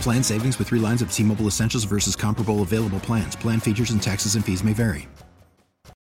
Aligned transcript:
Plan 0.00 0.22
savings 0.22 0.58
with 0.58 0.68
three 0.68 0.80
lines 0.80 1.02
of 1.02 1.12
T 1.12 1.22
Mobile 1.22 1.46
Essentials 1.46 1.84
versus 1.84 2.16
comparable 2.16 2.62
available 2.62 3.00
plans. 3.00 3.36
Plan 3.36 3.60
features 3.60 3.90
and 3.90 4.02
taxes 4.02 4.34
and 4.34 4.44
fees 4.44 4.64
may 4.64 4.72
vary. 4.72 5.08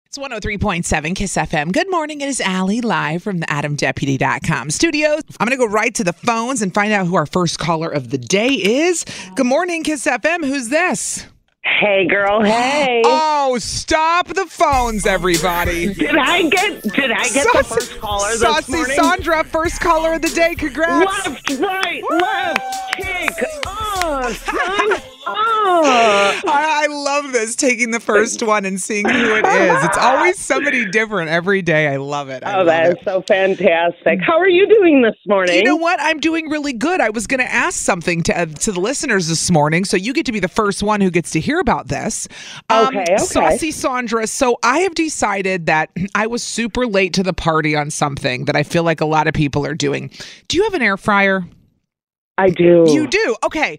It's 0.06 0.18
103.7 0.18 1.16
Kiss 1.16 1.34
FM. 1.34 1.72
Good 1.72 1.90
morning. 1.90 2.20
It 2.20 2.28
is 2.28 2.40
Allie 2.40 2.80
live 2.80 3.24
from 3.24 3.40
the 3.40 3.46
AdamDeputy.com 3.46 4.70
studios. 4.70 5.22
I'm 5.40 5.48
going 5.48 5.58
to 5.58 5.66
go 5.66 5.72
right 5.72 5.92
to 5.96 6.04
the 6.04 6.12
phones 6.12 6.62
and 6.62 6.72
find 6.72 6.92
out 6.92 7.08
who 7.08 7.16
our 7.16 7.26
first 7.26 7.58
caller 7.58 7.88
of 7.88 8.10
the 8.10 8.18
day 8.18 8.50
is. 8.50 9.04
Good 9.34 9.46
morning, 9.46 9.82
Kiss 9.82 10.06
FM. 10.06 10.44
Who's 10.44 10.68
this? 10.68 11.26
Hey, 11.64 12.06
girl. 12.06 12.42
Hey. 12.42 13.02
Oh, 13.46 13.58
stop 13.58 14.28
the 14.28 14.46
phones, 14.46 15.04
everybody. 15.04 15.92
Did 15.92 16.16
I 16.16 16.48
get? 16.48 16.82
Did 16.82 17.10
I 17.10 17.28
get 17.28 17.46
the 17.52 17.62
first 17.62 18.00
caller 18.00 18.30
this 18.30 18.40
Saucy 18.40 18.72
morning? 18.72 18.96
Sandra, 18.96 19.44
first 19.44 19.80
caller 19.80 20.14
of 20.14 20.22
the 20.22 20.30
day. 20.30 20.54
Congrats. 20.54 21.28
Left, 21.28 21.50
right, 21.60 22.02
left, 22.10 22.96
kick. 22.96 23.30
Oh, 24.06 24.32
son. 24.32 25.02
Oh. 25.26 26.40
I, 26.46 26.84
I 26.84 26.86
love 26.88 27.32
this, 27.32 27.56
taking 27.56 27.90
the 27.90 28.00
first 28.00 28.42
one 28.42 28.66
and 28.66 28.78
seeing 28.80 29.08
who 29.08 29.34
it 29.36 29.46
is. 29.46 29.84
It's 29.84 29.96
always 29.96 30.38
somebody 30.38 30.84
different 30.90 31.30
every 31.30 31.62
day. 31.62 31.88
I 31.88 31.96
love 31.96 32.28
it. 32.28 32.44
I 32.44 32.54
Oh, 32.54 32.56
love 32.58 32.66
that 32.66 32.86
it. 32.90 32.98
is 32.98 33.04
so 33.04 33.22
fantastic. 33.26 34.18
How 34.20 34.38
are 34.38 34.48
you 34.48 34.68
doing 34.68 35.00
this 35.00 35.14
morning? 35.26 35.54
You 35.56 35.64
know 35.64 35.76
what? 35.76 35.98
I'm 36.02 36.20
doing 36.20 36.50
really 36.50 36.74
good. 36.74 37.00
I 37.00 37.08
was 37.08 37.26
going 37.26 37.40
to 37.40 37.50
ask 37.50 37.78
something 37.80 38.22
to 38.24 38.38
uh, 38.38 38.44
to 38.46 38.72
the 38.72 38.80
listeners 38.80 39.28
this 39.28 39.50
morning, 39.50 39.86
so 39.86 39.96
you 39.96 40.12
get 40.12 40.26
to 40.26 40.32
be 40.32 40.40
the 40.40 40.48
first 40.48 40.82
one 40.82 41.00
who 41.00 41.10
gets 41.10 41.30
to 41.30 41.40
hear 41.40 41.58
about 41.58 41.88
this. 41.88 42.28
Um, 42.68 42.88
Okay, 42.88 43.02
okay. 43.02 43.16
Saucy 43.16 43.70
Sandra. 43.70 44.26
So 44.26 44.58
I 44.62 44.80
have 44.80 44.94
decided 44.94 45.64
that 45.66 45.90
I 46.14 46.26
was 46.26 46.42
super 46.42 46.86
late 46.86 47.14
to 47.14 47.22
the 47.22 47.32
party 47.32 47.74
on 47.74 47.90
something 47.90 48.44
that 48.44 48.56
I 48.56 48.62
feel 48.62 48.82
like 48.82 49.00
a 49.00 49.06
lot 49.06 49.26
of 49.26 49.32
people 49.34 49.64
are 49.64 49.74
doing. 49.74 50.10
Do 50.48 50.58
you 50.58 50.64
have 50.64 50.74
an 50.74 50.82
air 50.82 50.98
fryer? 50.98 51.44
I 52.36 52.50
do. 52.50 52.84
You 52.88 53.06
do. 53.06 53.36
Okay. 53.44 53.78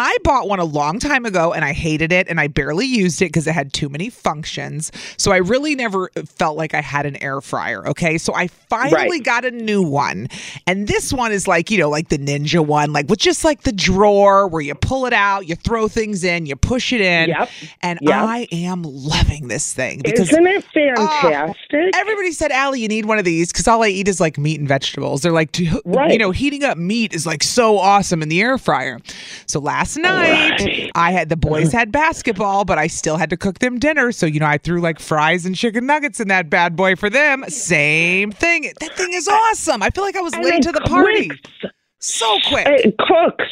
I 0.00 0.16
bought 0.24 0.48
one 0.48 0.58
a 0.58 0.64
long 0.64 0.98
time 0.98 1.24
ago 1.26 1.52
and 1.52 1.64
I 1.64 1.72
hated 1.72 2.12
it 2.12 2.28
and 2.28 2.40
I 2.40 2.46
barely 2.48 2.86
used 2.86 3.20
it 3.22 3.26
because 3.26 3.46
it 3.46 3.52
had 3.52 3.72
too 3.72 3.88
many 3.88 4.10
functions. 4.10 4.90
So 5.16 5.32
I 5.32 5.36
really 5.38 5.74
never 5.74 6.10
felt 6.26 6.56
like 6.56 6.74
I 6.74 6.80
had 6.80 7.06
an 7.06 7.16
air 7.22 7.40
fryer. 7.40 7.86
Okay. 7.88 8.18
So 8.18 8.34
I 8.34 8.46
finally 8.68 8.94
Right. 9.18 9.22
got 9.24 9.44
a 9.44 9.50
new 9.50 9.82
one. 9.82 10.28
And 10.66 10.86
this 10.88 11.12
one 11.12 11.32
is 11.32 11.46
like, 11.46 11.70
you 11.70 11.78
know, 11.78 11.88
like 11.90 12.08
the 12.08 12.18
Ninja 12.18 12.64
one, 12.64 12.92
like 12.92 13.08
with 13.08 13.18
just 13.18 13.44
like 13.44 13.62
the 13.62 13.72
drawer 13.72 14.46
where 14.48 14.62
you 14.62 14.74
pull 14.74 15.06
it 15.06 15.12
out, 15.12 15.46
you 15.48 15.54
throw 15.54 15.88
things 15.88 16.24
in, 16.24 16.46
you 16.46 16.56
push 16.56 16.92
it 16.92 17.00
in. 17.00 17.28
Yep. 17.30 17.48
And 17.82 17.98
Yep. 18.02 18.14
I 18.14 18.48
am 18.52 18.82
loving 18.82 19.48
this 19.48 19.72
thing 19.74 20.00
because 20.04 20.30
Isn't 20.30 20.46
it 20.46 20.64
Ah, 20.96 21.20
fantastic? 21.22 21.96
Everybody 21.96 22.32
said, 22.32 22.50
Allie, 22.52 22.80
you 22.80 22.88
need 22.88 23.04
one 23.06 23.18
of 23.18 23.24
these 23.24 23.52
because 23.52 23.66
all 23.68 23.82
I 23.82 23.88
eat 23.88 24.08
is 24.08 24.20
like 24.20 24.38
meat 24.38 24.58
and 24.58 24.68
vegetables. 24.68 25.22
They're 25.22 25.32
like, 25.32 25.58
you 25.58 26.18
know, 26.18 26.30
heating 26.30 26.64
up 26.64 26.78
meat 26.78 27.12
is 27.14 27.26
like 27.26 27.42
so 27.42 27.78
awesome 27.78 28.22
in 28.22 28.28
the 28.28 28.40
air 28.40 28.56
fryer. 28.58 28.98
So 29.46 29.60
last 29.60 29.89
night, 29.96 30.60
Right. 30.60 30.90
I 30.94 31.12
had 31.12 31.28
the 31.28 31.36
boys 31.36 31.72
had 31.80 31.90
basketball, 31.92 32.64
but 32.64 32.78
I 32.78 32.86
still 32.86 33.16
had 33.16 33.30
to 33.30 33.36
cook 33.36 33.58
them 33.60 33.78
dinner. 33.78 34.12
So, 34.12 34.26
you 34.26 34.40
know, 34.40 34.46
I 34.46 34.58
threw 34.58 34.80
like 34.80 34.98
fries 35.00 35.46
and 35.46 35.54
chicken 35.56 35.86
nuggets 35.86 36.20
in 36.20 36.28
that 36.28 36.50
bad 36.50 36.76
boy 36.76 36.96
for 36.96 37.08
them. 37.10 37.44
Same 37.48 38.32
thing. 38.32 38.70
That 38.80 38.96
thing 38.96 39.12
is 39.12 39.28
awesome. 39.28 39.82
I 39.82 39.90
feel 39.90 40.04
like 40.04 40.16
I 40.16 40.20
was 40.20 40.32
And 40.34 40.44
late 40.44 40.62
to 40.62 40.72
the 40.72 40.80
party. 40.80 41.30
So 42.02 42.38
quick. 42.48 42.66
It 42.66 42.96
cooks 42.98 43.44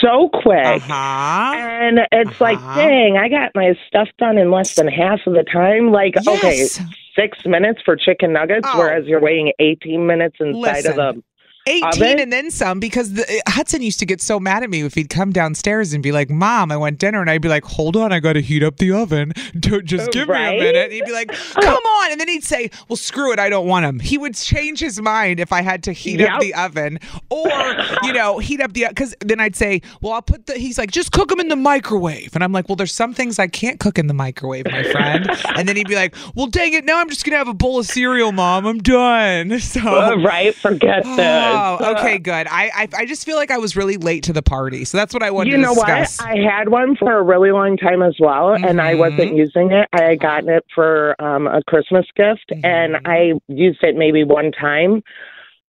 so 0.00 0.30
quick. 0.32 0.64
Uh 0.64 0.78
huh. 0.78 1.54
And 1.56 2.00
it's 2.12 2.40
like, 2.40 2.56
Uh-huh. 2.58 2.74
dang, 2.80 3.16
I 3.18 3.28
got 3.28 3.50
my 3.54 3.74
stuff 3.86 4.08
done 4.18 4.38
in 4.38 4.50
less 4.50 4.74
than 4.76 4.88
half 4.88 5.20
of 5.26 5.34
the 5.34 5.44
time. 5.44 5.90
Like, 5.92 6.14
okay, 6.26 6.66
six 7.14 7.38
minutes 7.44 7.80
for 7.84 7.94
chicken 7.96 8.32
nuggets, 8.32 8.66
Oh. 8.70 8.78
whereas 8.78 9.06
you're 9.06 9.20
waiting 9.20 9.52
18 9.58 10.06
minutes 10.06 10.36
inside 10.40 10.84
Listen. 10.84 10.90
of 11.00 11.16
the 11.16 11.22
18 11.66 12.18
and 12.20 12.32
then 12.32 12.50
some 12.50 12.78
because 12.80 13.14
the, 13.14 13.22
uh, 13.46 13.50
Hudson 13.50 13.82
used 13.82 13.98
to 14.00 14.06
get 14.06 14.20
so 14.20 14.38
mad 14.38 14.62
at 14.62 14.70
me 14.70 14.82
if 14.82 14.94
he'd 14.94 15.08
come 15.10 15.32
downstairs 15.32 15.92
and 15.92 16.02
be 16.02 16.12
like, 16.12 16.30
Mom, 16.30 16.70
I 16.70 16.76
want 16.76 16.98
dinner. 16.98 17.20
And 17.20 17.28
I'd 17.28 17.42
be 17.42 17.48
like, 17.48 17.64
Hold 17.64 17.96
on, 17.96 18.12
I 18.12 18.20
got 18.20 18.34
to 18.34 18.40
heat 18.42 18.62
up 18.62 18.76
the 18.76 18.92
oven. 18.92 19.32
Don't 19.58 19.84
just 19.84 20.12
give 20.12 20.28
Right? 20.28 20.50
me 20.52 20.56
a 20.58 20.60
minute. 20.72 20.84
And 20.84 20.92
he'd 20.92 21.04
be 21.04 21.12
like, 21.12 21.32
Come 21.54 21.82
on. 21.82 22.12
And 22.12 22.20
then 22.20 22.28
he'd 22.28 22.44
say, 22.44 22.70
Well, 22.88 22.96
screw 22.96 23.32
it. 23.32 23.38
I 23.38 23.48
don't 23.48 23.66
want 23.66 23.84
him. 23.86 23.98
He 24.00 24.16
would 24.18 24.34
change 24.34 24.78
his 24.80 25.00
mind 25.00 25.40
if 25.40 25.52
I 25.52 25.62
had 25.62 25.82
to 25.84 25.92
heat 25.92 26.20
up 26.20 26.40
the 26.40 26.54
oven 26.54 26.98
or, 27.30 27.48
you 28.04 28.12
know, 28.12 28.38
heat 28.38 28.60
up 28.60 28.72
the, 28.72 28.86
because 28.88 29.14
then 29.20 29.40
I'd 29.40 29.56
say, 29.56 29.82
Well, 30.00 30.12
I'll 30.12 30.22
put 30.22 30.46
the, 30.46 30.54
he's 30.54 30.78
like, 30.78 30.90
Just 30.90 31.12
cook 31.12 31.28
them 31.30 31.40
in 31.40 31.48
the 31.48 31.56
microwave. 31.56 32.34
And 32.34 32.44
I'm 32.44 32.52
like, 32.52 32.68
Well, 32.68 32.76
there's 32.76 32.94
some 32.94 33.12
things 33.14 33.38
I 33.38 33.48
can't 33.48 33.80
cook 33.80 33.98
in 33.98 34.06
the 34.06 34.14
microwave, 34.14 34.66
my 34.66 34.82
friend. 34.84 35.28
and 35.56 35.68
then 35.68 35.76
he'd 35.76 35.88
be 35.88 35.96
like, 35.96 36.14
Well, 36.34 36.46
dang 36.46 36.72
it. 36.74 36.84
Now 36.84 37.00
I'm 37.00 37.08
just 37.10 37.24
going 37.24 37.32
to 37.32 37.38
have 37.38 37.48
a 37.48 37.54
bowl 37.54 37.78
of 37.80 37.86
cereal, 37.86 38.32
Mom. 38.32 38.66
I'm 38.66 38.78
done. 38.78 39.58
So. 39.58 39.80
Uh, 39.80 40.16
right, 40.16 40.54
forget 40.54 41.02
Oh, 41.56 41.78
okay, 41.98 42.18
good. 42.18 42.46
I, 42.48 42.70
I 42.74 42.88
I 42.98 43.06
just 43.06 43.24
feel 43.24 43.36
like 43.36 43.50
I 43.50 43.58
was 43.58 43.76
really 43.76 43.96
late 43.96 44.22
to 44.24 44.32
the 44.32 44.42
party, 44.42 44.84
so 44.84 44.96
that's 44.98 45.12
what 45.14 45.22
I 45.22 45.30
wanted. 45.30 45.50
You 45.50 45.56
to 45.56 45.62
know 45.62 45.74
discuss. 45.74 46.18
what? 46.20 46.28
I 46.28 46.36
had 46.36 46.68
one 46.68 46.96
for 46.96 47.16
a 47.18 47.22
really 47.22 47.50
long 47.52 47.76
time 47.76 48.02
as 48.02 48.14
well, 48.20 48.52
and 48.54 48.80
I 48.80 48.94
wasn't 48.94 49.34
using 49.36 49.72
it. 49.72 49.88
I 49.92 50.02
had 50.10 50.20
gotten 50.20 50.48
it 50.48 50.64
for 50.74 51.20
um, 51.22 51.46
a 51.46 51.62
Christmas 51.64 52.06
gift, 52.16 52.52
and 52.64 52.94
Mhm. 52.96 53.00
I 53.06 53.32
used 53.48 53.82
it 53.82 53.96
maybe 53.96 54.24
one 54.24 54.52
time. 54.52 55.02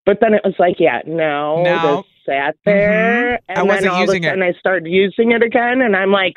But 0.06 0.20
then 0.22 0.34
it 0.34 0.42
was 0.46 0.56
like, 0.58 0.76
yeah, 0.80 1.02
no, 1.06 1.64
No. 1.64 1.96
this 1.98 2.06
sat 2.26 2.56
there, 2.66 3.40
Mhm. 3.42 3.44
and 3.50 3.58
I 3.60 3.64
wasn't 3.64 3.82
then 3.84 3.92
all 3.92 4.02
using 4.02 4.24
of 4.24 4.24
it. 4.24 4.28
a 4.28 4.30
sudden 4.32 4.44
I 4.44 4.54
started 4.60 4.88
using 4.90 5.32
it 5.32 5.44
again, 5.44 5.82
and 5.82 5.96
I'm 5.96 6.12
like, 6.12 6.34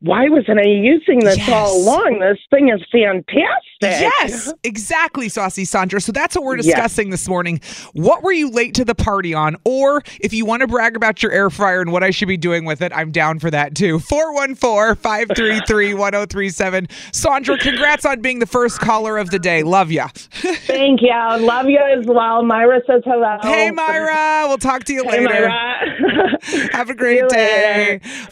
why 0.00 0.28
wasn't 0.28 0.58
I 0.60 0.68
using 0.68 1.20
this 1.20 1.38
all 1.48 1.76
along? 1.82 2.18
This 2.20 2.38
thing 2.50 2.68
is 2.68 2.80
fantastic. 2.92 3.40
Yes, 3.82 4.52
exactly, 4.62 5.28
Saucy 5.28 5.64
Sandra. 5.64 6.00
So 6.00 6.12
that's 6.12 6.34
what 6.36 6.44
we're 6.44 6.56
Yes. 6.56 6.66
discussing 6.66 7.10
this 7.10 7.28
morning. 7.28 7.60
What 7.94 8.22
were 8.22 8.32
you 8.32 8.50
late 8.50 8.74
to 8.74 8.84
the 8.84 8.94
party 8.94 9.32
on? 9.34 9.56
Or 9.64 10.02
if 10.20 10.32
you 10.32 10.44
want 10.44 10.60
to 10.62 10.66
brag 10.66 10.96
about 10.96 11.22
your 11.22 11.32
air 11.32 11.50
fryer 11.50 11.80
and 11.80 11.92
what 11.92 12.02
I 12.02 12.10
should 12.10 12.28
be 12.28 12.36
doing 12.36 12.64
with 12.64 12.82
it, 12.82 12.92
I'm 12.94 13.10
down 13.10 13.38
for 13.38 13.50
that 13.50 13.74
too. 13.74 13.98
414 13.98 14.96
533 14.96 15.94
1037. 15.94 16.88
Sandra, 17.12 17.58
congrats 17.58 18.04
on 18.06 18.20
being 18.20 18.38
the 18.38 18.46
first 18.46 18.78
caller 18.80 19.18
of 19.18 19.30
the 19.30 19.38
day. 19.38 19.62
Love 19.62 19.90
ya. 19.90 20.08
Thank 20.30 21.00
you. 21.02 21.08
Love 21.40 21.66
you 21.68 21.80
as 21.98 22.06
well. 22.06 22.42
Myra 22.44 22.80
says 22.86 23.02
hello. 23.04 23.38
Hey, 23.42 23.70
Myra. 23.70 24.44
We'll 24.48 24.58
talk 24.58 24.84
to 24.84 24.92
you. 24.92 25.04
Hey, 25.04 25.26
later. 25.26 25.48
Myra. 25.48 26.68
Have 26.72 26.90
a 26.90 26.94
great 26.94 27.28
day. 27.28 28.00
later. 28.02 28.28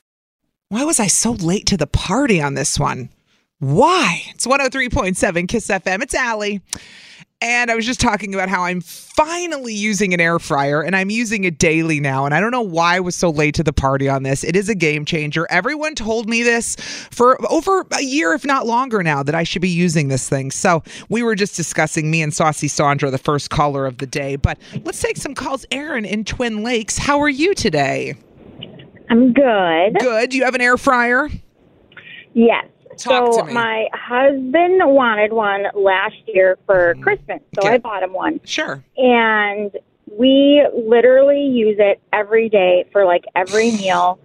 Why 0.74 0.82
was 0.82 0.98
I 0.98 1.06
so 1.06 1.30
late 1.30 1.66
to 1.66 1.76
the 1.76 1.86
party 1.86 2.42
on 2.42 2.54
this 2.54 2.80
one? 2.80 3.08
Why? 3.60 4.22
It's 4.30 4.44
103.7 4.44 5.46
Kiss 5.46 5.68
FM. 5.68 6.02
It's 6.02 6.16
Allie. 6.16 6.62
And 7.40 7.70
I 7.70 7.76
was 7.76 7.86
just 7.86 8.00
talking 8.00 8.34
about 8.34 8.48
how 8.48 8.64
I'm 8.64 8.80
finally 8.80 9.72
using 9.72 10.12
an 10.14 10.20
air 10.20 10.40
fryer 10.40 10.82
and 10.82 10.96
I'm 10.96 11.10
using 11.10 11.44
it 11.44 11.58
daily 11.58 12.00
now. 12.00 12.24
And 12.24 12.34
I 12.34 12.40
don't 12.40 12.50
know 12.50 12.60
why 12.60 12.96
I 12.96 13.00
was 13.00 13.14
so 13.14 13.30
late 13.30 13.54
to 13.54 13.62
the 13.62 13.72
party 13.72 14.08
on 14.08 14.24
this. 14.24 14.42
It 14.42 14.56
is 14.56 14.68
a 14.68 14.74
game 14.74 15.04
changer. 15.04 15.46
Everyone 15.48 15.94
told 15.94 16.28
me 16.28 16.42
this 16.42 16.74
for 17.12 17.38
over 17.52 17.86
a 17.92 18.02
year, 18.02 18.34
if 18.34 18.44
not 18.44 18.66
longer 18.66 19.00
now, 19.04 19.22
that 19.22 19.36
I 19.36 19.44
should 19.44 19.62
be 19.62 19.68
using 19.68 20.08
this 20.08 20.28
thing. 20.28 20.50
So 20.50 20.82
we 21.08 21.22
were 21.22 21.36
just 21.36 21.54
discussing 21.54 22.10
me 22.10 22.20
and 22.20 22.34
Saucy 22.34 22.66
Sandra, 22.66 23.12
the 23.12 23.18
first 23.18 23.48
caller 23.48 23.86
of 23.86 23.98
the 23.98 24.06
day. 24.06 24.34
But 24.34 24.58
let's 24.82 25.00
take 25.00 25.18
some 25.18 25.36
calls. 25.36 25.64
Aaron 25.70 26.04
in 26.04 26.24
Twin 26.24 26.64
Lakes, 26.64 26.98
how 26.98 27.20
are 27.20 27.28
you 27.28 27.54
today? 27.54 28.16
I'm 29.10 29.32
good. 29.32 29.98
Good. 30.00 30.30
Do 30.30 30.36
you 30.36 30.44
have 30.44 30.54
an 30.54 30.60
air 30.60 30.76
fryer? 30.76 31.28
Yes. 32.32 32.66
Talk 32.98 33.32
so 33.34 33.44
my 33.52 33.86
husband 33.92 34.80
wanted 34.84 35.32
one 35.32 35.64
last 35.74 36.14
year 36.26 36.56
for 36.64 36.94
Christmas, 37.02 37.40
so 37.54 37.62
Okay. 37.62 37.74
I 37.74 37.78
bought 37.78 38.02
him 38.02 38.12
one. 38.12 38.40
Sure. 38.44 38.84
And 38.96 39.72
We 40.16 40.64
literally 40.72 41.40
use 41.46 41.76
it 41.80 42.00
every 42.12 42.48
day 42.48 42.84
for 42.92 43.04
like 43.04 43.24
every 43.34 43.70
meal. 43.82 44.18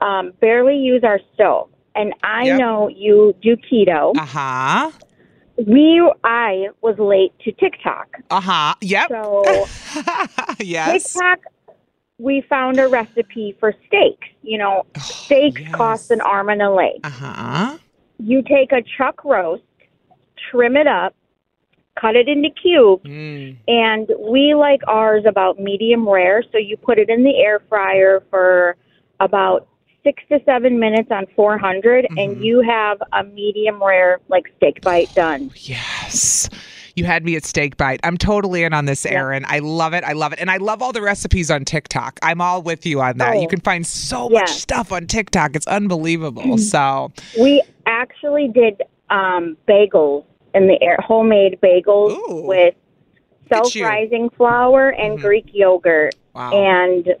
Um, 0.00 0.32
barely 0.40 0.76
use 0.76 1.04
our 1.04 1.20
stove. 1.34 1.70
And 1.94 2.14
I 2.22 2.44
Yep. 2.46 2.58
know 2.58 2.88
you 2.88 3.34
do 3.42 3.56
keto. 3.56 4.16
Uh 4.16 4.26
huh. 4.26 4.90
We 5.66 6.02
I 6.24 6.68
was 6.82 6.98
late 6.98 7.32
to 7.44 7.52
TikTok. 7.52 8.08
Uh 8.30 8.40
huh. 8.40 8.74
Yep. 8.82 9.08
So 9.08 9.66
yes. 10.58 11.12
TikTok 11.14 11.38
we 12.18 12.40
found 12.48 12.78
a 12.78 12.88
recipe 12.88 13.56
for 13.60 13.74
steaks. 13.86 14.28
You 14.42 14.58
know, 14.58 14.86
steaks 14.98 15.60
yes. 15.60 15.74
cost 15.74 16.10
an 16.10 16.20
arm 16.20 16.48
and 16.48 16.62
a 16.62 16.70
leg. 16.70 17.00
Uh 17.04 17.10
huh. 17.10 17.78
You 18.18 18.42
take 18.42 18.72
a 18.72 18.82
chuck 18.96 19.24
roast, 19.24 19.62
trim 20.50 20.76
it 20.76 20.86
up, 20.86 21.14
cut 22.00 22.16
it 22.16 22.28
into 22.28 22.48
cubes, 22.50 23.04
Mm. 23.04 23.56
and 23.68 24.10
we 24.18 24.54
like 24.54 24.80
ours 24.88 25.24
about 25.26 25.58
medium 25.58 26.08
rare. 26.08 26.42
So 26.52 26.58
you 26.58 26.76
put 26.76 26.98
it 26.98 27.10
in 27.10 27.22
the 27.24 27.36
air 27.36 27.60
fryer 27.68 28.22
for 28.30 28.76
about 29.20 29.68
six 30.02 30.22
to 30.30 30.38
seven 30.46 30.78
minutes 30.78 31.10
on 31.10 31.26
400, 31.34 32.04
Mm-hmm. 32.04 32.18
and 32.18 32.42
you 32.44 32.60
have 32.62 33.02
a 33.12 33.24
medium 33.24 33.82
rare 33.82 34.20
like 34.28 34.44
steak 34.56 34.80
bite 34.80 35.12
done. 35.14 35.50
Yes. 35.56 36.48
You 36.96 37.04
had 37.04 37.24
me 37.26 37.36
at 37.36 37.44
steak 37.44 37.76
bite. 37.76 38.00
I'm 38.04 38.16
totally 38.16 38.62
in 38.62 38.72
on 38.72 38.86
this, 38.86 39.04
Erin. 39.04 39.44
I 39.46 39.58
love 39.58 39.92
it. 39.92 40.02
I 40.02 40.12
love 40.12 40.32
it. 40.32 40.38
And 40.40 40.50
I 40.50 40.56
love 40.56 40.80
all 40.80 40.92
the 40.92 41.02
recipes 41.02 41.50
on 41.50 41.66
TikTok. 41.66 42.18
I'm 42.22 42.40
all 42.40 42.62
with 42.62 42.86
you 42.86 43.02
on 43.02 43.18
that. 43.18 43.36
Oh. 43.36 43.40
You 43.42 43.48
can 43.48 43.60
find 43.60 43.86
so 43.86 44.30
Yeah. 44.30 44.40
much 44.40 44.48
stuff 44.50 44.90
on 44.92 45.06
TikTok. 45.06 45.54
It's 45.54 45.66
unbelievable. 45.66 46.56
So, 46.56 47.12
We 47.38 47.62
actually 47.86 48.48
did 48.48 48.82
um, 49.10 49.56
bagels 49.68 50.24
in 50.54 50.66
the 50.66 50.82
air, 50.82 50.96
homemade 51.00 51.58
bagels 51.62 52.12
Ooh. 52.12 52.46
with 52.46 52.74
Look 53.50 53.66
at 53.66 53.74
you. 53.74 53.82
self-rising 53.82 54.30
flour 54.30 54.88
and 54.88 55.18
Mhm. 55.18 55.22
Greek 55.22 55.46
yogurt, 55.52 56.14
wow. 56.34 56.50
and 56.52 57.14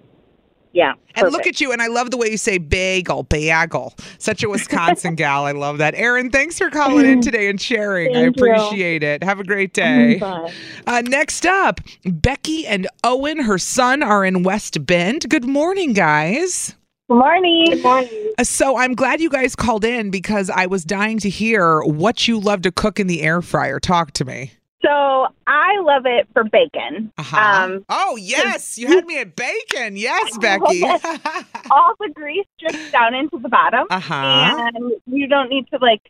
yeah, 0.76 0.92
And 1.14 1.32
look 1.32 1.46
at 1.46 1.60
you. 1.60 1.72
And 1.72 1.80
I 1.80 1.86
love 1.86 2.10
the 2.10 2.18
way 2.18 2.30
you 2.30 2.36
say 2.36 2.58
bagel, 2.58 3.22
bagel. 3.22 3.94
Such 4.18 4.42
a 4.42 4.48
Wisconsin 4.50 5.14
gal. 5.22 5.46
I 5.46 5.52
love 5.52 5.78
that. 5.78 5.94
Erin, 5.94 6.30
thanks 6.30 6.58
for 6.58 6.68
calling 6.68 7.06
in 7.06 7.22
today 7.22 7.48
and 7.48 7.58
sharing. 7.60 8.10
I 8.14 8.24
Thank 8.24 8.36
you. 8.36 8.44
appreciate 8.52 9.02
it. 9.02 9.24
Have 9.24 9.40
a 9.40 9.44
great 9.44 9.72
day. 9.72 10.18
Bye. 10.18 10.52
Uh, 10.86 11.00
next 11.06 11.46
up, 11.46 11.80
Becky 12.04 12.66
and 12.66 12.86
Owen, 13.02 13.40
her 13.40 13.56
son, 13.58 14.02
are 14.02 14.24
in 14.24 14.42
West 14.42 14.84
Bend. 14.84 15.28
Good 15.30 15.46
morning, 15.46 15.94
guys. 15.94 16.76
Good 17.08 17.16
morning. 17.18 17.66
Good 17.70 17.82
morning. 17.82 18.32
Uh, 18.36 18.44
So 18.44 18.76
I'm 18.76 18.94
glad 18.94 19.20
you 19.20 19.30
guys 19.30 19.56
called 19.56 19.84
in 19.84 20.10
because 20.10 20.50
I 20.50 20.66
was 20.66 20.84
dying 20.84 21.18
to 21.20 21.30
hear 21.30 21.80
what 21.84 22.28
you 22.28 22.38
love 22.38 22.60
to 22.62 22.70
cook 22.72 23.00
in 23.00 23.06
the 23.06 23.22
air 23.22 23.40
fryer. 23.40 23.80
Talk 23.80 24.12
to 24.12 24.24
me. 24.26 24.50
So 24.82 25.26
I 25.46 25.80
love 25.80 26.02
it 26.04 26.28
for 26.32 26.44
bacon. 26.44 27.12
Uh-huh. 27.18 27.36
Um, 27.64 27.84
oh 27.88 28.16
yes, 28.16 28.76
you 28.78 28.86
had 28.94 29.06
me 29.06 29.18
at 29.18 29.34
bacon. 29.34 29.96
Yes, 29.96 30.36
Becky. 30.40 30.82
all 31.70 31.94
the 31.98 32.10
grease 32.14 32.46
drips 32.58 32.90
down 32.92 33.14
into 33.14 33.38
the 33.38 33.48
bottom, 33.48 33.86
uh 33.90 33.98
huh. 34.00 34.70
and 34.74 34.92
you 35.06 35.26
don't 35.26 35.48
need 35.48 35.66
to 35.68 35.78
like 35.80 36.02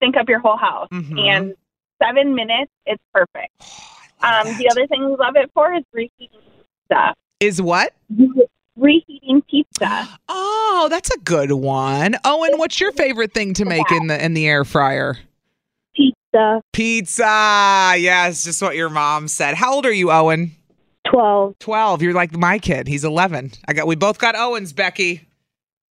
think 0.00 0.16
up 0.16 0.28
your 0.28 0.40
whole 0.40 0.56
house. 0.56 0.88
Mhm. 0.92 1.18
And 1.20 1.54
seven 2.02 2.34
minutes, 2.34 2.70
it's 2.86 3.02
perfect. 3.14 3.52
Um, 4.20 4.46
the 4.58 4.68
other 4.70 4.86
thing 4.88 5.08
we 5.08 5.14
love 5.16 5.36
it 5.36 5.50
for 5.54 5.72
is 5.72 5.84
reheating 5.92 6.40
pizza. 6.88 7.14
is 7.40 7.62
what? 7.62 7.94
Reheating 8.76 9.42
pizza. 9.42 10.08
Oh, 10.80 10.86
that's 10.88 11.10
a 11.10 11.18
good 11.20 11.50
one. 11.52 12.14
Owen, 12.24 12.52
what's 12.58 12.78
your 12.80 12.92
favorite 12.92 13.32
thing 13.32 13.52
to 13.54 13.64
make 13.64 13.90
in 13.90 14.06
the 14.06 14.24
in 14.24 14.34
the 14.34 14.46
air 14.46 14.64
fryer? 14.64 15.16
Pizza. 16.32 16.60
Pizza. 16.72 17.94
Yes, 17.98 18.44
just 18.44 18.60
what 18.62 18.76
your 18.76 18.90
mom 18.90 19.28
said. 19.28 19.54
How 19.54 19.74
old 19.74 19.86
are 19.86 19.92
you, 19.92 20.10
Owen? 20.10 20.52
12. 21.10 21.58
12. 21.58 22.02
You're 22.02 22.12
like 22.12 22.36
my 22.36 22.58
kid. 22.58 22.86
He's 22.86 23.04
11. 23.04 23.52
I 23.66 23.72
got 23.72 23.86
we 23.86 23.96
both 23.96 24.18
got 24.18 24.36
Owens, 24.36 24.72
Becky. 24.72 25.26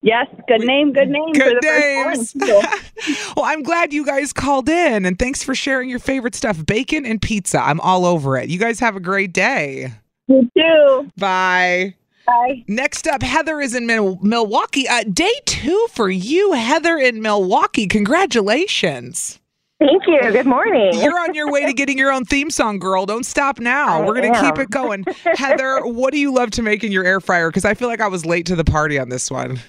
Yes, 0.03 0.27
good 0.47 0.61
name, 0.61 0.93
good 0.93 1.09
name 1.09 1.33
Good 1.33 1.57
names. 1.63 2.33
well, 3.35 3.45
I'm 3.45 3.63
glad 3.63 3.93
you 3.93 4.05
guys 4.05 4.31
called 4.31 4.69
in 4.69 5.05
and 5.05 5.17
thanks 5.17 5.43
for 5.43 5.55
sharing 5.55 5.89
your 5.89 5.99
favorite 5.99 6.35
stuff 6.35 6.63
bacon 6.65 7.03
and 7.03 7.19
pizza. 7.19 7.59
I'm 7.59 7.79
all 7.81 8.05
over 8.05 8.37
it. 8.37 8.49
You 8.49 8.59
guys 8.59 8.79
have 8.79 8.95
a 8.95 8.99
great 8.99 9.33
day. 9.33 9.91
you 10.27 10.49
too. 10.55 11.11
Bye. 11.17 11.95
Bye. 12.27 12.63
Next 12.67 13.07
up, 13.07 13.23
Heather 13.23 13.59
is 13.59 13.73
in 13.73 13.87
Mil- 13.87 14.19
Milwaukee. 14.21 14.87
Uh, 14.87 15.03
day 15.11 15.33
two 15.45 15.87
for 15.91 16.09
you, 16.09 16.51
Heather 16.53 16.97
in 16.97 17.21
Milwaukee. 17.21 17.87
Congratulations. 17.87 19.39
Thank 19.79 20.07
you. 20.07 20.19
Good 20.31 20.47
morning. 20.47 20.91
You're 20.95 21.19
on 21.19 21.35
your 21.35 21.51
way 21.51 21.65
to 21.67 21.73
getting 21.73 21.99
your 21.99 22.11
own 22.11 22.25
theme 22.25 22.49
song, 22.49 22.79
girl. 22.79 23.05
Don't 23.05 23.25
stop 23.25 23.59
now. 23.59 24.01
I 24.01 24.05
We're 24.05 24.15
going 24.15 24.33
to 24.33 24.41
keep 24.41 24.57
it 24.57 24.71
going. 24.71 25.05
Heather, 25.35 25.81
what 25.85 26.13
do 26.13 26.19
you 26.19 26.33
love 26.33 26.49
to 26.51 26.63
make 26.63 26.83
in 26.83 26.91
your 26.91 27.05
air 27.05 27.19
fryer? 27.19 27.49
Because 27.49 27.63
I 27.63 27.75
feel 27.75 27.87
like 27.87 28.01
I 28.01 28.07
was 28.07 28.25
late 28.25 28.47
to 28.47 28.55
the 28.55 28.63
party 28.63 28.97
on 28.97 29.09
this 29.09 29.29
one. 29.29 29.59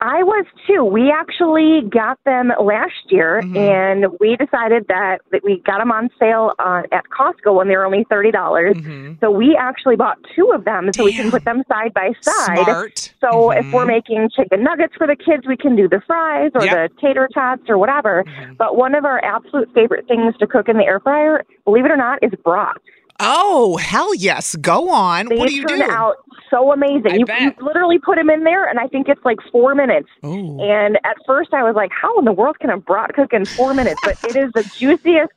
I 0.00 0.22
was 0.22 0.46
too. 0.66 0.84
We 0.84 1.10
actually 1.10 1.82
got 1.88 2.18
them 2.24 2.52
last 2.60 3.10
year, 3.10 3.40
Mhm. 3.44 3.56
and 3.56 4.06
we 4.20 4.36
decided 4.36 4.86
that, 4.88 5.18
that 5.32 5.42
we 5.44 5.60
got 5.66 5.78
them 5.78 5.90
on 5.92 6.10
sale 6.18 6.52
uh, 6.58 6.82
at 6.92 7.04
Costco 7.10 7.54
when 7.54 7.68
they 7.68 7.76
were 7.76 7.84
only 7.84 8.04
thirty 8.10 8.30
dollars. 8.30 8.76
Mhm. 8.76 9.18
So 9.20 9.30
we 9.30 9.56
actually 9.56 9.96
bought 9.96 10.18
two 10.34 10.50
of 10.52 10.64
them, 10.64 10.92
so 10.92 11.04
we 11.04 11.12
can 11.12 11.30
put 11.30 11.44
them 11.44 11.62
side 11.68 11.92
by 11.94 12.12
side. 12.20 12.64
Smart. 12.64 13.14
So 13.20 13.50
if 13.50 13.72
we're 13.72 13.84
Mhm. 13.84 13.88
making 13.88 14.30
chicken 14.30 14.62
nuggets 14.62 14.94
for 14.96 15.06
the 15.06 15.16
kids, 15.16 15.46
we 15.46 15.56
can 15.56 15.74
do 15.76 15.88
the 15.88 16.00
fries 16.02 16.52
or 16.54 16.64
Yep. 16.64 16.74
the 16.74 17.00
tater 17.00 17.28
tots 17.34 17.68
or 17.68 17.78
whatever. 17.78 18.24
Mhm. 18.24 18.56
But 18.56 18.76
one 18.76 18.94
of 18.94 19.04
our 19.04 19.20
absolute 19.24 19.68
favorite 19.74 20.06
things 20.06 20.36
to 20.38 20.46
cook 20.46 20.68
in 20.68 20.76
the 20.76 20.84
air 20.84 21.00
fryer, 21.00 21.42
believe 21.64 21.84
it 21.84 21.90
or 21.90 21.96
not, 21.96 22.18
is 22.22 22.30
brats. 22.44 22.78
Oh, 23.20 23.76
hell 23.76 24.14
yes. 24.14 24.54
Go 24.56 24.90
on. 24.90 25.26
They 25.26 25.36
what 25.36 25.48
do 25.48 25.54
you 25.54 25.66
turn 25.66 25.78
do? 25.78 25.90
out 25.90 26.16
so 26.50 26.72
amazing. 26.72 27.20
You, 27.20 27.26
you 27.40 27.52
literally 27.60 27.98
put 27.98 28.16
them 28.16 28.30
in 28.30 28.44
there, 28.44 28.68
and 28.68 28.78
I 28.78 28.86
think 28.86 29.08
it's 29.08 29.24
like 29.24 29.38
four 29.50 29.74
minutes. 29.74 30.08
Oh. 30.22 30.60
And 30.60 30.96
at 31.04 31.16
first, 31.26 31.52
I 31.52 31.62
was 31.62 31.74
like, 31.74 31.90
"How 31.92 32.18
in 32.18 32.24
the 32.24 32.32
world 32.32 32.58
can 32.58 32.70
a 32.70 32.78
brat 32.78 33.14
cook 33.14 33.32
in 33.32 33.44
four 33.44 33.74
minutes?" 33.74 34.00
But 34.04 34.22
it 34.24 34.36
is 34.36 34.52
the 34.54 34.62
juiciest. 34.76 35.32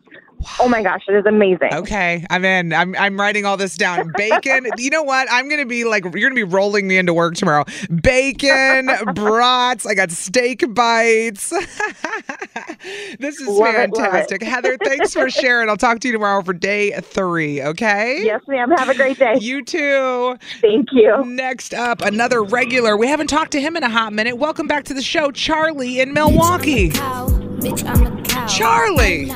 Oh 0.59 0.67
my 0.67 0.81
gosh, 0.83 1.01
it 1.07 1.13
is 1.13 1.25
amazing. 1.25 1.73
Okay, 1.73 2.25
I'm 2.29 2.43
in. 2.45 2.73
I'm 2.73 2.95
I'm 2.95 3.19
writing 3.19 3.45
all 3.45 3.57
this 3.57 3.75
down. 3.77 4.11
Bacon. 4.17 4.67
you 4.77 4.89
know 4.89 5.03
what? 5.03 5.27
I'm 5.31 5.49
gonna 5.49 5.65
be 5.65 5.83
like 5.83 6.03
you're 6.03 6.29
gonna 6.29 6.35
be 6.35 6.43
rolling 6.43 6.88
me 6.88 6.97
into 6.97 7.13
work 7.13 7.35
tomorrow. 7.35 7.65
Bacon, 8.01 8.89
brats. 9.15 9.85
I 9.85 9.93
got 9.93 10.11
steak 10.11 10.63
bites. 10.73 11.49
this 13.19 13.39
is 13.39 13.47
Love 13.47 13.75
it, 13.75 13.89
it. 13.89 13.95
fantastic. 13.95 14.41
Heather, 14.43 14.77
thanks 14.83 15.13
for 15.13 15.29
sharing. 15.29 15.69
I'll 15.69 15.77
talk 15.77 15.99
to 15.99 16.07
you 16.07 16.11
tomorrow 16.13 16.41
for 16.41 16.53
day 16.53 16.91
three. 17.01 17.61
Okay. 17.61 18.21
Yes, 18.23 18.41
ma'am. 18.47 18.71
Have 18.71 18.89
a 18.89 18.95
great 18.95 19.17
day. 19.17 19.38
You 19.39 19.63
too. 19.63 20.38
Thank 20.59 20.89
you. 20.91 21.23
Next 21.25 21.73
up, 21.73 22.01
another 22.01 22.43
regular. 22.43 22.97
We 22.97 23.07
haven't 23.07 23.27
talked 23.27 23.51
to 23.51 23.61
him 23.61 23.75
in 23.75 23.83
a 23.83 23.89
hot 23.89 24.13
minute. 24.13 24.38
Welcome 24.38 24.67
back 24.67 24.83
to 24.85 24.93
the 24.93 25.01
show, 25.01 25.31
Charlie 25.31 26.00
in 26.00 26.13
Milwaukee. 26.13 26.91
Charlie, 28.48 29.31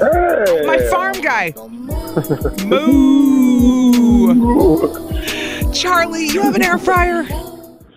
my 0.00 0.88
farm 0.90 1.20
guy. 1.20 1.52
Moo. 2.66 4.92
Charlie, 5.72 6.26
you 6.26 6.42
have 6.42 6.54
an 6.54 6.62
air 6.62 6.78
fryer? 6.78 7.22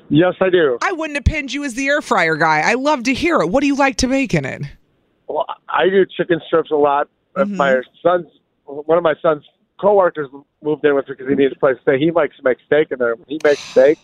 Yes, 0.09 0.33
I 0.41 0.49
do. 0.49 0.77
I 0.81 0.91
wouldn't 0.91 1.17
have 1.17 1.25
pinned 1.25 1.53
you 1.53 1.63
as 1.63 1.75
the 1.75 1.87
air 1.87 2.01
fryer 2.01 2.35
guy. 2.35 2.61
I 2.61 2.73
love 2.73 3.03
to 3.03 3.13
hear 3.13 3.39
it. 3.41 3.47
What 3.47 3.61
do 3.61 3.67
you 3.67 3.75
like 3.75 3.97
to 3.97 4.07
make 4.07 4.33
in 4.33 4.45
it? 4.45 4.63
Well, 5.27 5.45
I 5.69 5.89
do 5.89 6.05
chicken 6.05 6.41
strips 6.47 6.71
a 6.71 6.75
lot. 6.75 7.07
Uh, 7.35 7.43
Mhm. 7.43 7.55
My 7.57 7.81
son's 8.01 8.27
one 8.65 8.97
of 8.97 9.03
my 9.03 9.15
son's 9.21 9.43
coworkers 9.79 10.29
moved 10.61 10.83
in 10.85 10.95
with 10.95 11.07
me 11.07 11.15
because 11.17 11.29
he 11.29 11.35
needs 11.35 11.53
a 11.55 11.59
place 11.59 11.75
to 11.77 11.81
stay. 11.83 11.99
He 11.99 12.11
likes 12.11 12.35
to 12.37 12.43
make 12.43 12.57
steak 12.65 12.87
in 12.91 12.99
there. 12.99 13.15
When 13.15 13.25
he 13.27 13.39
makes 13.43 13.59
steak, 13.59 13.97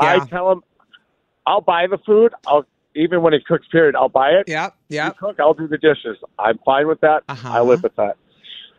I 0.00 0.18
tell 0.26 0.50
him, 0.52 0.62
"I'll 1.46 1.60
buy 1.60 1.86
the 1.86 1.98
food. 1.98 2.34
I'll 2.46 2.66
even 2.96 3.22
when 3.22 3.32
he 3.32 3.40
cooks. 3.46 3.66
Period. 3.70 3.94
I'll 3.94 4.08
buy 4.08 4.30
it. 4.30 4.48
Yep, 4.48 4.74
You 4.88 4.96
yep. 4.96 5.16
cook. 5.18 5.38
I'll 5.38 5.54
do 5.54 5.68
the 5.68 5.78
dishes. 5.78 6.16
I'm 6.38 6.58
fine 6.64 6.86
with 6.88 7.00
that. 7.02 7.22
Uh-huh. 7.28 7.48
I 7.52 7.60
live 7.60 7.82
with 7.82 7.94
that." 7.96 8.16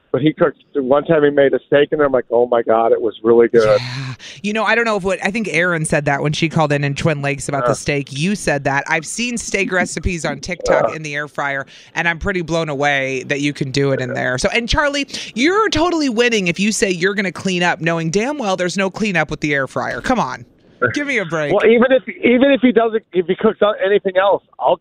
But 0.10 0.22
he 0.22 0.32
cooked 0.34 0.64
one 0.74 1.04
time. 1.04 1.24
He 1.26 1.30
made 1.32 1.54
a 1.54 1.60
steak 1.68 1.90
and. 1.92 2.02
I'm 2.02 2.14
like, 2.14 2.26
"Oh 2.32 2.48
my 2.48 2.62
god, 2.62 2.94
it 2.94 3.02
was 3.02 3.20
really 3.24 3.48
good." 3.50 3.80
Yeah. 3.80 4.14
You 4.42 4.54
know, 4.54 4.64
I 4.64 4.74
don't 4.76 4.86
know 4.86 4.96
if 4.96 5.04
what 5.04 5.20
I 5.24 5.32
think 5.32 5.48
Erin 5.50 5.84
said 5.84 6.06
that 6.06 6.22
when 6.22 6.32
she 6.32 6.48
called 6.48 6.72
in 6.72 6.84
in 6.84 6.96
Twin 6.96 7.22
Lakes 7.22 7.50
about 7.50 7.66
the 7.66 7.74
steak. 7.74 8.14
You 8.14 8.36
said 8.36 8.64
that. 8.64 8.84
I've 8.88 9.06
seen 9.06 9.38
steak 9.38 9.72
recipes 9.72 10.24
on 10.26 10.40
TikTok 10.40 10.96
in 10.96 11.02
the 11.04 11.14
air 11.16 11.28
fryer, 11.28 11.66
and 11.94 12.08
I'm 12.08 12.20
pretty 12.20 12.42
blown 12.42 12.70
away 12.70 13.24
that 13.24 13.42
you 13.42 13.52
can 13.52 13.70
do 13.72 13.92
it 13.92 14.00
in 14.00 14.14
there. 14.14 14.38
So, 14.38 14.48
and 14.54 14.70
Charlie, 14.70 15.08
you're 15.36 15.70
totally 15.70 16.08
winning 16.10 16.48
if 16.48 16.60
you 16.60 16.72
say 16.72 16.90
you're 16.90 17.14
going 17.16 17.26
to 17.26 17.32
clean 17.32 17.62
up, 17.62 17.82
knowing 17.82 18.10
damn 18.10 18.38
well 18.38 18.56
there's 18.56 18.78
no 18.78 18.90
cleanup 18.90 19.30
with 19.30 19.42
the 19.42 19.54
air 19.54 19.68
fryer. 19.68 20.02
Come 20.02 20.20
on, 20.20 20.46
give 20.94 21.08
me 21.08 21.18
a 21.18 21.26
break. 21.26 21.54
Well, 21.54 21.66
even 21.66 21.92
if 21.92 22.08
even 22.08 22.52
if 22.52 22.62
he 22.62 22.72
doesn't, 22.72 23.04
if 23.14 23.26
he 23.28 23.36
cooks 23.36 23.60
anything 23.84 24.18
else, 24.18 24.44
I'll 24.60 24.80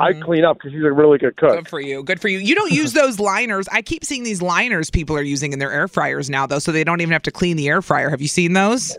I 0.00 0.12
clean 0.12 0.44
up 0.44 0.58
because 0.58 0.72
he's 0.72 0.84
a 0.84 0.92
really 0.92 1.18
good 1.18 1.36
cook. 1.36 1.50
Mm-hmm. 1.50 1.58
Good 1.58 1.68
for 1.68 1.80
you. 1.80 2.02
Good 2.04 2.20
for 2.20 2.28
you. 2.28 2.38
You 2.38 2.54
don't 2.54 2.70
use 2.70 2.92
those 2.92 3.18
liners. 3.18 3.66
I 3.72 3.82
keep 3.82 4.04
seeing 4.04 4.22
these 4.22 4.40
liners 4.40 4.90
people 4.90 5.16
are 5.16 5.22
using 5.22 5.52
in 5.52 5.58
their 5.58 5.72
air 5.72 5.88
fryers 5.88 6.30
now, 6.30 6.46
though, 6.46 6.60
so 6.60 6.70
they 6.70 6.84
don't 6.84 7.00
even 7.00 7.12
have 7.12 7.22
to 7.22 7.32
clean 7.32 7.56
the 7.56 7.68
air 7.68 7.82
fryer. 7.82 8.08
Have 8.08 8.22
you 8.22 8.28
seen 8.28 8.52
those? 8.52 8.96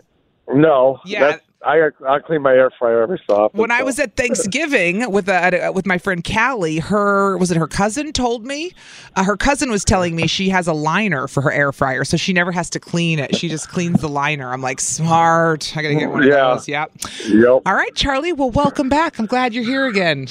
No, 0.52 1.00
Yeah. 1.06 1.38
That's, 1.64 1.94
I 2.06 2.14
I 2.14 2.18
clean 2.20 2.42
my 2.42 2.52
air 2.52 2.70
fryer 2.78 3.02
every 3.02 3.20
so 3.28 3.34
often. 3.36 3.58
When 3.58 3.70
I 3.70 3.82
was 3.82 3.98
at 3.98 4.16
Thanksgiving 4.16 5.10
with 5.10 5.28
a, 5.28 5.70
with 5.74 5.86
my 5.86 5.98
friend 5.98 6.22
Callie, 6.24 6.78
her 6.78 7.36
was 7.38 7.50
it 7.50 7.56
her 7.56 7.66
cousin 7.66 8.12
told 8.12 8.46
me, 8.46 8.72
uh, 9.16 9.24
her 9.24 9.36
cousin 9.36 9.70
was 9.70 9.84
telling 9.84 10.14
me 10.16 10.26
she 10.26 10.48
has 10.50 10.66
a 10.66 10.72
liner 10.72 11.26
for 11.28 11.40
her 11.42 11.52
air 11.52 11.72
fryer, 11.72 12.04
so 12.04 12.16
she 12.16 12.32
never 12.32 12.52
has 12.52 12.70
to 12.70 12.80
clean 12.80 13.18
it. 13.18 13.34
She 13.36 13.48
just 13.48 13.68
cleans 13.68 14.00
the 14.00 14.08
liner. 14.08 14.52
I'm 14.52 14.62
like, 14.62 14.80
smart. 14.80 15.76
I 15.76 15.82
gotta 15.82 15.94
get 15.94 16.10
one 16.10 16.22
of 16.24 16.30
those. 16.30 16.68
Yep. 16.68 16.92
Yep. 17.28 17.62
All 17.66 17.74
right, 17.74 17.94
Charlie. 17.94 18.32
Well, 18.32 18.50
welcome 18.50 18.88
back. 18.88 19.18
I'm 19.18 19.26
glad 19.26 19.54
you're 19.54 19.64
here 19.64 19.86
again. 19.86 20.28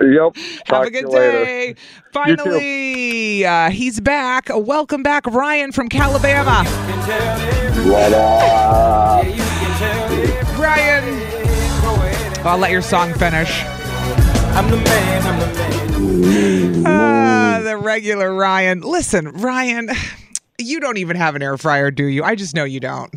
Yep. 0.00 0.36
Have 0.36 0.64
Talk 0.66 0.86
a 0.86 0.90
to 0.90 0.96
you 0.96 1.02
good 1.02 1.12
later. 1.12 1.44
day. 1.44 1.66
You 1.68 1.74
too. 1.74 1.80
Finally, 2.12 3.44
uh, 3.46 3.70
he's 3.70 4.00
back. 4.00 4.48
Welcome 4.52 5.02
back, 5.02 5.26
Ryan 5.26 5.72
from 5.72 5.88
Calabama. 5.88 6.64
What 7.90 8.12
up? 8.12 9.24
Ryan. 10.58 12.46
I'll 12.46 12.58
let 12.58 12.70
your 12.70 12.82
song 12.82 13.12
finish. 13.14 13.62
I'm 13.64 14.70
the 14.70 14.76
man, 14.76 15.22
I'm 15.26 15.40
the 15.40 15.46
man. 16.26 16.86
Ah, 16.86 17.60
the 17.62 17.76
regular 17.76 18.34
Ryan. 18.34 18.80
Listen, 18.80 19.28
Ryan, 19.28 19.90
you 20.58 20.80
don't 20.80 20.96
even 20.98 21.16
have 21.16 21.36
an 21.36 21.42
air 21.42 21.56
fryer, 21.56 21.90
do 21.90 22.04
you? 22.04 22.24
I 22.24 22.34
just 22.34 22.54
know 22.54 22.64
you 22.64 22.80
don't. 22.80 23.12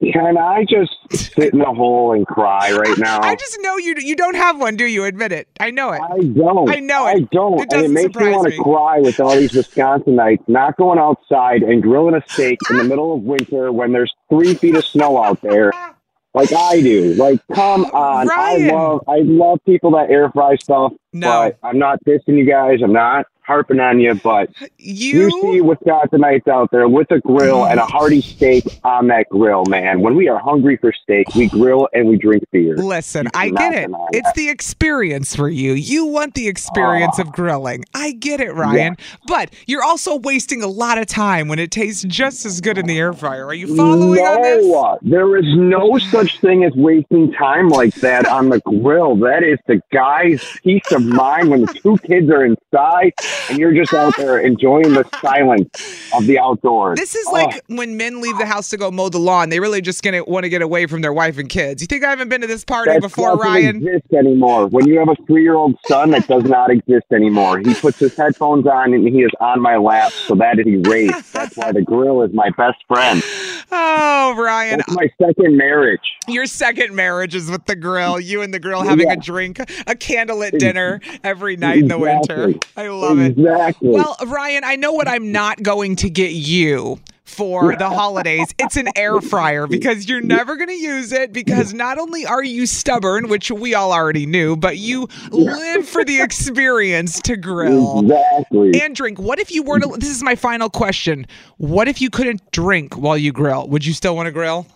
Can 0.00 0.38
I 0.38 0.64
just 0.64 0.92
sit 1.12 1.52
in 1.52 1.60
a 1.60 1.74
hole 1.74 2.12
and 2.14 2.26
cry 2.26 2.72
right 2.72 2.96
now? 2.98 3.20
I 3.20 3.34
just 3.34 3.58
know 3.60 3.76
you. 3.76 3.96
You 3.98 4.16
don't 4.16 4.36
have 4.36 4.58
one, 4.60 4.76
do 4.76 4.84
you? 4.84 5.04
Admit 5.04 5.32
it. 5.32 5.48
I 5.60 5.70
know 5.70 5.90
it. 5.90 6.00
I 6.00 6.18
don't. 6.20 6.70
I 6.70 6.76
know 6.80 7.06
it. 7.08 7.10
I 7.10 7.20
don't. 7.32 7.60
It 7.60 7.72
and 7.72 7.84
it 7.84 7.90
makes 7.90 8.14
me 8.16 8.30
want 8.30 8.50
to 8.52 8.62
cry 8.62 9.00
with 9.00 9.18
all 9.20 9.36
these 9.36 9.52
Wisconsinites 9.52 10.48
not 10.48 10.76
going 10.76 10.98
outside 10.98 11.62
and 11.62 11.82
grilling 11.82 12.14
a 12.14 12.22
steak 12.28 12.58
in 12.70 12.76
the 12.78 12.84
middle 12.84 13.12
of 13.14 13.22
winter 13.22 13.72
when 13.72 13.92
there's 13.92 14.14
three 14.30 14.54
feet 14.54 14.76
of 14.76 14.84
snow 14.84 15.22
out 15.22 15.40
there, 15.42 15.72
like 16.34 16.52
I 16.52 16.80
do. 16.80 17.14
Like, 17.14 17.40
come 17.52 17.84
on. 17.86 18.26
Ryan. 18.26 18.70
I 18.70 18.72
love. 18.72 19.04
I 19.08 19.18
love 19.20 19.58
people 19.64 19.92
that 19.92 20.10
air 20.10 20.30
fry 20.30 20.56
stuff. 20.56 20.92
No. 21.12 21.28
But 21.28 21.58
I'm 21.62 21.78
not 21.78 21.98
dissing 22.04 22.38
you 22.38 22.44
guys. 22.44 22.80
I'm 22.82 22.92
not 22.92 23.26
harping 23.48 23.80
on 23.80 23.98
you, 23.98 24.14
but 24.14 24.50
You. 24.76 25.22
you 25.22 25.30
see 25.30 25.60
Wisconsinites 25.60 26.46
out 26.46 26.70
there 26.70 26.86
with 26.86 27.10
a 27.10 27.18
grill 27.18 27.64
and 27.64 27.80
a 27.80 27.86
hearty 27.86 28.20
steak 28.20 28.64
on 28.84 29.08
that 29.08 29.28
grill, 29.30 29.64
man. 29.68 30.02
When 30.02 30.14
we 30.14 30.28
are 30.28 30.38
hungry 30.38 30.76
for 30.76 30.92
steak, 30.92 31.34
we 31.34 31.48
grill 31.48 31.88
and 31.94 32.06
we 32.06 32.18
drink 32.18 32.44
beer. 32.52 32.76
Listen, 32.76 33.26
I 33.34 33.48
get 33.48 33.72
it. 33.72 33.90
It's 34.12 34.28
that. 34.28 34.34
the 34.34 34.50
experience 34.50 35.34
for 35.34 35.48
you. 35.48 35.72
You 35.72 36.04
want 36.04 36.34
the 36.34 36.46
experience 36.46 37.14
ah. 37.18 37.22
of 37.22 37.32
grilling. 37.32 37.84
I 37.94 38.12
get 38.12 38.40
it, 38.42 38.52
Ryan. 38.54 38.96
But 39.26 39.54
you're 39.66 39.82
also 39.82 40.16
wasting 40.16 40.62
a 40.62 40.68
lot 40.68 40.98
of 40.98 41.06
time 41.06 41.48
when 41.48 41.58
it 41.58 41.70
tastes 41.70 42.04
just 42.04 42.44
as 42.44 42.60
good 42.60 42.76
in 42.76 42.86
the 42.86 42.98
air 42.98 43.14
fryer. 43.14 43.46
Are 43.46 43.54
you 43.54 43.74
following 43.74 44.20
on 44.20 44.42
this? 44.42 44.66
No, 44.66 44.98
there 45.00 45.36
is 45.38 45.46
no 45.56 45.96
such 45.96 46.38
thing 46.40 46.64
as 46.64 46.74
wasting 46.74 47.32
time 47.32 47.70
like 47.70 47.94
that 47.96 48.26
on 48.26 48.50
the 48.50 48.60
grill. 48.60 49.16
That 49.16 49.42
is 49.42 49.58
the 49.66 49.80
guy's 49.90 50.44
peace 50.62 50.92
of 50.92 51.02
mind 51.02 51.48
when 51.48 51.62
the 51.62 51.72
two 51.72 51.96
kids 51.98 52.28
are 52.28 52.44
inside 52.44 53.14
and 53.50 53.58
you're 53.58 53.72
just 53.72 53.92
out 53.94 54.14
there 54.16 54.38
enjoying 54.38 54.92
the 54.92 55.04
silence 55.20 56.08
of 56.14 56.26
the 56.26 56.38
outdoors. 56.38 56.98
This 56.98 57.14
is 57.14 57.26
Oh, 57.28 57.32
like 57.32 57.62
when 57.68 57.96
men 57.96 58.20
leave 58.20 58.38
the 58.38 58.46
house 58.46 58.68
to 58.70 58.76
go 58.76 58.90
mow 58.90 59.08
the 59.08 59.18
lawn. 59.18 59.48
They 59.50 59.60
really 59.60 59.80
just 59.80 60.02
gonna 60.02 60.24
want 60.24 60.44
to 60.44 60.48
get 60.48 60.62
away 60.62 60.86
from 60.86 61.02
their 61.02 61.12
wife 61.12 61.38
and 61.38 61.48
kids. 61.48 61.82
You 61.82 61.86
think 61.86 62.04
I 62.04 62.10
haven't 62.10 62.28
been 62.28 62.40
to 62.40 62.46
this 62.46 62.64
party 62.64 62.90
that 62.92 63.00
before, 63.02 63.36
doesn't 63.36 63.46
Ryan? 63.46 63.76
exist 63.76 64.12
anymore. 64.12 64.66
When 64.68 64.86
you 64.86 64.98
have 64.98 65.08
a 65.08 65.16
three-year-old 65.26 65.76
son, 65.86 66.10
that 66.12 66.26
does 66.26 66.44
not 66.44 66.70
exist 66.70 67.06
anymore. 67.12 67.58
He 67.58 67.74
puts 67.74 67.98
his 67.98 68.16
headphones 68.16 68.66
on 68.66 68.94
and 68.94 69.06
he 69.06 69.20
is 69.22 69.30
on 69.40 69.60
my 69.60 69.76
lap, 69.76 70.12
so 70.12 70.34
that 70.36 70.58
is 70.58 70.66
erased. 70.66 71.32
That's 71.32 71.56
why 71.56 71.72
the 71.72 71.82
grill 71.82 72.22
is 72.22 72.32
my 72.32 72.50
best 72.56 72.78
friend. 72.88 73.22
Oh, 73.70 74.34
Ryan, 74.38 74.78
That's 74.78 74.94
my 74.96 75.10
second 75.20 75.58
marriage. 75.58 76.00
your 76.26 76.46
second 76.46 76.94
marriage 76.94 77.34
is 77.34 77.50
with 77.50 77.66
the 77.66 77.76
grill. 77.76 78.18
You 78.18 78.40
and 78.40 78.52
the 78.54 78.58
grill 78.58 78.82
having 78.82 79.08
Yeah. 79.08 79.12
a 79.12 79.16
drink, 79.16 79.58
a 79.60 79.94
candlelit 79.94 80.58
dinner 80.58 81.00
every 81.22 81.56
night 81.58 81.76
in 81.78 81.88
the 81.88 81.98
winter. 81.98 82.54
I 82.78 82.88
love 82.88 83.18
it. 83.18 83.27
Exactly. 83.28 83.90
Well, 83.90 84.16
Ryan, 84.26 84.64
I 84.64 84.76
know 84.76 84.92
what 84.92 85.08
I'm 85.08 85.32
not 85.32 85.62
going 85.62 85.96
to 85.96 86.10
get 86.10 86.32
you 86.32 86.98
for 87.24 87.76
the 87.76 87.88
holidays. 87.88 88.54
It's 88.58 88.76
an 88.76 88.88
air 88.96 89.20
fryer 89.20 89.66
because 89.66 90.08
you're 90.08 90.20
never 90.20 90.56
going 90.56 90.68
to 90.68 90.74
use 90.78 91.12
it 91.12 91.32
because 91.32 91.74
not 91.74 91.98
only 91.98 92.26
are 92.26 92.42
you 92.42 92.66
stubborn, 92.66 93.28
which 93.28 93.50
we 93.50 93.74
all 93.74 93.92
already 93.92 94.26
knew, 94.26 94.56
but 94.56 94.78
you 94.78 95.08
live 95.30 95.86
for 95.86 96.04
the 96.04 96.20
experience 96.20 97.20
to 97.20 97.36
grill. 97.36 98.00
Exactly. 98.00 98.80
And 98.80 98.96
drink. 98.96 99.18
What 99.18 99.38
if 99.38 99.50
you 99.50 99.62
were 99.62 99.78
to? 99.78 99.96
This 99.98 100.10
is 100.10 100.22
my 100.22 100.34
final 100.34 100.70
question. 100.70 101.26
What 101.58 101.88
if 101.88 102.00
you 102.00 102.10
couldn't 102.10 102.50
drink 102.50 102.94
while 102.94 103.18
you 103.18 103.32
grill? 103.32 103.68
Would 103.68 103.84
you 103.84 103.92
still 103.92 104.16
want 104.16 104.26
to 104.26 104.32
grill? 104.32 104.66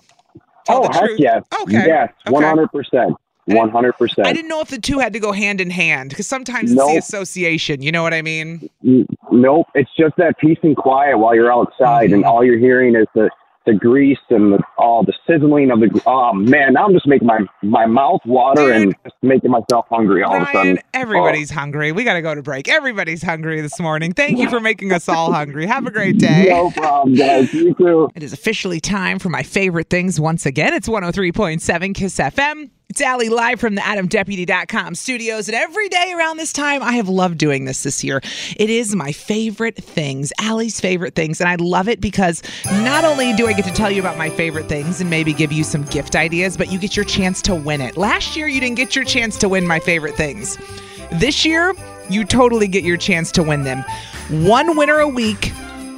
Tell 0.65 0.85
oh, 0.85 0.89
the 0.89 0.95
heck 0.95 1.11
yes. 1.19 1.43
Okay. 1.63 1.87
Yes, 1.87 2.13
Okay. 2.29 3.07
100%. 3.49 3.71
100%. 3.73 4.25
I 4.27 4.33
didn't 4.33 4.49
know 4.49 4.61
if 4.61 4.69
the 4.69 4.79
two 4.79 4.99
had 4.99 5.13
to 5.15 5.19
go 5.21 5.33
hand 5.33 5.61
in 5.61 5.71
hand 5.71 6.11
because 6.11 6.27
sometimes 6.27 6.73
it's 6.73 6.81
the 6.87 6.97
association. 6.97 7.83
You 7.83 7.91
know 7.93 8.03
what 8.03 8.15
I 8.15 8.23
mean? 8.23 8.69
Nope. 9.31 9.67
It's 9.75 9.91
just 9.99 10.17
that 10.17 10.39
peace 10.39 10.59
and 10.63 10.77
quiet 10.77 11.19
while 11.19 11.35
you're 11.35 11.53
outside, 11.53 12.07
Mm-hmm. 12.07 12.15
and 12.15 12.25
all 12.25 12.45
you're 12.45 12.59
hearing 12.59 12.95
is 12.95 13.07
the, 13.15 13.31
the 13.67 13.75
grease 13.75 14.19
and 14.31 14.53
the, 14.55 14.59
all 14.79 15.03
the 15.05 15.13
sizzling 15.27 15.71
of 15.71 15.81
the. 15.81 16.03
Oh, 16.07 16.33
man. 16.33 16.73
Now 16.75 16.85
I'm 16.87 16.93
just 16.93 17.07
making 17.07 17.27
my, 17.27 17.41
my 17.63 17.87
mouth 17.87 18.21
water 18.27 18.73
and 18.73 18.95
just 19.05 19.15
making 19.23 19.51
myself 19.51 19.87
hungry 19.91 20.23
all 20.23 20.35
of 20.37 20.43
a 20.43 20.53
sudden. 20.53 20.79
everybody's 20.95 21.51
hungry. 21.51 21.93
We 21.93 22.03
got 22.05 22.15
to 22.15 22.23
go 22.23 22.35
to 22.35 22.43
break. 22.43 22.69
Everybody's 22.69 23.23
hungry 23.23 23.61
this 23.61 23.79
morning. 23.81 24.13
Thank 24.15 24.39
you 24.39 24.49
for 24.51 24.59
making 24.61 24.93
us 24.93 25.09
all 25.09 25.33
hungry. 25.33 25.67
Have 25.67 25.87
a 25.87 25.91
great 25.91 26.19
day. 26.21 26.47
No 26.49 26.71
problem, 26.71 27.15
guys. 27.15 27.53
You 27.55 27.75
too. 27.75 28.11
It 28.15 28.23
is 28.23 28.33
officially 28.33 28.81
time 28.81 29.19
for 29.19 29.29
my 29.29 29.43
favorite 29.43 29.91
things 29.91 30.19
once 30.21 30.45
again. 30.47 30.75
It's 30.75 30.89
103.7 30.89 31.95
Kiss 31.95 32.19
FM. 32.19 32.71
It's 32.93 33.01
Allie 33.01 33.31
live 33.31 33.59
from 33.59 33.75
the 33.75 33.81
AdamDeputy.com 33.81 34.97
studios. 34.97 35.49
And 35.49 35.55
every 35.55 35.89
day 35.89 36.13
around 36.15 36.37
this 36.37 36.53
time, 36.53 36.83
I 36.83 36.93
have 36.93 37.09
loved 37.09 37.39
doing 37.39 37.65
this 37.65 37.85
this 37.85 38.05
year. 38.05 38.21
It 38.59 38.69
is 38.69 38.95
my 38.95 39.13
favorite 39.13 39.77
things, 39.77 40.31
Allie's 40.39 40.79
favorite 40.79 41.15
things. 41.15 41.41
And 41.41 41.49
I 41.49 41.55
love 41.55 41.89
it 41.89 42.03
because 42.03 42.43
not 42.67 43.07
only 43.07 43.33
do 43.33 43.47
I 43.47 43.55
get 43.55 43.65
to 43.65 43.73
tell 43.73 43.91
you 43.91 43.99
about 44.03 44.19
my 44.19 44.29
favorite 44.29 44.69
things 44.69 45.01
and 45.01 45.09
maybe 45.09 45.33
give 45.33 45.53
you 45.53 45.65
some 45.65 45.85
gift 45.85 46.15
ideas, 46.15 46.59
but 46.59 46.71
you 46.71 46.79
get 46.79 46.95
your 46.95 47.07
chance 47.07 47.41
to 47.43 47.55
win 47.55 47.81
it. 47.81 47.97
Last 47.97 48.37
year, 48.37 48.47
you 48.47 48.61
didn't 48.61 48.77
get 48.77 48.95
your 48.95 49.07
chance 49.07 49.39
to 49.39 49.49
win 49.49 49.67
my 49.67 49.81
favorite 49.81 50.15
things. 50.15 50.59
This 51.13 51.47
year, 51.47 51.75
you 52.11 52.27
totally 52.27 52.69
get 52.69 52.85
your 52.85 52.99
chance 52.99 53.33
to 53.33 53.43
win 53.43 53.63
them. 53.63 53.83
One 54.29 54.77
winner 54.77 54.99
a 54.99 55.09
week 55.09 55.51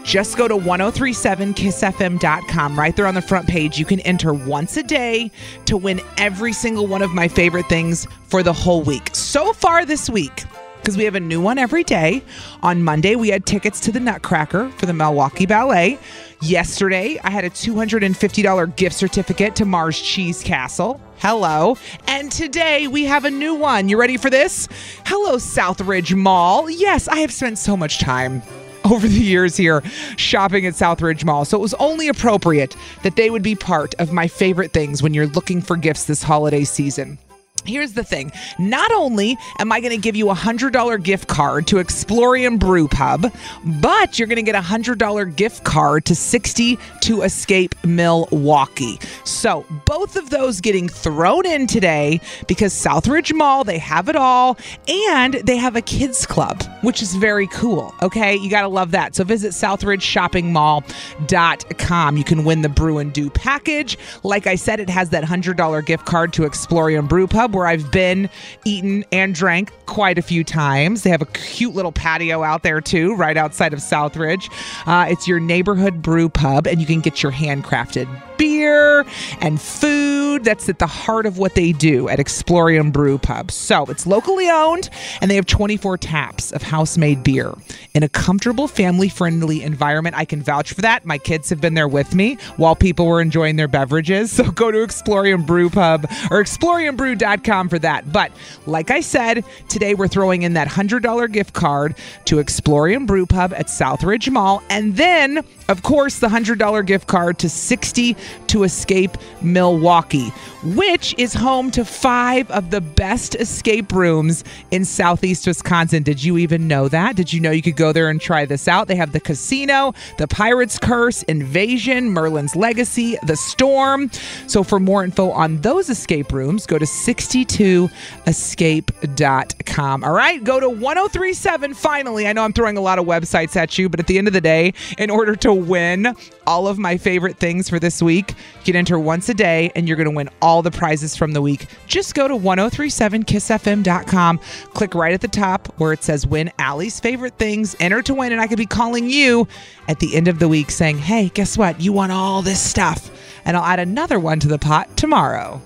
just 0.05 0.37
go 0.37 0.47
to 0.47 0.55
1037kissfm.com. 0.55 2.79
Right 2.79 2.95
there 2.95 3.07
on 3.07 3.15
the 3.15 3.23
front 3.23 3.49
page, 3.49 3.79
you 3.79 3.85
can 3.85 4.01
enter 4.01 4.33
once 4.33 4.77
a 4.77 4.83
day 4.83 5.31
to 5.65 5.77
win 5.77 6.01
every 6.19 6.53
single 6.53 6.87
one 6.87 7.03
of 7.03 7.13
my 7.13 7.27
favorite 7.27 7.67
things 7.67 8.07
for 8.29 8.43
the 8.43 8.53
whole 8.53 8.83
week. 8.83 9.11
So 9.15 9.53
far 9.55 9.85
this 9.85 10.11
week, 10.11 10.45
because 10.77 10.99
we 10.99 11.05
have 11.05 11.15
a 11.15 11.21
new 11.21 11.41
one 11.41 11.57
every 11.57 11.83
day. 11.83 12.23
On 12.63 12.83
Monday, 12.83 13.17
we 13.17 13.31
had 13.31 13.47
tickets 13.47 13.81
to 13.81 13.91
the 13.91 14.01
Nutcracker 14.01 14.69
for 14.73 14.85
the 14.85 14.93
Milwaukee 14.93 15.47
Ballet. 15.47 15.99
Yesterday, 16.43 17.19
I 17.25 17.31
had 17.31 17.47
a 17.47 17.51
$250 17.51 18.77
gift 18.77 18.95
certificate 18.95 19.57
to 19.57 19.65
Mars 19.65 19.99
Cheese 19.99 20.43
Castle. 20.43 21.01
Hello. 21.17 21.79
And 22.07 22.31
today 22.31 22.87
we 22.87 23.05
have 23.05 23.25
a 23.25 23.31
new 23.31 23.55
one. 23.55 23.89
You 23.89 23.99
ready 23.99 24.19
for 24.19 24.29
this? 24.29 24.69
Hello, 25.07 25.37
Southridge 25.37 26.15
Mall. 26.15 26.69
Yes, 26.69 27.09
I 27.09 27.21
have 27.21 27.33
spent 27.33 27.57
so 27.57 27.79
much 27.79 27.99
time 27.99 28.43
over 28.91 29.07
the 29.09 29.21
years 29.21 29.57
here 29.57 29.83
shopping 30.17 30.67
at 30.67 30.75
Southridge 30.75 31.25
Mall. 31.25 31.45
So 31.45 31.57
it 31.57 31.61
was 31.61 31.75
only 31.75 32.09
appropriate 32.09 32.77
that 33.03 33.17
they 33.17 33.31
would 33.31 33.43
be 33.43 33.55
part 33.55 33.95
of 33.99 34.13
my 34.13 34.29
favorite 34.29 34.73
things 34.73 35.03
when 35.03 35.15
you're 35.15 35.27
looking 35.29 35.61
for 35.61 35.77
gifts 35.77 36.05
this 36.05 36.23
holiday 36.23 36.65
season. 36.65 37.19
Here's 37.65 37.95
the 37.95 38.05
thing. 38.05 38.31
Not 38.59 38.93
only 38.93 39.39
am 39.59 39.73
I 39.73 39.81
going 39.81 39.93
to 39.93 39.99
give 39.99 40.17
you 40.17 40.29
a 40.31 40.35
$100 40.35 41.03
gift 41.03 41.29
card 41.29 41.67
to 41.69 41.77
Explorium 41.77 42.59
Brew 42.59 42.89
Pub, 42.89 43.33
but 43.81 44.19
you're 44.19 44.29
going 44.29 44.37
to 44.37 44.43
get 44.43 44.55
a 44.55 44.61
$100 44.61 45.35
gift 45.35 45.65
card 45.65 46.05
to 46.05 46.15
60 46.15 46.79
to 47.01 47.23
Escape 47.23 47.75
Milwaukee. 47.85 49.01
So, 49.25 49.65
both 49.87 50.17
of 50.17 50.29
those 50.29 50.61
getting 50.61 50.89
thrown 50.89 51.47
in 51.47 51.67
today 51.67 52.21
because 52.47 52.75
Southridge 52.75 53.35
Mall, 53.35 53.65
they 53.65 53.79
have 53.79 54.11
it 54.11 54.17
all, 54.17 54.59
and 54.87 55.35
they 55.35 55.57
have 55.57 55.75
a 55.75 55.83
kids 55.83 56.27
club, 56.27 56.63
which 56.83 57.01
is 57.01 57.15
very 57.15 57.47
cool. 57.47 57.95
Okay, 58.03 58.37
you 58.37 58.51
got 58.51 58.61
to 58.63 58.69
love 58.69 58.91
that. 58.91 59.15
So, 59.15 59.25
visit 59.25 59.53
southridgeshoppingmall.com. 59.53 62.17
You 62.17 62.25
can 62.25 62.45
win 62.45 62.61
the 62.61 62.69
Brew 62.69 62.99
and 62.99 63.11
Do 63.13 63.31
package. 63.31 63.97
Like 64.23 64.47
I 64.47 64.57
said, 64.57 64.81
it 64.81 64.91
has 64.91 65.09
that 65.11 65.25
$100 65.25 65.87
gift 65.87 66.05
card 66.05 66.35
to 66.35 66.43
Explorium 66.43 67.09
Brew 67.09 67.27
Pub 67.27 67.54
Where 67.55 67.69
I've 67.69 67.93
been, 67.93 68.29
eaten, 68.65 69.05
and 69.13 69.33
drank 69.33 69.71
quite 69.87 70.19
a 70.19 70.23
few 70.23 70.43
times. 70.43 71.05
They 71.05 71.11
have 71.11 71.23
a 71.23 71.27
cute 71.27 71.73
little 71.73 71.93
patio 71.93 72.43
out 72.43 72.65
there 72.65 72.81
too, 72.81 73.15
right 73.15 73.37
outside 73.37 73.73
of 73.73 73.79
Southridge. 73.79 74.51
Uh, 74.87 75.07
it's 75.09 75.29
your 75.29 75.39
neighborhood 75.39 76.03
brew 76.03 76.29
pub, 76.29 76.67
and 76.67 76.81
you 76.81 76.87
can 76.87 77.01
get 77.01 77.23
your 77.23 77.31
handcrafted 77.31 78.09
beer 78.37 79.07
and 79.41 79.61
food. 79.61 80.43
That's 80.43 80.69
at 80.69 80.81
the 80.81 80.89
heart 80.89 81.27
of 81.27 81.39
what 81.39 81.55
they 81.55 81.71
do 81.71 82.09
at 82.09 82.19
Explorium 82.19 82.93
Brew 82.93 83.19
Pub. 83.19 83.53
So 83.53 83.85
it's 83.85 84.05
locally 84.05 84.51
owned, 84.51 84.91
and 85.21 85.31
they 85.31 85.37
have 85.37 85.47
24 85.47 85.97
taps 85.99 86.51
of 86.51 86.63
house 86.63 86.99
made 86.99 87.23
beer 87.23 87.55
in 87.95 88.03
a 88.03 88.09
comfortable, 88.09 88.67
family 88.67 89.09
friendly 89.09 89.63
environment. 89.63 90.17
I 90.17 90.25
can 90.25 90.43
vouch 90.43 90.73
for 90.73 90.81
that. 90.81 91.05
My 91.05 91.19
kids 91.19 91.51
have 91.51 91.61
been 91.61 91.75
there 91.75 91.87
with 91.87 92.17
me 92.17 92.37
while 92.57 92.75
people 92.75 93.07
were 93.07 93.21
enjoying 93.21 93.55
their 93.55 93.69
beverages. 93.69 94.33
So 94.45 94.51
go 94.51 94.73
to 94.73 94.79
Explorium 94.79 95.47
Brew 95.47 95.71
Pub 95.71 96.05
or 96.31 96.43
exploriumbrew.com 96.43 97.44
for 97.45 97.79
that. 97.79 98.11
But 98.11 98.33
like 98.67 98.91
I 98.91 99.01
said, 99.01 99.45
today 99.69 99.95
we're 99.95 100.09
throwing 100.09 100.43
in 100.43 100.55
that 100.55 100.67
$100 100.67 101.31
gift 101.31 101.53
card 101.53 101.95
to 102.25 102.37
Explorium 102.37 103.07
Brew 103.07 103.27
Pub 103.27 103.53
at 103.53 103.67
Southridge 103.67 104.31
Mall. 104.31 104.63
And 104.71 104.97
then, 104.97 105.45
of 105.69 105.83
course, 105.83 106.21
the 106.21 106.29
$100 106.29 106.87
gift 106.87 107.07
card 107.07 107.39
to 107.41 107.49
60 107.49 108.17
to 108.47 108.63
Escape 108.63 109.17
Milwaukee, 109.43 110.31
which 110.63 111.15
is 111.19 111.35
home 111.35 111.71
to 111.73 111.85
five 111.85 112.51
of 112.51 112.71
the 112.71 112.81
best 112.81 113.35
escape 113.35 113.93
rooms 113.93 114.43
in 114.71 114.85
Southeast 114.85 115.47
Wisconsin. 115.47 116.03
Did 116.03 116.25
you 116.25 116.39
even 116.39 116.67
know 116.67 116.89
that? 116.89 117.17
Did 117.17 117.33
you 117.33 117.41
know 117.41 117.51
you 117.51 117.63
could 117.63 117.77
go 117.77 117.93
there 117.93 118.09
and 118.09 118.21
try 118.21 118.47
this 118.47 118.69
out? 118.69 118.89
They 118.89 118.97
have 118.97 119.13
the 119.13 119.21
casino, 119.21 119.93
the 120.19 120.27
Pirate's 120.27 120.79
Curse, 120.79 121.23
Invasion, 121.25 122.11
Merlin's 122.11 122.57
Legacy, 122.57 123.19
the 123.27 123.37
Storm. 123.37 124.11
So 124.47 124.63
for 124.63 124.81
more 124.81 125.05
info 125.05 125.31
on 125.31 125.61
those 125.61 125.91
escape 125.91 126.33
rooms, 126.33 126.67
go 126.67 126.79
to 126.79 126.87
60toescape.com. 127.35 130.05
All 130.05 130.13
right, 130.13 130.45
go 130.45 130.61
to 130.61 130.69
1037 130.69 131.75
finally. 131.75 132.29
I 132.29 132.33
know 132.33 132.45
I'm 132.45 132.53
throwing 132.53 132.77
a 132.77 132.81
lot 132.81 133.01
of 133.01 133.07
websites 133.07 133.57
at 133.57 133.77
you, 133.77 133.89
but 133.89 133.99
at 133.99 134.07
the 134.07 134.19
end 134.19 134.29
of 134.29 134.33
the 134.33 134.41
day, 134.41 134.73
in 134.99 135.11
order 135.11 135.35
to 135.37 135.53
win 135.53 136.15
all 136.47 136.69
of 136.69 136.79
my 136.79 136.97
favorite 136.97 137.39
things 137.39 137.69
for 137.69 137.81
this 137.81 138.01
week, 138.01 138.35
you 138.61 138.65
can 138.65 138.77
enter 138.77 139.01
once 139.01 139.29
a 139.29 139.35
day 139.35 139.73
and 139.75 139.89
you're 139.89 139.97
going 139.97 140.09
to 140.09 140.15
win 140.15 140.29
all 140.41 140.63
the 140.63 140.71
prizes 140.71 141.17
from 141.17 141.33
the 141.33 141.43
week. 141.43 141.67
Just 141.89 142.15
go 142.15 142.29
to 142.29 142.35
1037kissfm.com, 142.35 144.39
click 144.75 144.95
right 144.95 145.13
at 145.13 145.21
the 145.21 145.27
top 145.29 145.67
where 145.79 145.93
it 145.93 146.05
says 146.05 146.27
win 146.27 146.53
Allie's 146.59 147.01
favorite 147.01 147.37
things, 147.37 147.75
enter 147.81 148.01
to 148.03 148.15
win, 148.15 148.31
and 148.33 148.41
I 148.41 148.47
could 148.47 148.59
be 148.59 148.67
calling 148.67 149.11
you 149.11 149.49
at 149.89 149.99
the 149.99 150.15
end 150.15 150.29
of 150.29 150.39
the 150.39 150.49
week 150.49 150.71
saying, 150.71 150.99
hey, 150.99 151.31
guess 151.31 151.59
what? 151.59 151.81
You 151.81 151.93
won 151.93 152.13
all 152.13 152.43
this 152.43 152.61
stuff. 152.61 153.11
And 153.45 153.57
I'll 153.57 153.65
add 153.65 153.81
another 153.81 154.21
one 154.21 154.39
to 154.41 154.49
the 154.49 154.59
pot 154.59 154.97
tomorrow. 154.97 155.61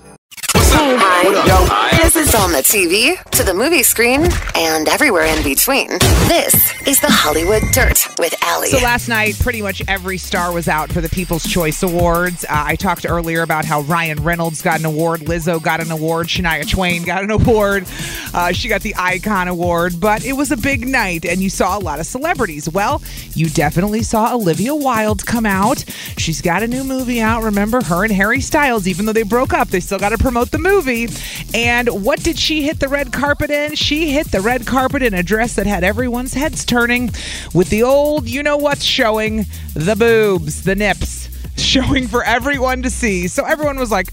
Hi. 0.54 1.90
This 2.02 2.16
is 2.16 2.34
on 2.34 2.52
the 2.52 2.58
TV, 2.58 3.22
to 3.32 3.42
the 3.42 3.52
movie 3.52 3.82
screen, 3.82 4.26
and 4.54 4.88
everywhere 4.88 5.24
in 5.24 5.42
between. 5.42 5.88
This 6.28 6.54
is 6.86 7.00
the 7.00 7.10
Hollywood 7.10 7.62
Dirt 7.72 8.06
with 8.18 8.34
Allie. 8.42 8.68
So 8.68 8.78
last 8.78 9.08
night, 9.08 9.38
pretty 9.40 9.60
much 9.60 9.82
every 9.88 10.16
star 10.16 10.52
was 10.52 10.68
out 10.68 10.90
for 10.90 11.00
the 11.00 11.08
People's 11.08 11.44
Choice 11.44 11.82
Awards. 11.82 12.44
Uh, 12.44 12.48
I 12.50 12.76
talked 12.76 13.04
earlier 13.06 13.42
about 13.42 13.64
how 13.64 13.82
Ryan 13.82 14.22
Reynolds 14.22 14.62
got 14.62 14.78
an 14.78 14.86
award, 14.86 15.20
Lizzo 15.22 15.62
got 15.62 15.80
an 15.80 15.90
award, 15.90 16.28
Shania 16.28 16.68
Twain 16.68 17.02
got 17.02 17.22
an 17.24 17.30
award. 17.30 17.86
Uh, 18.32 18.52
she 18.52 18.68
got 18.68 18.82
the 18.82 18.94
Icon 18.96 19.48
Award, 19.48 20.00
but 20.00 20.24
it 20.24 20.32
was 20.34 20.50
a 20.50 20.56
big 20.56 20.86
night, 20.86 21.24
and 21.24 21.40
you 21.40 21.50
saw 21.50 21.76
a 21.76 21.80
lot 21.80 21.98
of 22.00 22.06
celebrities. 22.06 22.68
Well, 22.68 23.02
you 23.34 23.48
definitely 23.50 24.02
saw 24.02 24.34
Olivia 24.34 24.74
Wilde 24.74 25.26
come 25.26 25.46
out. 25.46 25.84
She's 26.16 26.40
got 26.40 26.62
a 26.62 26.68
new 26.68 26.84
movie 26.84 27.20
out. 27.20 27.42
Remember, 27.42 27.82
her 27.82 28.04
and 28.04 28.12
Harry 28.12 28.40
Styles, 28.40 28.86
even 28.86 29.04
though 29.06 29.12
they 29.12 29.22
broke 29.24 29.52
up, 29.52 29.68
they 29.68 29.80
still 29.80 29.98
got 29.98 30.10
to 30.10 30.18
promote 30.18 30.47
the 30.50 30.58
movie. 30.58 31.08
And 31.54 31.88
what 32.04 32.22
did 32.22 32.38
she 32.38 32.62
hit 32.62 32.80
the 32.80 32.88
red 32.88 33.12
carpet 33.12 33.50
in? 33.50 33.74
She 33.74 34.10
hit 34.10 34.30
the 34.30 34.40
red 34.40 34.66
carpet 34.66 35.02
in 35.02 35.14
a 35.14 35.22
dress 35.22 35.54
that 35.54 35.66
had 35.66 35.84
everyone's 35.84 36.34
heads 36.34 36.64
turning 36.64 37.10
with 37.54 37.70
the 37.70 37.82
old, 37.82 38.28
you 38.28 38.42
know 38.42 38.56
what's 38.56 38.84
showing, 38.84 39.46
the 39.74 39.96
boobs, 39.96 40.62
the 40.64 40.74
nips 40.74 41.28
showing 41.58 42.06
for 42.06 42.22
everyone 42.24 42.82
to 42.82 42.90
see. 42.90 43.28
So 43.28 43.44
everyone 43.44 43.78
was 43.78 43.90
like, 43.90 44.08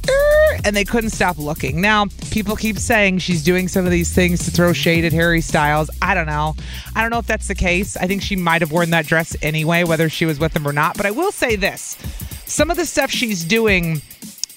and 0.64 0.76
they 0.76 0.84
couldn't 0.84 1.12
stop 1.12 1.38
looking. 1.38 1.80
Now, 1.82 2.08
people 2.32 2.56
keep 2.56 2.78
saying 2.78 3.20
she's 3.20 3.44
doing 3.44 3.68
some 3.68 3.86
of 3.86 3.92
these 3.92 4.14
things 4.14 4.44
to 4.46 4.52
throw 4.52 4.74
shade 4.74 5.06
at 5.06 5.14
Harry 5.14 5.42
Styles. 5.42 5.90
I 6.02 6.14
don't 6.14 6.26
know. 6.26 6.56
I 6.96 7.02
don't 7.02 7.12
know 7.12 7.20
if 7.20 7.28
that's 7.28 7.48
the 7.48 7.56
case. 7.56 7.96
I 7.98 8.08
think 8.08 8.22
she 8.22 8.36
might 8.36 8.62
have 8.62 8.72
worn 8.72 8.90
that 8.92 9.06
dress 9.06 9.36
anyway, 9.42 9.84
whether 9.84 10.10
she 10.10 10.26
was 10.26 10.40
with 10.40 10.56
him 10.56 10.68
or 10.68 10.74
not. 10.74 10.98
But 10.98 11.06
I 11.06 11.12
will 11.12 11.32
say 11.32 11.56
this 11.56 11.98
some 12.46 12.70
of 12.70 12.78
the 12.78 12.86
stuff 12.86 13.10
she's 13.10 13.44
doing 13.44 14.02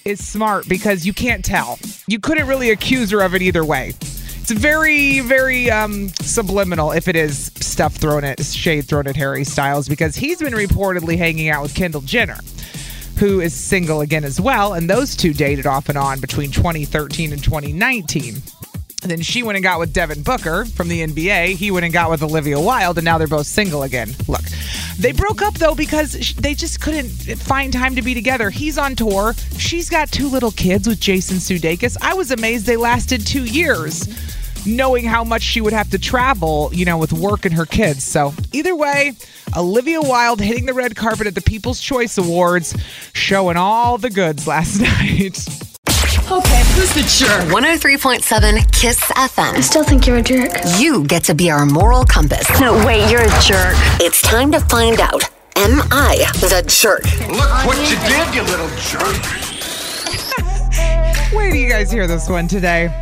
is 0.09 0.27
smart 0.27 0.67
because 0.69 1.05
you 1.05 1.13
can't 1.13 1.45
tell. 1.45 1.79
You 2.07 2.19
couldn't 2.19 2.49
really 2.49 2.71
accuse 2.71 3.11
her 3.11 3.21
of 3.21 3.35
it 3.35 3.43
either 3.43 3.65
way. 3.65 3.89
It's 3.91 4.51
very, 4.51 5.21
very 5.21 5.71
um, 5.71 6.09
subliminal 6.21 6.93
if 6.93 7.09
it 7.09 7.17
is 7.17 7.53
stuff 7.57 7.95
thrown 7.95 8.25
at 8.25 8.43
shade 8.43 8.87
thrown 8.87 9.07
at 9.07 9.17
Harry 9.17 9.45
Styles 9.45 9.89
because 9.89 10.17
he's 10.17 10.39
been 10.39 10.55
reportedly 10.55 11.19
hanging 11.19 11.51
out 11.51 11.61
with 11.63 11.75
Kendall 11.75 12.01
Jenner, 12.01 12.39
who 13.19 13.41
is 13.41 13.53
single 13.53 14.01
again 14.01 14.25
as 14.25 14.41
well, 14.41 14.73
and 14.73 14.89
those 14.89 15.15
two 15.15 15.35
dated 15.35 15.67
off 15.67 15.91
and 15.91 15.99
on 15.99 16.21
between 16.21 16.51
2013 16.51 17.33
and 17.35 17.45
2019. 17.45 18.37
Then 19.03 19.21
she 19.23 19.45
went 19.45 19.57
and 19.57 19.63
got 19.63 19.79
with 19.79 19.93
Devin 19.93 20.23
Booker 20.23 20.65
from 20.65 20.89
the 20.89 21.07
NBA. 21.07 21.55
He 21.55 21.71
went 21.71 21.85
and 21.85 21.93
got 21.93 22.11
with 22.11 22.23
Olivia 22.23 22.59
Wilde, 22.61 22.99
and 22.99 23.05
now 23.05 23.17
they're 23.17 23.29
both 23.29 23.47
single 23.47 23.85
again. 23.85 24.11
Look, 24.27 24.43
they 24.99 25.13
broke 25.13 25.41
up 25.41 25.55
though 25.55 25.77
because 25.77 26.35
they 26.35 26.55
just 26.55 26.81
couldn't 26.81 27.09
find 27.09 27.73
time 27.73 27.95
to 27.95 28.03
be 28.03 28.13
together. 28.13 28.51
He's 28.51 28.77
on 28.77 28.97
tour. 28.97 29.35
She's 29.57 29.89
got 29.89 30.11
two 30.11 30.29
little 30.29 30.51
kids 30.51 30.89
with 30.89 30.99
Jason 30.99 31.37
Sudeikis. 31.37 31.97
I 32.03 32.15
was 32.15 32.33
amazed 32.33 32.67
they 32.67 32.77
lasted 32.77 33.25
two 33.25 33.45
years, 33.45 34.09
knowing 34.67 35.05
how 35.05 35.23
much 35.23 35.43
she 35.43 35.61
would 35.61 35.73
have 35.73 35.91
to 35.91 35.99
travel, 35.99 36.71
you 36.73 36.85
know, 36.85 36.99
with 36.99 37.13
work 37.13 37.45
and 37.45 37.55
her 37.55 37.67
kids. 37.67 38.03
So 38.03 38.35
either 38.53 38.75
way, 38.75 39.13
Olivia 39.57 40.01
Wilde 40.03 40.41
hitting 40.41 40.67
the 40.67 40.75
red 40.75 40.97
carpet 40.97 41.29
at 41.29 41.37
the 41.37 41.41
People's 41.43 41.81
Choice 41.81 42.19
Awards, 42.19 42.77
showing 43.13 43.57
all 43.57 43.97
the 43.97 44.11
goods 44.11 44.49
last 44.49 44.81
night. 44.81 45.39
Okay, 46.31 46.63
who's 46.75 46.93
the 46.93 47.01
jerk? 47.09 47.49
103.7 47.49 48.71
Kiss 48.73 49.01
FM. 49.01 49.55
I 49.55 49.61
still 49.61 49.83
think 49.83 50.07
you're 50.07 50.19
a 50.19 50.23
jerk. 50.23 50.51
You 50.79 51.05
get 51.05 51.25
to 51.25 51.35
be 51.35 51.51
our 51.51 51.65
moral 51.65 52.05
compass. 52.05 52.47
No, 52.61 52.75
wait, 52.85 53.11
you're 53.11 53.23
a 53.23 53.41
jerk. 53.41 53.75
It's 53.99 54.21
time 54.21 54.53
to 54.53 54.61
find 54.61 55.01
out 55.01 55.23
Am 55.57 55.81
I 55.91 56.19
the 56.35 56.63
jerk? 56.69 57.03
Look 57.29 57.67
what 57.67 57.79
you 57.91 57.97
did, 58.07 58.33
you 58.33 58.43
little 58.43 58.69
jerk. 58.77 59.17
Where 61.35 61.51
do 61.51 61.59
you 61.59 61.69
guys 61.69 61.91
hear 61.91 62.07
this 62.07 62.29
one 62.29 62.47
today? 62.47 62.93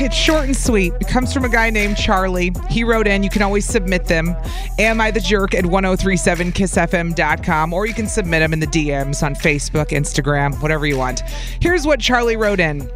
It's 0.00 0.14
short 0.14 0.44
and 0.44 0.56
sweet. 0.56 0.92
It 1.00 1.08
comes 1.08 1.34
from 1.34 1.44
a 1.44 1.48
guy 1.48 1.70
named 1.70 1.96
Charlie. 1.96 2.52
He 2.70 2.84
wrote 2.84 3.08
in. 3.08 3.24
You 3.24 3.30
can 3.30 3.42
always 3.42 3.64
submit 3.64 4.04
them. 4.04 4.36
Am 4.78 5.00
I 5.00 5.10
the 5.10 5.18
jerk 5.18 5.54
at 5.54 5.64
1037kissfm.com 5.64 7.72
or 7.72 7.84
you 7.84 7.94
can 7.94 8.06
submit 8.06 8.38
them 8.38 8.52
in 8.52 8.60
the 8.60 8.68
DMs 8.68 9.24
on 9.24 9.34
Facebook, 9.34 9.88
Instagram, 9.88 10.62
whatever 10.62 10.86
you 10.86 10.96
want. 10.96 11.22
Here's 11.60 11.84
what 11.84 11.98
Charlie 11.98 12.36
wrote 12.36 12.60
in. 12.60 12.88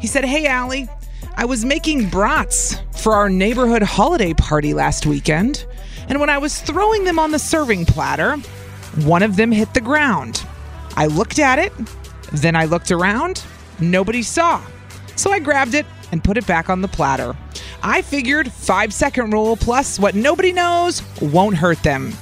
He 0.00 0.08
said, 0.08 0.24
Hey, 0.24 0.46
Allie, 0.46 0.88
I 1.36 1.44
was 1.44 1.64
making 1.64 2.08
brats 2.08 2.78
for 2.96 3.12
our 3.12 3.30
neighborhood 3.30 3.84
holiday 3.84 4.34
party 4.34 4.74
last 4.74 5.06
weekend. 5.06 5.64
And 6.08 6.18
when 6.18 6.30
I 6.30 6.38
was 6.38 6.60
throwing 6.60 7.04
them 7.04 7.20
on 7.20 7.30
the 7.30 7.38
serving 7.38 7.86
platter, 7.86 8.34
one 9.04 9.22
of 9.22 9.36
them 9.36 9.52
hit 9.52 9.72
the 9.72 9.80
ground. 9.80 10.44
I 10.96 11.06
looked 11.06 11.38
at 11.38 11.60
it, 11.60 11.72
then 12.32 12.56
I 12.56 12.64
looked 12.64 12.90
around, 12.90 13.44
nobody 13.78 14.22
saw. 14.22 14.60
So 15.14 15.30
I 15.30 15.38
grabbed 15.38 15.74
it 15.74 15.86
and 16.12 16.22
put 16.22 16.36
it 16.36 16.46
back 16.46 16.68
on 16.68 16.80
the 16.80 16.88
platter. 16.88 17.36
I 17.82 18.02
figured 18.02 18.52
five 18.52 18.92
second 18.92 19.32
rule 19.32 19.56
plus 19.56 19.98
what 19.98 20.14
nobody 20.14 20.52
knows 20.52 21.02
won't 21.20 21.56
hurt 21.56 21.82
them. 21.82 22.12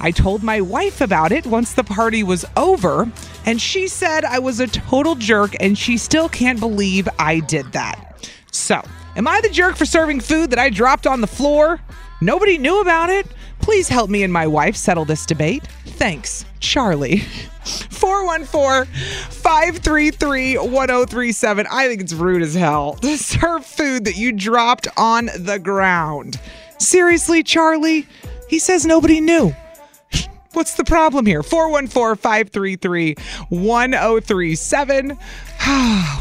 I 0.00 0.10
told 0.10 0.42
my 0.42 0.60
wife 0.60 1.00
about 1.00 1.32
it 1.32 1.46
once 1.46 1.72
the 1.72 1.84
party 1.84 2.22
was 2.22 2.44
over, 2.56 3.10
and 3.46 3.60
she 3.60 3.88
said 3.88 4.24
I 4.24 4.38
was 4.38 4.60
a 4.60 4.66
total 4.66 5.14
jerk 5.14 5.54
and 5.60 5.78
she 5.78 5.96
still 5.96 6.28
can't 6.28 6.60
believe 6.60 7.08
I 7.18 7.40
did 7.40 7.72
that. 7.72 8.28
So, 8.50 8.82
am 9.16 9.26
I 9.26 9.40
the 9.40 9.48
jerk 9.48 9.76
for 9.76 9.86
serving 9.86 10.20
food 10.20 10.50
that 10.50 10.58
I 10.58 10.70
dropped 10.70 11.06
on 11.06 11.20
the 11.20 11.26
floor? 11.26 11.80
Nobody 12.20 12.58
knew 12.58 12.80
about 12.80 13.10
it? 13.10 13.26
Please 13.60 13.88
help 13.88 14.10
me 14.10 14.22
and 14.22 14.32
my 14.32 14.46
wife 14.46 14.76
settle 14.76 15.04
this 15.04 15.26
debate. 15.26 15.66
Thanks, 15.86 16.44
Charlie. 16.60 17.22
414 18.04 18.84
533 19.30 20.58
1037. 20.58 21.66
I 21.70 21.88
think 21.88 22.02
it's 22.02 22.12
rude 22.12 22.42
as 22.42 22.54
hell 22.54 22.96
to 22.96 23.16
serve 23.16 23.64
food 23.64 24.04
that 24.04 24.18
you 24.18 24.30
dropped 24.30 24.88
on 24.98 25.30
the 25.38 25.58
ground. 25.58 26.38
Seriously, 26.78 27.42
Charlie? 27.42 28.06
He 28.46 28.58
says 28.58 28.84
nobody 28.84 29.22
knew. 29.22 29.56
What's 30.52 30.74
the 30.74 30.84
problem 30.84 31.24
here? 31.24 31.42
414 31.42 32.20
533 32.20 33.14
1037. 33.48 35.08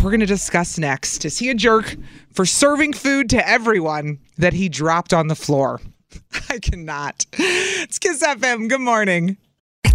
We're 0.02 0.10
going 0.10 0.22
to 0.22 0.26
discuss 0.26 0.78
next. 0.78 1.26
Is 1.26 1.38
he 1.38 1.50
a 1.50 1.54
jerk 1.54 1.98
for 2.32 2.46
serving 2.46 2.94
food 2.94 3.30
to 3.32 3.46
everyone 3.46 4.20
that 4.38 4.54
he 4.54 4.70
dropped 4.70 5.14
on 5.14 5.28
the 5.28 5.36
floor? 5.36 5.82
I 6.50 6.60
cannot. 6.60 7.26
It's 7.34 8.00
Kiss 8.00 8.24
FM. 8.24 8.70
Good 8.70 8.80
morning. 8.80 9.36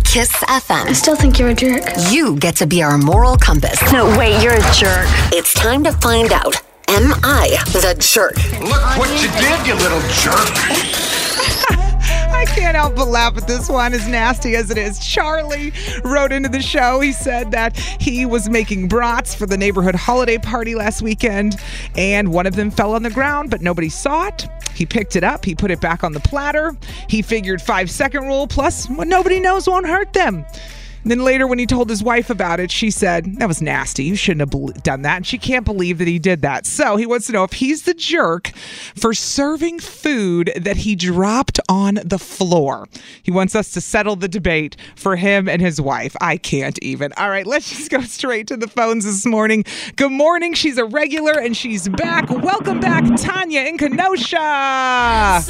Kiss 0.09 0.33
FM. 0.33 0.87
I 0.87 0.92
still 0.94 1.16
think 1.16 1.38
you're 1.38 1.51
a 1.51 1.55
jerk. 1.55 1.83
You 2.11 2.35
get 2.37 2.57
to 2.57 2.66
be 2.66 2.83
our 2.83 2.97
moral 2.97 3.37
compass. 3.37 3.79
No, 3.92 4.07
wait, 4.18 4.42
you're 4.42 4.55
a 4.55 4.73
jerk. 4.73 5.07
It's 5.35 5.53
time 5.53 5.85
to 5.85 5.92
find 5.92 6.33
out 6.33 6.57
Am 6.88 7.12
I 7.23 7.62
the 7.66 7.94
jerk? 8.01 8.35
Look 8.62 8.83
what 8.97 9.11
you 9.21 9.29
did, 9.38 9.66
you 9.66 9.75
little 9.75 10.01
jerk. 10.01 10.49
I 12.31 12.47
can't 12.47 12.75
help 12.75 12.97
but 12.97 13.09
laugh 13.09 13.37
at 13.37 13.47
this 13.47 13.68
one, 13.68 13.92
as 13.92 14.09
nasty 14.09 14.57
as 14.57 14.71
it 14.71 14.79
is. 14.79 14.99
Charlie 14.99 15.73
wrote 16.05 16.33
into 16.33 16.49
the 16.49 16.62
show. 16.62 17.01
He 17.01 17.12
said 17.12 17.51
that 17.51 17.77
he 17.77 18.25
was 18.25 18.49
making 18.49 18.88
brats 18.88 19.35
for 19.35 19.44
the 19.44 19.59
neighborhood 19.59 19.94
holiday 19.94 20.38
party 20.38 20.75
last 20.75 21.03
weekend, 21.03 21.57
and 21.97 22.33
one 22.33 22.47
of 22.47 22.57
them 22.57 22.71
fell 22.71 22.94
on 22.94 23.03
the 23.03 23.11
ground, 23.11 23.51
but 23.51 23.61
nobody 23.61 23.90
saw 23.90 24.29
it. 24.29 24.49
He 24.79 24.87
picked 24.87 25.17
it 25.17 25.25
up, 25.25 25.45
he 25.45 25.57
put 25.57 25.73
it 25.73 25.81
back 25.81 26.05
on 26.05 26.12
the 26.12 26.21
platter. 26.21 26.77
He 27.09 27.21
figured 27.21 27.61
five 27.61 27.91
second 27.91 28.27
rule 28.29 28.47
plus 28.47 28.88
what 28.88 29.09
nobody 29.09 29.41
knows 29.41 29.67
won't 29.67 29.88
hurt 29.88 30.12
them. 30.12 30.47
And 31.02 31.11
then 31.11 31.24
later, 31.24 31.46
when 31.46 31.58
he 31.58 31.66
told 31.66 31.88
his 31.88 32.02
wife 32.02 32.30
about 32.30 32.61
it, 32.61 32.70
she 32.70 32.90
said, 32.90 33.38
That 33.38 33.48
was 33.48 33.62
nasty. 33.62 34.04
You 34.04 34.16
shouldn't 34.16 34.52
have 34.52 34.82
done 34.82 35.02
that. 35.02 35.16
And 35.16 35.26
she 35.26 35.38
can't 35.38 35.64
believe 35.64 35.98
that 35.98 36.08
he 36.08 36.18
did 36.18 36.42
that. 36.42 36.66
So 36.66 36.96
he 36.96 37.06
wants 37.06 37.26
to 37.26 37.32
know 37.32 37.44
if 37.44 37.52
he's 37.54 37.82
the 37.82 37.94
jerk 37.94 38.48
for 38.96 39.14
serving 39.14 39.80
food 39.80 40.52
that 40.56 40.78
he 40.78 40.96
dropped 40.96 41.61
on 41.68 42.00
the 42.04 42.18
floor. 42.18 42.88
He 43.22 43.30
wants 43.30 43.54
us 43.54 43.70
to 43.72 43.80
settle 43.80 44.16
the 44.16 44.28
debate 44.28 44.76
for 44.96 45.16
him 45.16 45.48
and 45.48 45.62
his 45.62 45.80
wife. 45.80 46.16
I 46.20 46.37
can't 46.37 46.78
even. 46.82 47.12
All 47.16 47.30
right, 47.30 47.46
let's 47.46 47.68
just 47.70 47.90
go 47.90 48.00
straight 48.02 48.46
to 48.48 48.56
the 48.56 48.68
phones 48.68 49.04
this 49.04 49.24
morning. 49.24 49.64
Good 49.96 50.12
morning. 50.12 50.54
She's 50.54 50.78
a 50.78 50.84
regular 50.84 51.38
and 51.38 51.56
she's 51.56 51.88
back. 51.88 52.28
Welcome 52.30 52.80
back, 52.80 53.04
Tanya 53.16 53.62
in 53.62 53.78
Kenosha. 53.78 55.42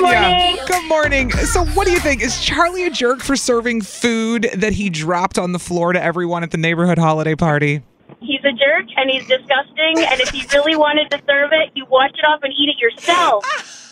Tanya, 0.00 0.56
good 0.66 0.88
morning. 0.88 1.30
So, 1.30 1.64
what 1.66 1.86
do 1.86 1.92
you 1.92 2.00
think? 2.00 2.22
Is 2.22 2.40
Charlie 2.40 2.84
a 2.84 2.90
jerk 2.90 3.20
for 3.20 3.36
serving 3.36 3.82
food 3.82 4.50
that 4.54 4.72
he 4.72 4.90
dropped 4.90 5.38
on 5.38 5.52
the 5.52 5.58
floor 5.58 5.92
to 5.92 6.02
everyone 6.02 6.42
at 6.42 6.50
the 6.50 6.58
neighborhood 6.58 6.98
holiday 6.98 7.34
party? 7.34 7.82
He's 8.20 8.40
a 8.44 8.52
jerk 8.52 8.86
and 8.96 9.10
he's 9.10 9.26
disgusting. 9.26 9.98
And 9.98 10.20
if 10.20 10.34
you 10.34 10.44
really 10.54 10.76
wanted 10.76 11.10
to 11.10 11.22
serve 11.26 11.50
it, 11.52 11.70
you 11.74 11.86
wash 11.86 12.10
it 12.14 12.24
off 12.24 12.40
and 12.42 12.52
eat 12.52 12.68
it 12.68 12.78
yourself. 12.78 13.44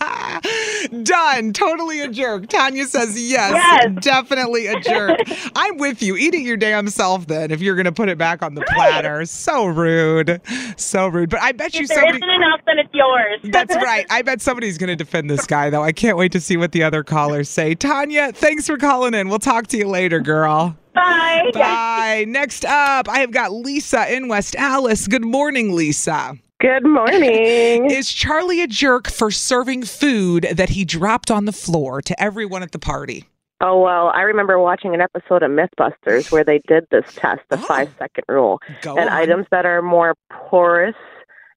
Done. 1.02 1.52
Totally 1.52 2.00
a 2.00 2.08
jerk. 2.08 2.48
Tanya 2.48 2.84
says 2.86 3.20
yes, 3.20 3.52
Yes. 3.52 4.04
definitely 4.04 4.66
a 4.66 4.78
jerk. 4.80 5.18
I'm 5.56 5.76
with 5.78 6.02
you. 6.02 6.16
Eat 6.16 6.34
it 6.34 6.40
your 6.42 6.56
damn 6.56 6.88
self 6.88 7.26
then 7.26 7.50
if 7.50 7.60
you're 7.60 7.74
going 7.74 7.84
to 7.86 7.92
put 7.92 8.08
it 8.08 8.18
back 8.18 8.42
on 8.42 8.54
the 8.54 8.62
platter. 8.74 9.24
So 9.26 9.66
rude. 9.66 10.40
So 10.76 11.08
rude. 11.08 11.30
But 11.30 11.42
I 11.42 11.52
bet 11.52 11.74
you 11.74 11.82
If 11.82 11.88
there 11.88 11.98
somebody. 11.98 12.18
isn't 12.18 12.30
enough, 12.30 12.60
then 12.66 12.78
it's 12.78 12.94
yours. 12.94 13.40
That's 13.44 13.74
right. 13.76 14.06
I 14.10 14.22
bet 14.22 14.40
somebody's 14.40 14.78
going 14.78 14.88
to 14.88 14.96
defend 14.96 15.28
this 15.30 15.46
guy, 15.46 15.70
though. 15.70 15.82
I 15.82 15.92
can't 15.92 16.16
wait 16.16 16.32
to 16.32 16.40
see 16.40 16.56
what 16.56 16.72
the 16.72 16.82
other 16.82 17.02
callers 17.04 17.48
say. 17.48 17.74
Tanya, 17.74 18.32
thanks 18.32 18.66
for 18.66 18.76
calling 18.76 19.14
in. 19.14 19.28
We'll 19.28 19.38
talk 19.38 19.66
to 19.68 19.76
you 19.76 19.86
later, 19.88 20.20
girl. 20.20 20.76
Bye. 20.94 21.50
Bye. 21.54 22.24
Next 22.26 22.64
up, 22.64 23.08
I 23.08 23.20
have 23.20 23.30
got 23.30 23.52
Lisa 23.52 24.12
in 24.14 24.28
West 24.28 24.56
Allis. 24.56 25.06
Good 25.06 25.24
morning, 25.24 25.74
Lisa. 25.76 26.36
Good 26.60 26.84
morning. 26.84 27.88
Is 27.90 28.10
Charlie 28.10 28.60
a 28.60 28.66
jerk 28.66 29.08
for 29.08 29.30
serving 29.30 29.84
food 29.84 30.48
that 30.52 30.70
he 30.70 30.84
dropped 30.84 31.30
on 31.30 31.44
the 31.44 31.52
floor 31.52 32.02
to 32.02 32.20
everyone 32.20 32.64
at 32.64 32.72
the 32.72 32.80
party? 32.80 33.26
Oh 33.60 33.80
well, 33.80 34.08
I 34.08 34.22
remember 34.22 34.58
watching 34.58 34.92
an 34.92 35.00
episode 35.00 35.44
of 35.44 35.52
MythBusters 35.52 36.32
where 36.32 36.42
they 36.42 36.60
did 36.66 36.84
this 36.90 37.04
test, 37.14 37.42
the 37.48 37.58
oh. 37.58 37.62
five 37.62 37.94
second 37.96 38.24
rule, 38.28 38.60
Go 38.82 38.96
and 38.96 39.08
on. 39.08 39.16
items 39.16 39.46
that 39.52 39.66
are 39.66 39.82
more 39.82 40.16
porous 40.32 40.96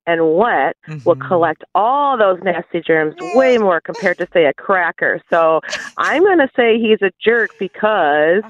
and 0.08 0.36
wet 0.36 0.76
will 1.06 1.16
collect 1.16 1.64
all 1.76 2.18
those 2.18 2.40
nasty 2.44 2.82
germs 2.82 3.16
way 3.36 3.58
more 3.58 3.80
compared 3.82 4.18
to 4.18 4.28
say 4.34 4.46
a 4.46 4.54
cracker. 4.54 5.22
So 5.30 5.62
I'm 5.98 6.24
going 6.24 6.40
to 6.40 6.50
say 6.56 6.80
he's 6.80 7.02
a 7.02 7.12
jerk 7.24 7.52
because 7.60 8.44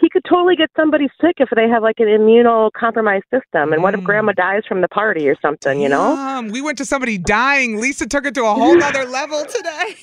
he 0.00 0.08
could 0.08 0.24
totally 0.28 0.54
get 0.56 0.70
somebody 0.76 1.08
sick 1.20 1.36
if 1.38 1.48
they 1.54 1.68
have 1.68 1.82
like 1.82 1.98
an 1.98 2.06
immunocompromised 2.06 3.22
system. 3.32 3.72
And 3.72 3.82
what 3.82 3.94
if 3.94 4.04
grandma 4.04 4.32
dies 4.32 4.62
from 4.68 4.80
the 4.80 4.88
party 4.88 5.28
or 5.28 5.36
something? 5.40 5.80
You 5.80 5.88
know. 5.88 6.16
Um, 6.16 6.48
we 6.48 6.60
went 6.60 6.78
to 6.78 6.84
somebody 6.84 7.18
dying. 7.18 7.80
Lisa 7.80 8.06
took 8.06 8.26
it 8.26 8.34
to 8.34 8.44
a 8.44 8.54
whole 8.54 8.82
other 8.82 9.04
level 9.08 9.44
today. 9.44 9.96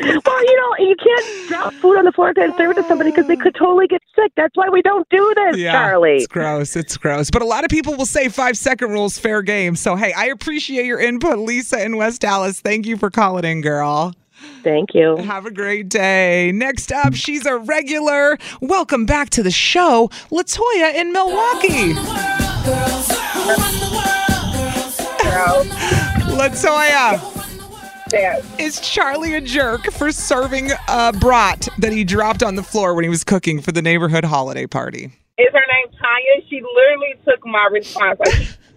well, 0.24 0.44
you 0.44 0.56
know, 0.56 0.86
you 0.86 0.96
can't 1.02 1.48
drop 1.48 1.72
food 1.74 1.96
on 1.96 2.04
the 2.04 2.12
floor 2.12 2.32
and 2.36 2.54
serve 2.56 2.72
it 2.72 2.82
to 2.82 2.88
somebody 2.88 3.10
because 3.10 3.26
they 3.26 3.36
could 3.36 3.54
totally 3.54 3.86
get 3.86 4.02
sick. 4.14 4.32
That's 4.36 4.56
why 4.56 4.68
we 4.68 4.82
don't 4.82 5.08
do 5.10 5.34
this, 5.36 5.56
Yeah, 5.56 5.72
Charlie. 5.72 6.16
It's 6.16 6.26
gross. 6.26 6.76
It's 6.76 6.96
gross. 6.96 7.30
But 7.30 7.42
a 7.42 7.46
lot 7.46 7.64
of 7.64 7.70
people 7.70 7.96
will 7.96 8.06
say 8.06 8.28
five 8.28 8.56
second 8.56 8.90
rules 8.90 9.18
fair 9.18 9.42
game. 9.42 9.76
So 9.76 9.96
hey, 9.96 10.12
I 10.16 10.26
appreciate 10.44 10.86
your 10.86 10.98
input, 10.98 11.38
Lisa 11.38 11.84
in 11.84 11.98
West 11.98 12.24
Allis. 12.24 12.60
Thank 12.60 12.86
you 12.86 12.96
for 12.96 13.10
calling 13.10 13.44
in, 13.44 13.60
girl. 13.60 14.14
Thank 14.62 14.94
you. 14.94 15.16
Have 15.18 15.44
a 15.44 15.50
great 15.50 15.90
day. 15.90 16.50
Next 16.54 16.90
up, 16.92 17.12
she's 17.14 17.44
a 17.44 17.58
regular. 17.58 18.38
Welcome 18.62 19.04
back 19.04 19.28
to 19.30 19.42
the 19.42 19.50
show, 19.50 20.08
Latoya 20.30 20.94
in 20.94 21.12
Milwaukee. 21.12 21.92
Latoya. 26.30 27.20
Is 28.58 28.80
Charlie 28.80 29.34
a 29.34 29.40
jerk 29.40 29.84
for 29.92 30.10
serving 30.10 30.70
a 30.88 31.12
brat 31.12 31.68
that 31.78 31.92
he 31.92 32.02
dropped 32.04 32.42
on 32.42 32.56
the 32.56 32.62
floor 32.62 32.94
when 32.94 33.04
he 33.04 33.08
was 33.10 33.22
cooking 33.24 33.60
for 33.60 33.72
the 33.72 33.82
neighborhood 33.82 34.24
holiday 34.24 34.66
party? 34.66 35.04
Is 35.38 35.46
her 35.52 35.60
name 35.60 35.92
Tanya? 36.00 36.46
She 36.48 36.60
literally 36.60 37.14
took 37.24 37.46
my 37.46 37.68
response. 37.70 38.18
Like, 38.18 38.34
he- 38.34 38.44
he's 38.44 38.56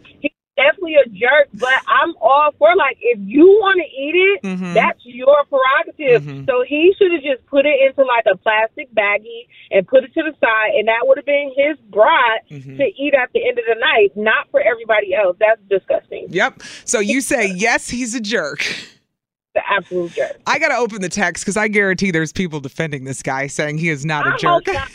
definitely 0.55 0.95
a 0.95 1.07
jerk, 1.09 1.47
but 1.55 1.73
I'm 1.87 2.13
all 2.21 2.51
for 2.59 2.75
like 2.75 2.97
if 3.01 3.19
you 3.21 3.45
want 3.45 3.79
to 3.81 3.87
eat 4.01 4.15
it, 4.15 4.41
Mhm. 4.43 4.73
that's 4.73 4.99
your 5.03 5.43
prerogative. 5.45 6.23
Mhm. 6.23 6.45
So 6.45 6.63
he 6.67 6.93
should 6.97 7.11
have 7.11 7.23
just 7.23 7.45
put 7.47 7.65
it 7.65 7.75
into 7.81 8.03
like 8.03 8.25
a 8.31 8.37
plastic 8.37 8.91
baggie 8.93 9.47
and 9.71 9.87
put 9.87 10.03
it 10.03 10.13
to 10.13 10.21
the 10.23 10.33
side, 10.39 10.71
and 10.77 10.87
that 10.87 10.99
would 11.07 11.17
have 11.17 11.25
been 11.25 11.51
his 11.55 11.77
brat 11.89 12.47
Mhm. 12.51 12.77
to 12.77 12.83
eat 13.01 13.13
at 13.15 13.31
the 13.33 13.47
end 13.47 13.57
of 13.59 13.65
the 13.67 13.75
night, 13.79 14.11
not 14.15 14.49
for 14.51 14.61
everybody 14.61 15.13
else. 15.15 15.35
That's 15.39 15.61
disgusting. 15.69 16.27
Yep. 16.29 16.61
So 16.85 16.99
you 16.99 17.21
say 17.21 17.47
yes, 17.47 17.89
he's 17.89 18.13
a 18.13 18.21
jerk. 18.21 18.63
The 19.55 19.61
absolute 19.69 20.13
jerk. 20.13 20.37
I 20.47 20.57
got 20.57 20.69
to 20.69 20.77
open 20.77 21.01
the 21.01 21.09
text 21.09 21.43
because 21.43 21.57
I 21.57 21.67
guarantee 21.67 22.09
there's 22.09 22.33
people 22.33 22.59
defending 22.59 23.03
this 23.03 23.21
guy 23.21 23.45
saying 23.47 23.77
he 23.77 23.89
is 23.89 24.03
not 24.05 24.25
a 24.25 24.35
jerk. 24.37 24.65
not. 24.67 24.89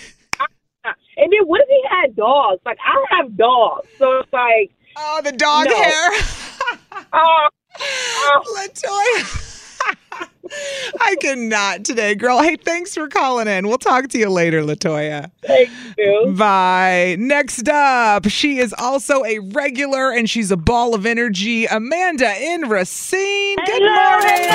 And 1.17 1.33
then 1.33 1.47
what 1.47 1.61
if 1.61 1.69
he 1.69 1.83
had 1.89 2.15
dogs? 2.17 2.61
Like 2.65 2.79
I 2.85 3.17
have 3.17 3.37
dogs, 3.37 3.89
so 3.99 4.19
it's 4.19 4.33
like 4.33 4.71
oh, 4.99 5.21
the 5.23 5.33
dog 5.33 5.67
no. 5.69 5.77
hair. 5.77 6.11
oh, 7.13 7.49
Latoya. 8.57 9.45
I 11.01 11.15
cannot 11.21 11.85
today, 11.85 12.15
girl. 12.15 12.43
Hey, 12.43 12.57
thanks 12.57 12.95
for 12.95 13.07
calling 13.09 13.47
in. 13.47 13.69
We'll 13.69 13.77
talk 13.79 14.09
to 14.09 14.19
you 14.19 14.31
later, 14.31 14.63
Latoya. 14.63 15.31
Thank 15.43 15.71
you. 15.97 16.35
Bye. 16.37 17.17
Next 17.19 17.69
up, 17.69 18.29
she 18.29 18.59
is 18.59 18.75
also 18.79 19.25
a 19.25 19.41
regular 19.41 20.11
and 20.11 20.29
she's 20.29 20.51
a 20.51 20.57
ball 20.57 20.95
of 20.95 21.05
energy. 21.05 21.67
Amanda 21.67 22.35
in 22.41 22.63
Racine. 22.69 23.57
Good 23.67 23.83
morning. 23.83 24.49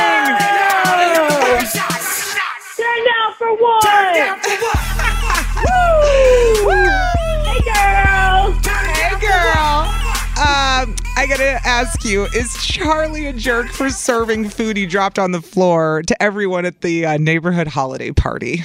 Turn 2.76 3.06
down 3.06 3.34
for 3.38 3.56
one. 3.56 3.82
Hey, 3.86 4.34
Um, 10.44 10.96
I 11.16 11.26
gotta 11.26 11.66
ask 11.66 12.04
you: 12.04 12.26
Is 12.36 12.54
Charlie 12.66 13.28
a 13.28 13.34
jerk 13.34 13.68
for 13.68 13.90
serving 13.90 14.50
food 14.50 14.76
he 14.76 14.86
dropped 14.86 15.18
on 15.18 15.32
the 15.32 15.42
floor 15.42 16.02
to 16.06 16.22
everyone 16.22 16.66
at 16.66 16.82
the 16.82 17.06
uh, 17.06 17.18
neighborhood 17.18 17.68
holiday 17.68 18.12
party? 18.12 18.62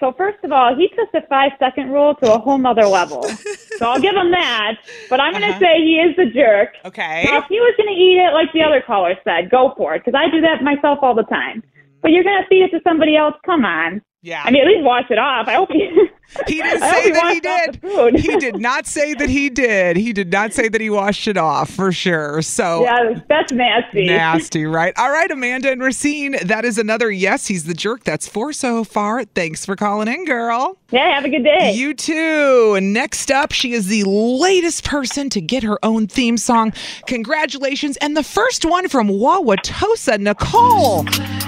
So 0.00 0.12
first 0.16 0.42
of 0.42 0.50
all, 0.50 0.74
he 0.74 0.88
took 0.88 1.12
the 1.12 1.20
five 1.28 1.52
second 1.60 1.90
rule 1.90 2.16
to 2.16 2.34
a 2.34 2.38
whole 2.38 2.58
nother 2.58 2.86
level. 2.86 3.22
so 3.22 3.86
I'll 3.86 4.00
give 4.00 4.16
him 4.16 4.32
that. 4.32 4.76
But 5.08 5.20
I'm 5.20 5.32
going 5.32 5.52
to 5.52 5.58
say 5.60 5.76
he 5.76 6.00
is 6.00 6.16
the 6.16 6.26
jerk. 6.26 6.70
Uh-huh. 6.70 6.88
Okay. 6.88 7.24
Now, 7.26 7.38
if 7.38 7.44
he 7.48 7.60
was 7.60 7.74
going 7.76 7.94
to 7.94 8.00
eat 8.00 8.16
it 8.16 8.32
like 8.32 8.50
the 8.52 8.62
other 8.62 8.82
caller 8.84 9.14
said, 9.22 9.50
go 9.50 9.74
for 9.76 9.94
it. 9.94 10.02
Because 10.04 10.18
I 10.18 10.30
do 10.30 10.40
that 10.40 10.64
myself 10.64 11.00
all 11.02 11.14
the 11.14 11.24
time. 11.24 11.62
But 12.00 12.12
you're 12.12 12.24
going 12.24 12.42
to 12.42 12.48
feed 12.48 12.62
it 12.62 12.70
to 12.70 12.80
somebody 12.82 13.14
else. 13.14 13.34
Come 13.44 13.64
on. 13.66 14.00
Yeah. 14.22 14.42
I 14.44 14.50
mean, 14.50 14.62
at 14.62 14.68
least 14.68 14.84
wash 14.84 15.10
it 15.10 15.18
off. 15.18 15.48
I 15.48 15.54
hope 15.54 15.70
he. 15.72 15.88
He 16.46 16.62
didn't 16.62 16.80
say 16.80 17.02
he 17.02 17.10
that 17.10 17.34
he 17.34 17.40
did. 17.40 18.20
He 18.20 18.36
did 18.36 18.60
not 18.60 18.86
say 18.86 19.14
that 19.14 19.28
he 19.28 19.50
did. 19.50 19.96
He 19.96 20.12
did 20.12 20.30
not 20.30 20.52
say 20.52 20.68
that 20.68 20.80
he 20.80 20.88
washed 20.88 21.26
it 21.26 21.36
off 21.36 21.70
for 21.70 21.90
sure. 21.90 22.40
So 22.40 22.84
Yeah, 22.84 23.20
that's 23.28 23.50
nasty. 23.50 24.06
Nasty, 24.06 24.64
right? 24.64 24.94
All 24.96 25.10
right, 25.10 25.28
Amanda 25.28 25.72
and 25.72 25.82
Racine. 25.82 26.36
That 26.44 26.64
is 26.64 26.78
another 26.78 27.10
yes. 27.10 27.48
He's 27.48 27.64
the 27.64 27.74
jerk. 27.74 28.04
That's 28.04 28.28
four 28.28 28.52
so 28.52 28.84
far. 28.84 29.24
Thanks 29.24 29.66
for 29.66 29.74
calling 29.74 30.06
in, 30.06 30.24
girl. 30.24 30.78
Yeah, 30.92 31.12
have 31.16 31.24
a 31.24 31.28
good 31.30 31.42
day. 31.42 31.72
You 31.72 31.94
too. 31.94 32.74
And 32.76 32.92
next 32.92 33.32
up, 33.32 33.50
she 33.50 33.72
is 33.72 33.88
the 33.88 34.04
latest 34.04 34.84
person 34.84 35.30
to 35.30 35.40
get 35.40 35.64
her 35.64 35.84
own 35.84 36.06
theme 36.06 36.36
song. 36.36 36.72
Congratulations. 37.08 37.96
And 37.96 38.16
the 38.16 38.22
first 38.22 38.64
one 38.64 38.88
from 38.88 39.08
Wauwatosa, 39.08 40.20
Nicole. 40.20 41.02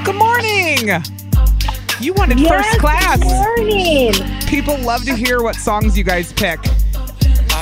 Good 0.04 0.16
morning. 0.16 1.31
You 2.00 2.12
wanted 2.14 2.40
Yes, 2.40 2.50
first 2.66 2.80
class. 2.80 3.18
good 3.18 3.26
morning. 3.28 4.12
People 4.46 4.76
love 4.78 5.04
to 5.04 5.14
hear 5.14 5.42
what 5.42 5.54
songs 5.54 5.96
you 5.96 6.02
guys 6.04 6.32
pick. 6.32 6.58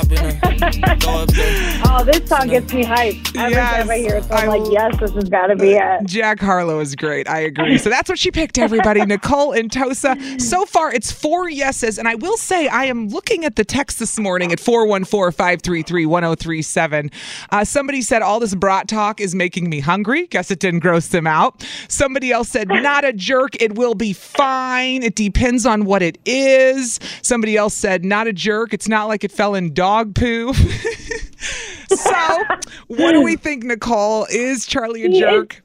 Hop 0.01 0.11
in 0.11 0.17
her. 0.17 0.31
Throw 0.99 1.13
up 1.13 1.29
there. 1.29 1.81
Oh, 1.85 2.03
this 2.03 2.27
song 2.27 2.47
gets 2.47 2.73
me 2.73 2.83
hyped 2.83 3.37
every 3.37 3.55
time 3.55 3.89
I 3.89 3.97
hear 3.97 4.15
it. 4.15 4.23
So 4.25 4.33
I'm 4.33 4.47
like, 4.47 4.71
yes, 4.71 4.99
this 4.99 5.11
has 5.11 5.29
got 5.29 5.47
to 5.47 5.55
be 5.55 5.73
it. 5.73 6.05
Jack 6.05 6.39
Harlow 6.39 6.79
is 6.79 6.95
great. 6.95 7.27
I 7.27 7.39
agree. 7.39 7.77
So 7.77 7.89
that's 7.89 8.09
what 8.09 8.19
she 8.19 8.31
picked, 8.31 8.57
everybody. 8.57 9.05
Nicole 9.05 9.51
and 9.51 9.71
Tosa. 9.71 10.17
So 10.39 10.65
far, 10.65 10.93
it's 10.93 11.11
four 11.11 11.49
yeses. 11.49 11.97
And 11.97 12.07
I 12.07 12.15
will 12.15 12.37
say, 12.37 12.67
I 12.67 12.85
am 12.85 13.09
looking 13.09 13.45
at 13.45 13.55
the 13.55 13.65
text 13.65 13.99
this 13.99 14.17
morning 14.19 14.51
at 14.51 14.59
414 14.59 15.31
533 15.31 16.05
1037. 16.05 17.11
Uh, 17.51 17.65
Somebody 17.65 18.01
said, 18.01 18.21
All 18.21 18.39
this 18.39 18.55
brat 18.55 18.87
talk 18.87 19.19
is 19.21 19.35
making 19.35 19.69
me 19.69 19.79
hungry. 19.79 20.27
Guess 20.27 20.51
it 20.51 20.59
didn't 20.59 20.79
gross 20.81 21.07
them 21.07 21.27
out. 21.27 21.65
Somebody 21.87 22.31
else 22.31 22.49
said, 22.49 22.67
Not 22.67 23.05
a 23.05 23.13
jerk. 23.13 23.61
It 23.61 23.75
will 23.75 23.95
be 23.95 24.13
fine. 24.13 25.03
It 25.03 25.15
depends 25.15 25.65
on 25.65 25.85
what 25.85 26.01
it 26.01 26.17
is. 26.25 26.99
Somebody 27.21 27.57
else 27.57 27.73
said, 27.73 28.03
Not 28.05 28.27
a 28.27 28.33
jerk. 28.33 28.73
It's 28.73 28.87
not 28.87 29.07
like 29.07 29.23
it 29.23 29.31
fell 29.31 29.55
in 29.55 29.73
dog 29.73 29.90
poo. 30.15 30.53
so, 31.89 32.43
what 32.87 33.11
do 33.11 33.21
we 33.21 33.35
think, 33.35 33.63
Nicole? 33.63 34.25
Is 34.29 34.65
Charlie 34.65 35.05
a 35.05 35.09
He 35.09 35.15
is- 35.15 35.19
jerk? 35.19 35.63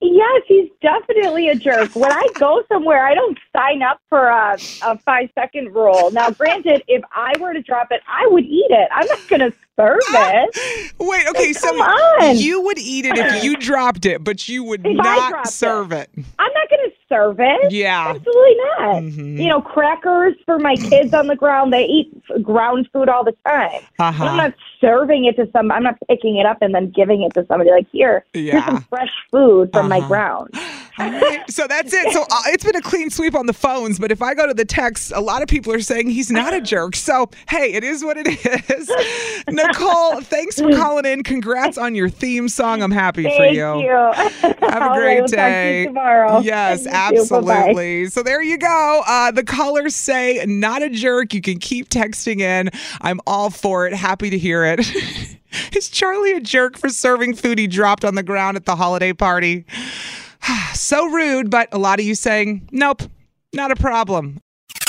Yes, 0.00 0.42
he's 0.46 0.70
definitely 0.80 1.48
a 1.48 1.56
jerk. 1.56 1.96
When 1.96 2.12
I 2.12 2.24
go 2.34 2.62
somewhere, 2.68 3.04
I 3.04 3.14
don't 3.14 3.36
sign 3.52 3.82
up 3.82 4.00
for 4.08 4.28
a, 4.28 4.56
a 4.82 4.96
five 4.98 5.28
second 5.34 5.74
rule. 5.74 6.12
Now, 6.12 6.30
granted, 6.30 6.84
if 6.86 7.02
I 7.12 7.32
were 7.40 7.52
to 7.52 7.60
drop 7.60 7.88
it, 7.90 8.00
I 8.06 8.24
would 8.28 8.44
eat 8.44 8.70
it. 8.70 8.88
I'm 8.94 9.06
not 9.08 9.26
going 9.28 9.40
to 9.40 9.52
serve 9.76 9.98
it. 10.08 10.92
Wait, 11.00 11.26
okay, 11.30 11.52
so 11.52 11.68
on. 11.70 12.36
you 12.36 12.60
would 12.60 12.78
eat 12.78 13.06
it 13.06 13.18
if 13.18 13.42
you 13.42 13.56
dropped 13.56 14.06
it, 14.06 14.22
but 14.22 14.48
you 14.48 14.62
would 14.62 14.86
If 14.86 14.96
not 14.98 15.48
serve 15.48 15.90
it. 15.90 16.10
I'm 16.16 16.52
not 16.52 16.70
going 16.70 16.90
to 16.90 16.96
serve 17.08 17.36
it. 17.40 17.72
Yeah. 17.72 18.08
Absolutely 18.14 18.56
not. 18.78 19.02
Mhm. 19.02 19.38
You 19.40 19.48
know, 19.48 19.60
crackers 19.60 20.34
for 20.44 20.58
my 20.58 20.76
kids 20.76 21.12
on 21.14 21.26
the 21.26 21.36
ground. 21.36 21.72
They 21.72 21.84
eat 21.84 22.12
ground 22.42 22.88
food 22.92 23.08
all 23.08 23.24
the 23.24 23.34
time. 23.46 23.80
Uh-huh. 23.98 24.24
I'm 24.24 24.36
not 24.36 24.54
serving 24.80 25.24
it 25.24 25.36
to 25.36 25.48
some. 25.52 25.70
I'm 25.72 25.82
not 25.82 25.96
picking 26.08 26.36
it 26.36 26.46
up 26.46 26.58
and 26.60 26.74
then 26.74 26.90
giving 26.90 27.22
it 27.22 27.32
to 27.34 27.46
somebody. 27.46 27.70
Like 27.70 27.86
here, 27.90 28.24
Yeah. 28.34 28.52
here's 28.52 28.64
some 28.64 28.80
fresh 28.90 29.12
food 29.30 29.70
from 29.72 29.88
my 29.88 29.98
Uh-huh. 29.98 30.08
So 31.48 31.66
that's 31.66 31.92
it. 31.92 32.12
So 32.12 32.22
uh, 32.22 32.42
it's 32.46 32.64
been 32.64 32.76
a 32.76 32.82
clean 32.82 33.10
sweep 33.10 33.34
on 33.34 33.46
the 33.46 33.52
phones, 33.52 33.98
but 33.98 34.10
if 34.10 34.20
I 34.22 34.34
go 34.34 34.46
to 34.46 34.54
the 34.54 34.64
text, 34.64 35.12
a 35.14 35.20
lot 35.20 35.42
of 35.42 35.48
people 35.48 35.72
are 35.72 35.80
saying 35.80 36.10
he's 36.10 36.30
not 36.30 36.52
a 36.54 36.60
jerk. 36.60 36.96
So 36.96 37.30
hey, 37.48 37.72
it 37.72 37.84
is 37.84 38.04
what 38.04 38.16
it 38.20 38.26
is. 38.28 38.90
Nicole, 39.48 40.20
thanks 40.20 40.60
for 40.60 40.70
calling 40.76 41.04
in. 41.06 41.22
Congrats 41.22 41.78
on 41.78 41.94
your 41.94 42.08
theme 42.08 42.48
song. 42.48 42.82
I'm 42.82 42.90
happy 42.90 43.22
for 43.24 43.44
you. 43.46 43.80
you. 43.80 43.88
Have 43.90 44.44
a 44.44 44.56
right, 44.62 44.98
great 44.98 45.14
we'll 45.20 45.28
talk 45.28 45.30
to 45.30 45.36
day. 45.36 45.80
you 45.82 45.86
tomorrow. 45.88 46.40
Yes, 46.40 46.80
You 46.80 46.84
too. 46.86 46.90
Bye-bye. 46.90 46.98
absolutely. 47.52 48.06
So 48.06 48.22
there 48.22 48.42
you 48.42 48.58
go. 48.58 49.02
Uh, 49.06 49.30
the 49.30 49.44
callers 49.44 49.94
say 49.94 50.44
not 50.46 50.82
a 50.82 50.90
jerk. 50.90 51.32
You 51.34 51.40
can 51.40 51.58
keep 51.58 51.88
texting 51.88 52.40
in. 52.40 52.70
I'm 53.00 53.20
all 53.26 53.50
for 53.50 53.86
it. 53.86 53.94
Happy 53.94 54.30
to 54.30 54.38
hear 54.38 54.64
it. 54.64 54.80
Is 55.74 55.88
Charlie 55.88 56.32
a 56.32 56.40
jerk 56.40 56.76
for 56.76 56.88
serving 56.90 57.34
food 57.34 57.58
he 57.58 57.66
dropped 57.66 58.04
on 58.04 58.14
the 58.16 58.22
ground 58.22 58.56
at 58.56 58.66
the 58.66 58.76
holiday 58.76 59.12
party? 59.14 59.64
so 60.74 61.06
rude, 61.06 61.50
but 61.50 61.68
a 61.72 61.78
lot 61.78 62.00
of 62.00 62.06
you 62.06 62.14
saying, 62.14 62.68
nope, 62.72 63.02
not 63.52 63.70
a 63.70 63.76
problem. 63.76 64.40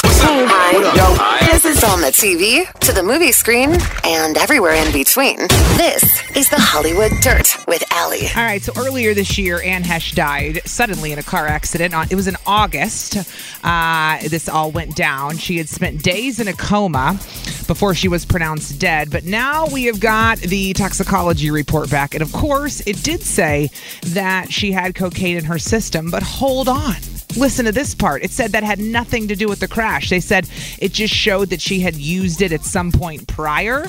Hi. 0.04 1.48
This 1.52 1.66
is 1.66 1.84
on 1.84 2.02
the 2.02 2.08
TV, 2.08 2.72
to 2.82 2.92
the 2.94 3.04
movie 3.04 3.32
screen, 3.32 3.76
and 4.04 4.38
everywhere 4.38 4.74
in 4.74 4.92
between. 4.94 5.38
This 5.78 6.04
is 6.36 6.50
the 6.50 6.60
Hollywood 6.60 7.12
Dirt 7.22 7.56
with 7.68 7.84
Allie. 7.92 8.28
All 8.36 8.44
right, 8.44 8.62
so 8.62 8.72
earlier 8.78 9.14
this 9.14 9.38
year, 9.38 9.62
Anne 9.62 9.84
Heche 9.84 10.16
died 10.16 10.62
suddenly 10.66 11.12
in 11.12 11.20
a 11.20 11.24
car 11.24 11.48
accident. 11.48 11.94
It 12.12 12.16
was 12.16 12.28
in 12.28 12.36
August. 12.46 13.18
Uh, 13.64 14.20
this 14.30 14.48
all 14.48 14.72
went 14.72 14.96
down. 14.96 15.38
She 15.38 15.58
had 15.58 15.68
spent 15.68 16.04
days 16.04 16.40
in 16.40 16.48
a 16.48 16.54
coma 16.54 17.20
before 17.68 17.94
she 17.94 18.08
was 18.08 18.26
pronounced 18.26 18.80
dead, 18.80 19.10
but 19.12 19.26
now 19.26 19.68
we 19.68 19.86
have 19.86 20.00
got 20.00 20.38
the 20.40 20.74
toxicology 20.74 21.52
report 21.52 21.90
back. 21.90 22.14
And 22.14 22.22
of 22.22 22.32
course, 22.32 22.82
it 22.86 23.04
did 23.04 23.22
say 23.22 23.70
that 24.08 24.52
she 24.52 24.72
had 24.72 24.96
cocaine 24.96 25.38
in 25.38 25.46
her 25.46 25.60
system, 25.60 26.10
but 26.10 26.24
hold 26.24 26.68
on. 26.68 26.96
Listen 27.40 27.64
to 27.64 27.72
this 27.72 27.96
part. 27.96 28.22
It 28.22 28.32
said 28.32 28.52
that 28.52 28.64
had 28.64 28.80
nothing 28.80 29.30
to 29.30 29.36
do 29.36 29.48
with 29.48 29.62
the 29.62 29.68
crash. 29.70 30.10
They 30.10 30.20
said 30.20 30.50
it 30.78 30.92
just 30.92 31.14
showed 31.14 31.52
that 31.52 31.62
she 31.62 31.80
had 31.80 31.96
used 31.96 32.42
it 32.42 32.52
at 32.52 32.66
some 32.66 32.92
point 32.92 33.30
prior, 33.30 33.86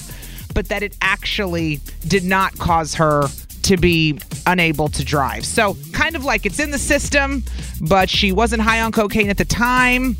but 0.54 0.68
that 0.68 0.84
it 0.84 0.96
actually 1.02 1.80
did 2.06 2.22
not 2.22 2.56
cause 2.58 2.94
her 2.94 3.26
to 3.62 3.76
be 3.76 4.20
unable 4.46 4.88
to 4.90 5.04
drive. 5.04 5.44
So, 5.44 5.76
kind 5.92 6.14
of 6.14 6.24
like 6.24 6.46
it's 6.46 6.60
in 6.60 6.70
the 6.70 6.78
system, 6.78 7.42
but 7.80 8.08
she 8.08 8.30
wasn't 8.30 8.62
high 8.62 8.82
on 8.82 8.92
cocaine 8.92 9.28
at 9.30 9.36
the 9.36 9.44
time. 9.44 10.16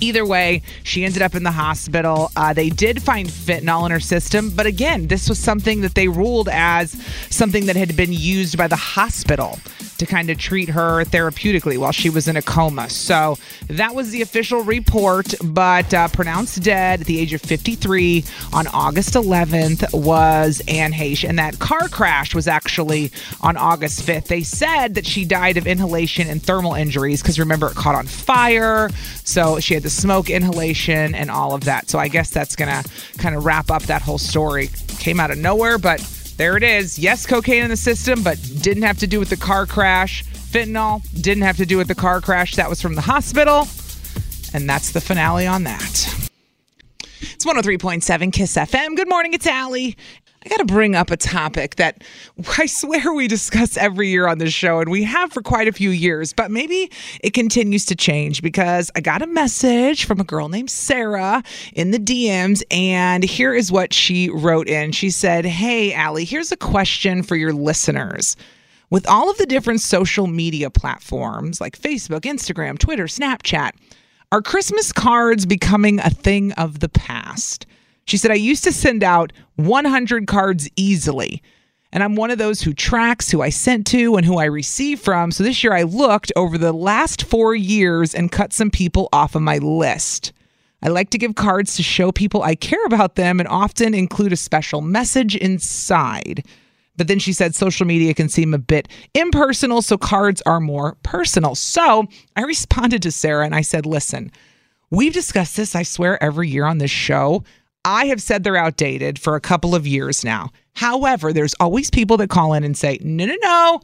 Either 0.00 0.24
way, 0.24 0.62
she 0.84 1.04
ended 1.04 1.20
up 1.20 1.34
in 1.34 1.42
the 1.42 1.50
hospital. 1.50 2.30
Uh, 2.36 2.52
they 2.52 2.70
did 2.70 3.02
find 3.02 3.28
fentanyl 3.28 3.86
in 3.86 3.90
her 3.90 4.00
system, 4.00 4.50
but 4.50 4.66
again, 4.66 5.08
this 5.08 5.28
was 5.28 5.38
something 5.38 5.80
that 5.80 5.96
they 5.96 6.06
ruled 6.06 6.48
as 6.48 6.92
something 7.28 7.66
that 7.66 7.74
had 7.74 7.96
been 7.96 8.12
used 8.12 8.56
by 8.56 8.68
the 8.68 8.76
hospital 8.76 9.58
to 9.98 10.06
kind 10.06 10.30
of 10.30 10.38
treat 10.38 10.68
her 10.68 11.04
therapeutically 11.04 11.78
while 11.78 11.92
she 11.92 12.10
was 12.10 12.28
in 12.28 12.36
a 12.36 12.42
coma. 12.42 12.90
So 12.90 13.38
that 13.68 13.94
was 13.94 14.10
the 14.10 14.22
official 14.22 14.62
report, 14.62 15.34
but 15.44 15.92
uh, 15.94 16.08
pronounced 16.08 16.62
dead 16.62 17.00
at 17.00 17.06
the 17.06 17.18
age 17.18 17.34
of 17.34 17.40
53 17.40 18.24
on 18.52 18.66
August 18.68 19.14
11th 19.14 19.92
was 19.92 20.62
Anne 20.68 20.92
Heche. 20.92 21.28
And 21.28 21.38
that 21.38 21.58
car 21.58 21.88
crash 21.88 22.34
was 22.34 22.48
actually 22.48 23.10
on 23.40 23.56
August 23.56 24.06
5th. 24.06 24.26
They 24.26 24.42
said 24.42 24.94
that 24.94 25.06
she 25.06 25.24
died 25.24 25.56
of 25.56 25.66
inhalation 25.66 26.28
and 26.28 26.42
thermal 26.42 26.74
injuries 26.74 27.22
because 27.22 27.38
remember, 27.38 27.68
it 27.68 27.74
caught 27.74 27.94
on 27.94 28.06
fire. 28.06 28.90
So 29.24 29.60
she 29.60 29.74
had 29.74 29.82
the 29.82 29.90
smoke 29.90 30.30
inhalation 30.30 31.14
and 31.14 31.30
all 31.30 31.54
of 31.54 31.64
that. 31.64 31.88
So 31.90 31.98
I 31.98 32.08
guess 32.08 32.30
that's 32.30 32.56
going 32.56 32.70
to 32.70 32.88
kind 33.18 33.34
of 33.34 33.44
wrap 33.44 33.70
up 33.70 33.82
that 33.84 34.02
whole 34.02 34.18
story. 34.18 34.70
Came 34.98 35.20
out 35.20 35.30
of 35.30 35.38
nowhere, 35.38 35.78
but 35.78 36.00
there 36.36 36.56
it 36.56 36.62
is. 36.62 36.98
Yes, 36.98 37.26
cocaine 37.26 37.64
in 37.64 37.70
the 37.70 37.76
system, 37.76 38.22
but 38.22 38.38
didn't 38.60 38.82
have 38.82 38.98
to 38.98 39.06
do 39.06 39.18
with 39.18 39.30
the 39.30 39.36
car 39.36 39.66
crash. 39.66 40.24
Fentanyl 40.24 41.02
didn't 41.20 41.44
have 41.44 41.56
to 41.56 41.66
do 41.66 41.76
with 41.78 41.88
the 41.88 41.94
car 41.94 42.20
crash. 42.20 42.56
That 42.56 42.68
was 42.68 42.80
from 42.80 42.94
the 42.94 43.00
hospital. 43.00 43.68
And 44.54 44.68
that's 44.68 44.92
the 44.92 45.00
finale 45.00 45.46
on 45.46 45.64
that. 45.64 46.14
It's 47.20 47.44
103.7 47.44 48.32
Kiss 48.32 48.56
FM. 48.56 48.96
Good 48.96 49.08
morning, 49.08 49.34
it's 49.34 49.46
Allie. 49.46 49.96
I 50.44 50.48
got 50.48 50.56
to 50.56 50.64
bring 50.64 50.96
up 50.96 51.10
a 51.10 51.16
topic 51.16 51.76
that 51.76 52.02
I 52.58 52.66
swear 52.66 53.12
we 53.12 53.28
discuss 53.28 53.76
every 53.76 54.08
year 54.08 54.26
on 54.26 54.38
this 54.38 54.52
show, 54.52 54.80
and 54.80 54.90
we 54.90 55.04
have 55.04 55.32
for 55.32 55.42
quite 55.42 55.68
a 55.68 55.72
few 55.72 55.90
years, 55.90 56.32
but 56.32 56.50
maybe 56.50 56.90
it 57.22 57.32
continues 57.32 57.84
to 57.86 57.94
change 57.94 58.42
because 58.42 58.90
I 58.96 59.00
got 59.00 59.22
a 59.22 59.26
message 59.26 60.04
from 60.04 60.20
a 60.20 60.24
girl 60.24 60.48
named 60.48 60.70
Sarah 60.70 61.42
in 61.74 61.92
the 61.92 61.98
DMs, 61.98 62.62
and 62.70 63.22
here 63.22 63.54
is 63.54 63.70
what 63.70 63.94
she 63.94 64.30
wrote 64.30 64.68
in. 64.68 64.92
She 64.92 65.10
said, 65.10 65.44
Hey, 65.44 65.92
Allie, 65.92 66.24
here's 66.24 66.50
a 66.50 66.56
question 66.56 67.22
for 67.22 67.36
your 67.36 67.52
listeners. 67.52 68.36
With 68.90 69.08
all 69.08 69.30
of 69.30 69.38
the 69.38 69.46
different 69.46 69.80
social 69.80 70.26
media 70.26 70.68
platforms 70.70 71.60
like 71.60 71.80
Facebook, 71.80 72.22
Instagram, 72.22 72.78
Twitter, 72.78 73.04
Snapchat, 73.04 73.70
are 74.32 74.42
Christmas 74.42 74.92
cards 74.92 75.46
becoming 75.46 76.00
a 76.00 76.10
thing 76.10 76.52
of 76.52 76.80
the 76.80 76.88
past? 76.88 77.66
She 78.04 78.16
said, 78.16 78.30
I 78.30 78.34
used 78.34 78.64
to 78.64 78.72
send 78.72 79.02
out 79.02 79.32
100 79.56 80.26
cards 80.26 80.68
easily. 80.76 81.42
And 81.92 82.02
I'm 82.02 82.16
one 82.16 82.30
of 82.30 82.38
those 82.38 82.62
who 82.62 82.72
tracks 82.72 83.30
who 83.30 83.42
I 83.42 83.50
sent 83.50 83.86
to 83.88 84.16
and 84.16 84.24
who 84.24 84.38
I 84.38 84.44
receive 84.44 84.98
from. 84.98 85.30
So 85.30 85.44
this 85.44 85.62
year 85.62 85.74
I 85.74 85.82
looked 85.82 86.32
over 86.36 86.56
the 86.56 86.72
last 86.72 87.22
four 87.22 87.54
years 87.54 88.14
and 88.14 88.32
cut 88.32 88.52
some 88.52 88.70
people 88.70 89.10
off 89.12 89.34
of 89.34 89.42
my 89.42 89.58
list. 89.58 90.32
I 90.82 90.88
like 90.88 91.10
to 91.10 91.18
give 91.18 91.34
cards 91.34 91.76
to 91.76 91.82
show 91.82 92.10
people 92.10 92.42
I 92.42 92.54
care 92.54 92.84
about 92.86 93.14
them 93.14 93.38
and 93.38 93.48
often 93.48 93.94
include 93.94 94.32
a 94.32 94.36
special 94.36 94.80
message 94.80 95.36
inside. 95.36 96.44
But 96.96 97.08
then 97.08 97.18
she 97.18 97.32
said 97.32 97.54
social 97.54 97.86
media 97.86 98.14
can 98.14 98.28
seem 98.28 98.52
a 98.52 98.58
bit 98.58 98.88
impersonal, 99.14 99.80
so 99.80 99.96
cards 99.96 100.42
are 100.44 100.60
more 100.60 100.96
personal. 101.02 101.54
So 101.54 102.06
I 102.36 102.42
responded 102.42 103.02
to 103.02 103.12
Sarah 103.12 103.44
and 103.44 103.54
I 103.54 103.60
said, 103.60 103.86
listen, 103.86 104.32
we've 104.90 105.12
discussed 105.12 105.56
this, 105.56 105.76
I 105.76 105.84
swear, 105.84 106.22
every 106.22 106.48
year 106.48 106.64
on 106.64 106.78
this 106.78 106.90
show. 106.90 107.44
I 107.84 108.06
have 108.06 108.22
said 108.22 108.44
they're 108.44 108.56
outdated 108.56 109.18
for 109.18 109.34
a 109.34 109.40
couple 109.40 109.74
of 109.74 109.86
years 109.86 110.24
now. 110.24 110.50
However, 110.74 111.32
there's 111.32 111.54
always 111.58 111.90
people 111.90 112.16
that 112.18 112.30
call 112.30 112.52
in 112.52 112.64
and 112.64 112.76
say, 112.76 112.98
no, 113.02 113.26
no, 113.26 113.36
no. 113.42 113.80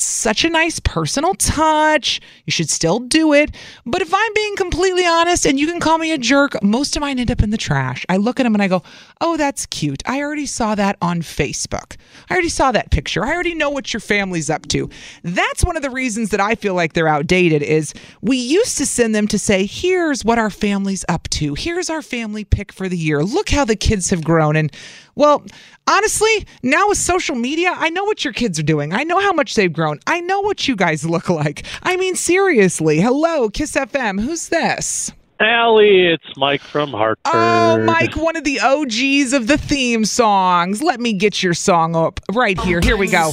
Such 0.00 0.44
a 0.44 0.48
nice 0.48 0.78
personal 0.78 1.34
touch. 1.34 2.20
You 2.46 2.52
should 2.52 2.70
still 2.70 3.00
do 3.00 3.32
it. 3.32 3.52
But 3.84 4.00
if 4.00 4.14
I'm 4.14 4.32
being 4.32 4.54
completely 4.54 5.04
honest, 5.04 5.44
and 5.44 5.58
you 5.58 5.66
can 5.66 5.80
call 5.80 5.98
me 5.98 6.12
a 6.12 6.18
jerk, 6.18 6.62
most 6.62 6.94
of 6.94 7.00
mine 7.00 7.18
end 7.18 7.32
up 7.32 7.42
in 7.42 7.50
the 7.50 7.56
trash. 7.56 8.06
I 8.08 8.16
look 8.16 8.38
at 8.38 8.44
them 8.44 8.54
and 8.54 8.62
I 8.62 8.68
go, 8.68 8.84
oh, 9.20 9.36
that's 9.36 9.66
cute. 9.66 10.04
I 10.06 10.20
already 10.20 10.46
saw 10.46 10.76
that 10.76 10.98
on 11.02 11.22
Facebook. 11.22 11.96
I 12.30 12.34
already 12.34 12.48
saw 12.48 12.70
that 12.70 12.92
picture. 12.92 13.24
I 13.24 13.34
already 13.34 13.54
know 13.54 13.70
what 13.70 13.92
your 13.92 13.98
family's 13.98 14.48
up 14.48 14.68
to. 14.68 14.88
That's 15.24 15.64
one 15.64 15.76
of 15.76 15.82
the 15.82 15.90
reasons 15.90 16.30
that 16.30 16.40
I 16.40 16.54
feel 16.54 16.74
like 16.74 16.92
they're 16.92 17.08
outdated 17.08 17.64
is 17.64 17.92
we 18.22 18.36
used 18.36 18.78
to 18.78 18.86
send 18.86 19.16
them 19.16 19.26
to 19.26 19.38
say, 19.38 19.66
here's 19.66 20.24
what 20.24 20.38
our 20.38 20.50
family's 20.50 21.04
up 21.08 21.28
to. 21.30 21.54
Here's 21.54 21.90
our 21.90 22.02
family 22.02 22.44
pick 22.44 22.70
for 22.70 22.88
the 22.88 22.96
year. 22.96 23.24
Look 23.24 23.48
how 23.48 23.64
the 23.64 23.74
kids 23.74 24.10
have 24.10 24.22
grown. 24.22 24.54
And 24.54 24.72
well, 25.18 25.44
honestly, 25.88 26.46
now 26.62 26.88
with 26.88 26.96
social 26.96 27.34
media, 27.34 27.74
I 27.76 27.90
know 27.90 28.04
what 28.04 28.24
your 28.24 28.32
kids 28.32 28.56
are 28.60 28.62
doing. 28.62 28.92
I 28.92 29.02
know 29.02 29.18
how 29.18 29.32
much 29.32 29.56
they've 29.56 29.72
grown. 29.72 29.98
I 30.06 30.20
know 30.20 30.40
what 30.40 30.68
you 30.68 30.76
guys 30.76 31.04
look 31.04 31.28
like. 31.42 31.66
I 31.82 31.96
mean, 31.96 32.14
seriously. 32.14 33.00
Hello, 33.00 33.50
Kiss 33.50 33.72
FM. 33.72 34.20
Who's 34.20 34.48
this? 34.48 35.12
Allie, 35.40 36.06
it's 36.06 36.36
Mike 36.36 36.60
from 36.60 36.94
oh, 36.94 36.98
Hartford. 36.98 37.32
Oh, 37.32 37.82
Mike, 37.84 38.16
one 38.16 38.36
of 38.36 38.44
the 38.44 38.60
OGs 38.60 39.32
of 39.32 39.48
the 39.48 39.58
theme 39.58 40.04
songs. 40.04 40.82
Let 40.82 41.00
me 41.00 41.12
get 41.12 41.42
your 41.42 41.54
song 41.54 41.96
up 41.96 42.20
right 42.32 42.58
here. 42.60 42.80
Here 42.80 42.96
we 42.96 43.08
go. 43.08 43.32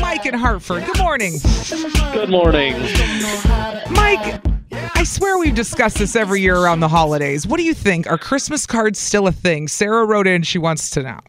Mike 0.00 0.26
in 0.26 0.34
Hartford. 0.34 0.84
Good 0.84 0.98
morning. 0.98 1.34
Good 2.12 2.30
morning. 2.30 2.74
Mike, 3.90 4.42
I 4.94 5.04
swear 5.04 5.38
we've 5.38 5.54
discussed 5.54 5.98
this 5.98 6.16
every 6.16 6.40
year 6.40 6.56
around 6.56 6.80
the 6.80 6.88
holidays. 6.88 7.46
What 7.46 7.56
do 7.56 7.64
you 7.64 7.74
think? 7.74 8.10
Are 8.10 8.18
Christmas 8.18 8.66
cards 8.66 8.98
still 8.98 9.26
a 9.26 9.32
thing? 9.32 9.68
Sarah 9.68 10.04
wrote 10.04 10.26
in, 10.26 10.42
she 10.42 10.58
wants 10.58 10.90
to 10.90 11.02
know. 11.02 11.20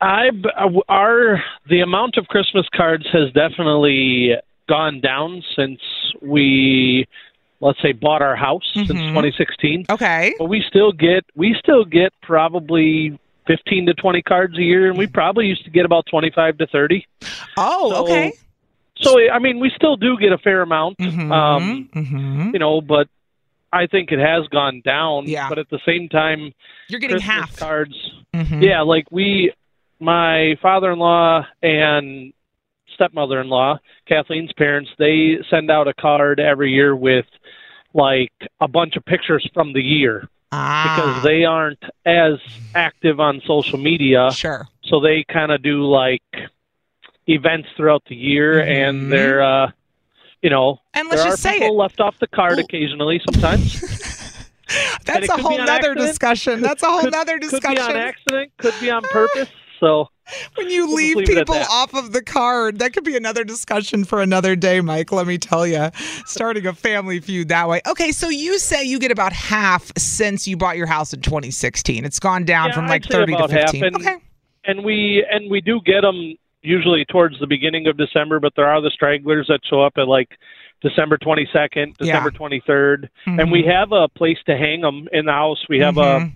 I 0.00 0.28
our 0.88 1.42
the 1.68 1.80
amount 1.80 2.16
of 2.16 2.26
Christmas 2.26 2.66
cards 2.74 3.06
has 3.12 3.32
definitely 3.32 4.34
gone 4.68 5.00
down 5.00 5.42
since 5.56 5.80
we 6.20 7.06
let's 7.60 7.80
say 7.80 7.92
bought 7.92 8.20
our 8.22 8.36
house 8.36 8.62
since 8.74 8.90
mm-hmm. 8.90 9.08
2016. 9.08 9.86
Okay. 9.90 10.34
But 10.38 10.46
we 10.46 10.62
still 10.68 10.92
get 10.92 11.24
we 11.34 11.56
still 11.58 11.84
get 11.84 12.12
probably 12.22 13.18
15 13.46 13.86
to 13.86 13.94
20 13.94 14.22
cards 14.22 14.58
a 14.58 14.62
year 14.62 14.88
and 14.88 14.98
we 14.98 15.06
mm. 15.06 15.12
probably 15.12 15.46
used 15.46 15.64
to 15.64 15.70
get 15.70 15.86
about 15.86 16.04
25 16.10 16.58
to 16.58 16.66
30. 16.66 17.06
Oh, 17.56 17.90
So- 17.90 18.04
okay. 18.04 18.32
So 18.98 19.18
I 19.30 19.38
mean, 19.38 19.58
we 19.60 19.70
still 19.76 19.96
do 19.96 20.16
get 20.18 20.32
a 20.32 20.38
fair 20.38 20.62
amount. 20.62 20.98
Mm-hmm. 20.98 21.30
Um, 21.32 22.50
you 22.52 22.58
know, 22.58 22.80
but 22.80 23.08
I 23.72 23.86
think 23.86 24.10
it 24.12 24.18
has 24.18 24.46
gone 24.48 24.80
down. 24.84 25.26
Yeah. 25.26 25.48
But 25.48 25.58
at 25.58 25.68
the 25.70 25.80
same 25.84 26.08
time, 26.08 26.52
You're 26.88 27.00
getting 27.00 27.16
Christmas 27.18 27.34
half. 27.50 27.56
cards. 27.58 27.94
Mhm. 28.34 28.62
Yeah, 28.62 28.82
like 28.82 29.06
we, 29.10 29.52
my 30.00 30.56
father-in-law 30.62 31.46
and 31.62 32.32
stepmother-in-law, 32.94 33.78
Kathleen's 34.08 34.52
parents, 34.54 34.90
they 34.98 35.38
send 35.50 35.70
out 35.70 35.88
a 35.88 35.94
card 35.94 36.40
every 36.40 36.72
year 36.72 36.94
with 36.96 37.26
like 37.92 38.32
a 38.60 38.68
bunch 38.68 38.96
of 38.96 39.04
pictures 39.04 39.46
from 39.52 39.72
the 39.72 39.82
year 39.82 40.28
Ah. 40.52 40.94
because 40.96 41.22
they 41.24 41.44
aren't 41.44 41.82
as 42.04 42.34
active 42.74 43.20
on 43.20 43.42
social 43.46 43.78
media. 43.78 44.30
Sure. 44.32 44.66
So 44.84 45.00
they 45.00 45.24
kind 45.30 45.50
of 45.52 45.62
do 45.62 45.84
like 45.84 46.22
events 47.26 47.68
throughout 47.76 48.02
the 48.08 48.14
year, 48.16 48.60
and 48.60 49.10
they're, 49.12 49.42
uh, 49.42 49.70
you 50.42 50.50
know, 50.50 50.74
Mm-hmm. 50.74 50.98
And 51.00 51.08
let's 51.10 51.22
there 51.22 51.30
just 51.32 51.44
are 51.46 51.48
say 51.52 51.58
people 51.60 51.76
left 51.76 52.00
off 52.00 52.18
the 52.20 52.26
card 52.26 52.58
occasionally 52.58 53.20
sometimes. 53.30 53.80
That's 55.04 55.28
a 55.28 55.36
whole 55.36 55.58
nother 55.58 55.72
accident. 55.90 55.98
discussion. 55.98 56.60
That's 56.62 56.82
a 56.82 56.86
whole 56.86 57.02
Could- 57.02 57.12
nother 57.12 57.34
Could 57.38 57.40
be 57.42 57.48
discussion. 57.48 57.82
on 57.84 57.96
accident. 57.96 58.52
Could 58.58 58.74
be 58.80 58.90
on 58.90 59.02
purpose. 59.10 59.48
So 59.78 60.08
when 60.54 60.70
you 60.70 60.86
we'll 60.86 60.96
leave 60.96 61.16
leave 61.16 61.26
people 61.26 61.54
off 61.54 61.92
of 61.94 62.12
the 62.12 62.22
card. 62.22 62.78
That 62.78 62.94
could 62.94 63.04
be 63.04 63.14
another 63.16 63.44
discussion 63.44 64.04
for 64.04 64.22
another 64.22 64.56
day, 64.56 64.80
Mike. 64.80 65.12
Let 65.12 65.26
me 65.26 65.36
tell 65.38 65.66
you. 65.66 65.90
Starting 66.24 66.66
a 66.66 66.72
family 66.72 67.20
feud 67.20 67.48
that 67.48 67.68
way. 67.68 67.82
Okay, 67.86 68.10
so 68.10 68.28
you 68.30 68.58
say 68.58 68.82
you 68.84 68.98
get 68.98 69.10
about 69.12 69.34
half 69.34 69.92
since 69.98 70.48
you 70.48 70.56
bought 70.56 70.78
your 70.78 70.86
house 70.86 71.12
in 71.12 71.20
2016. 71.20 72.04
It's 72.06 72.18
gone 72.18 72.44
down 72.46 72.68
Yeah, 72.70 72.74
from 72.74 72.84
I'd 72.86 72.90
like 72.90 73.04
30 73.04 73.36
to 73.36 73.48
15. 73.48 73.82
Half. 73.82 73.92
And, 73.92 73.96
okay. 73.96 74.16
and 74.64 74.82
we 74.84 75.24
and 75.30 75.50
we 75.50 75.60
do 75.60 75.80
get 75.84 76.00
them 76.00 76.34
usually 76.66 77.04
towards 77.06 77.38
the 77.40 77.46
beginning 77.46 77.86
of 77.86 77.96
December, 77.96 78.40
but 78.40 78.52
there 78.56 78.66
are 78.66 78.80
the 78.80 78.90
stragglers 78.90 79.46
that 79.48 79.60
show 79.68 79.82
up 79.82 79.94
at 79.96 80.08
like 80.08 80.28
December 80.82 81.16
22nd, 81.18 81.96
December 81.96 82.30
23rd, 82.30 83.08
and 83.26 83.50
we 83.50 83.62
Mhm. 83.62 83.72
have 83.72 83.92
a 83.92 84.08
place 84.08 84.38
to 84.46 84.56
hang 84.56 84.82
them 84.82 85.08
in 85.12 85.24
the 85.26 85.32
house. 85.32 85.64
We 85.68 85.78
have 85.78 85.94
Mhm. 85.94 86.32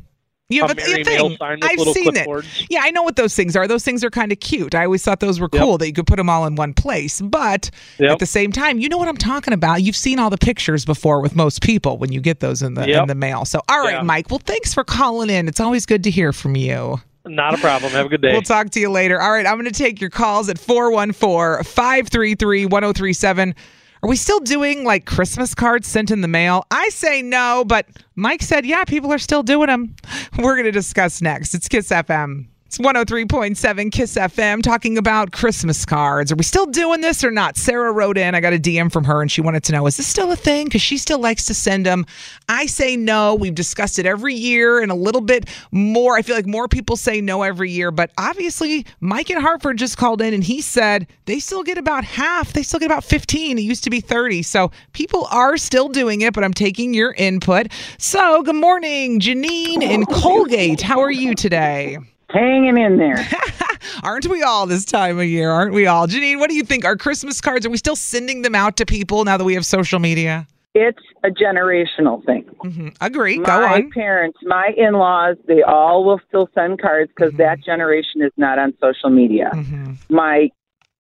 You 0.53 0.63
have 0.63 0.77
a, 0.77 0.81
a, 0.81 1.01
a 1.01 1.05
thing. 1.05 1.15
Mail 1.15 1.37
sign 1.37 1.59
with 1.61 1.71
I've 1.71 1.79
little 1.79 1.95
seen 1.95 2.07
clipboards. 2.13 2.63
it. 2.63 2.67
Yeah, 2.71 2.81
I 2.83 2.91
know 2.91 3.05
what 3.05 3.15
those 3.15 3.37
things 3.37 3.55
are. 3.55 3.69
Those 3.69 3.85
things 3.85 4.03
are 4.03 4.11
kind 4.11 4.33
of 4.33 4.41
cute. 4.41 4.75
I 4.75 4.85
always 4.85 5.05
thought 5.05 5.21
those 5.21 5.39
were 5.39 5.49
cool 5.49 5.79
that 5.79 5.87
you 5.87 5.93
could 5.93 6.09
put 6.09 6.17
them 6.17 6.29
all 6.29 6.45
in 6.45 6.57
one 6.57 6.75
place. 6.75 7.21
But 7.21 7.71
Yep. 8.01 8.11
at 8.11 8.19
the 8.19 8.27
same 8.27 8.51
time, 8.51 8.81
you 8.81 8.89
know 8.89 8.99
what 8.99 9.07
I'm 9.07 9.17
talking 9.17 9.55
about. 9.55 9.83
You've 9.83 9.95
seen 9.95 10.19
all 10.19 10.29
the 10.29 10.37
pictures 10.39 10.85
before 10.85 11.21
with 11.23 11.37
most 11.37 11.63
people 11.63 11.99
when 11.99 12.11
you 12.11 12.21
get 12.21 12.41
those 12.41 12.63
in 12.63 12.75
the 12.75 12.83
in 13.01 13.07
the 13.07 13.15
mail. 13.15 13.45
So, 13.45 13.61
all 13.69 13.79
right, 13.81 13.97
Yeah. 13.99 14.03
Mike. 14.03 14.29
Well, 14.29 14.41
thanks 14.45 14.75
for 14.75 14.83
calling 14.83 15.31
in. 15.31 15.47
It's 15.47 15.61
always 15.61 15.87
good 15.87 16.03
to 16.03 16.11
hear 16.11 16.33
from 16.33 16.57
you. 16.57 17.01
Not 17.27 17.55
a 17.55 17.59
problem. 17.59 17.93
Have 17.93 18.07
a 18.07 18.09
good 18.09 18.23
day. 18.23 18.33
We'll 18.33 18.43
talk 18.43 18.71
to 18.71 18.81
you 18.81 18.91
later. 18.91 19.21
All 19.21 19.31
right, 19.31 19.47
I'm 19.47 19.57
going 19.57 19.71
to 19.71 19.79
take 19.79 20.01
your 20.01 20.11
calls 20.11 20.49
at 20.49 20.59
414 20.59 21.65
533 21.65 22.67
1037. 22.67 23.55
Are 24.03 24.09
we 24.09 24.17
still 24.17 24.41
doing 24.41 24.85
like 24.85 25.05
Christmas 25.05 25.55
cards 25.55 25.87
sent 25.87 26.11
in 26.11 26.23
the 26.23 26.29
mail? 26.29 26.65
I 26.71 26.89
say 26.89 27.21
no, 27.21 27.65
but 27.67 27.87
Mike 28.15 28.41
said, 28.41 28.65
yeah, 28.65 28.85
people 28.85 29.13
are 29.13 29.19
still 29.19 29.43
doing 29.43 29.67
them. 29.67 29.95
We're 30.39 30.55
going 30.55 30.65
to 30.65 30.73
discuss 30.73 31.21
next. 31.21 31.55
It's 31.55 31.69
Kiss 31.69 31.91
FM. 31.91 32.47
It's 32.71 32.79
103.7 32.79 33.91
Kiss 33.91 34.15
FM 34.15 34.63
talking 34.63 34.97
about 34.97 35.33
Christmas 35.33 35.85
cards. 35.85 36.31
Are 36.31 36.37
we 36.37 36.45
still 36.45 36.67
doing 36.67 37.01
this 37.01 37.25
or 37.25 37.33
not? 37.33 37.57
Sarah 37.57 37.91
wrote 37.91 38.17
in. 38.17 38.37
I 38.37 38.39
got 38.39 38.53
a 38.53 38.61
DM 38.61 38.93
from 38.93 39.03
her 39.03 39.21
and 39.21 39.29
she 39.29 39.41
wanted 39.41 39.65
to 39.65 39.73
know 39.73 39.89
is 39.89 39.97
this 39.97 40.07
still 40.07 40.31
a 40.31 40.37
thing? 40.37 40.67
Because 40.67 40.81
she 40.81 40.97
still 40.97 41.19
likes 41.19 41.47
to 41.47 41.55
send 41.55 41.85
them. 41.85 42.07
I 42.49 42.67
say 42.67 42.97
no. 42.97 43.35
We've 43.35 43.57
discussed 43.57 43.99
it 43.99 44.07
every 44.07 44.37
year 44.37 44.81
and 44.81 44.93
a 44.93 44.95
little 44.95 45.21
bit 45.21 45.49
more. 45.73 46.17
I 46.17 46.23
feel 46.23 46.37
like 46.37 46.47
more 46.47 46.69
people 46.69 46.97
say 46.97 47.21
no 47.21 47.43
every 47.43 47.73
year, 47.73 47.91
but 47.91 48.13
obviously, 48.17 48.87
Mike 49.01 49.31
in 49.31 49.41
Hartford 49.41 49.77
just 49.77 49.97
called 49.97 50.23
in 50.23 50.33
and 50.33 50.45
he 50.45 50.61
said 50.61 51.09
they 51.25 51.41
still 51.41 51.65
get 51.65 51.77
about 51.77 52.05
half. 52.05 52.53
They 52.53 52.63
still 52.63 52.79
get 52.79 52.87
about 52.87 53.03
15. 53.03 53.59
It 53.59 53.63
used 53.63 53.83
to 53.83 53.91
be 53.91 54.01
30. 54.01 54.43
So 54.43 54.71
people 54.93 55.27
are 55.33 55.57
still 55.57 55.89
doing 55.89 56.21
it, 56.21 56.35
but 56.35 56.45
I'm 56.45 56.55
taking 56.55 56.95
your 56.95 57.15
input. 57.15 57.67
So, 57.99 58.45
good 58.45 58.55
morning, 58.55 59.19
Janine 59.19 59.83
in 59.83 60.07
Colgate. 60.07 60.81
How 60.81 61.01
are 61.01 61.11
you 61.11 61.35
today? 61.35 61.99
Hanging 62.33 62.79
in 62.79 62.97
there. 62.97 63.27
Aren't 64.03 64.27
we 64.29 64.43
all 64.43 64.67
this 64.67 64.85
time 64.85 65.19
of 65.19 65.25
year? 65.25 65.51
Aren't 65.51 65.75
we 65.75 65.87
all? 65.87 66.07
Janine, 66.07 66.39
what 66.39 66.49
do 66.51 66.55
you 66.57 66.63
think? 66.63 66.85
Are 66.85 66.97
Christmas 66.97 67.41
cards, 67.41 67.67
are 67.67 67.71
we 67.71 67.77
still 67.77 67.97
sending 67.97 68.43
them 68.43 68.55
out 68.55 68.77
to 68.79 68.87
people 68.87 69.25
now 69.25 69.37
that 69.37 69.45
we 69.45 69.55
have 69.55 69.67
social 69.67 69.99
media? 69.99 70.47
It's 70.75 71.01
a 71.25 71.29
generational 71.31 72.25
thing. 72.25 72.45
Mm-hmm. 72.65 72.89
Agree. 73.01 73.39
My 73.39 73.45
Go 73.47 73.53
on. 73.65 73.71
My 73.71 73.83
parents, 73.93 74.39
my 74.45 74.71
in 74.77 74.95
laws, 74.95 75.37
they 75.49 75.63
all 75.63 76.05
will 76.05 76.21
still 76.29 76.49
send 76.55 76.81
cards 76.81 77.11
because 77.15 77.31
Mm-hmm. 77.33 77.39
that 77.43 77.65
generation 77.65 78.23
is 78.23 78.31
not 78.37 78.59
on 78.59 78.75
social 78.81 79.11
media. 79.11 79.51
Mm-hmm. 79.53 79.95
My 80.15 80.51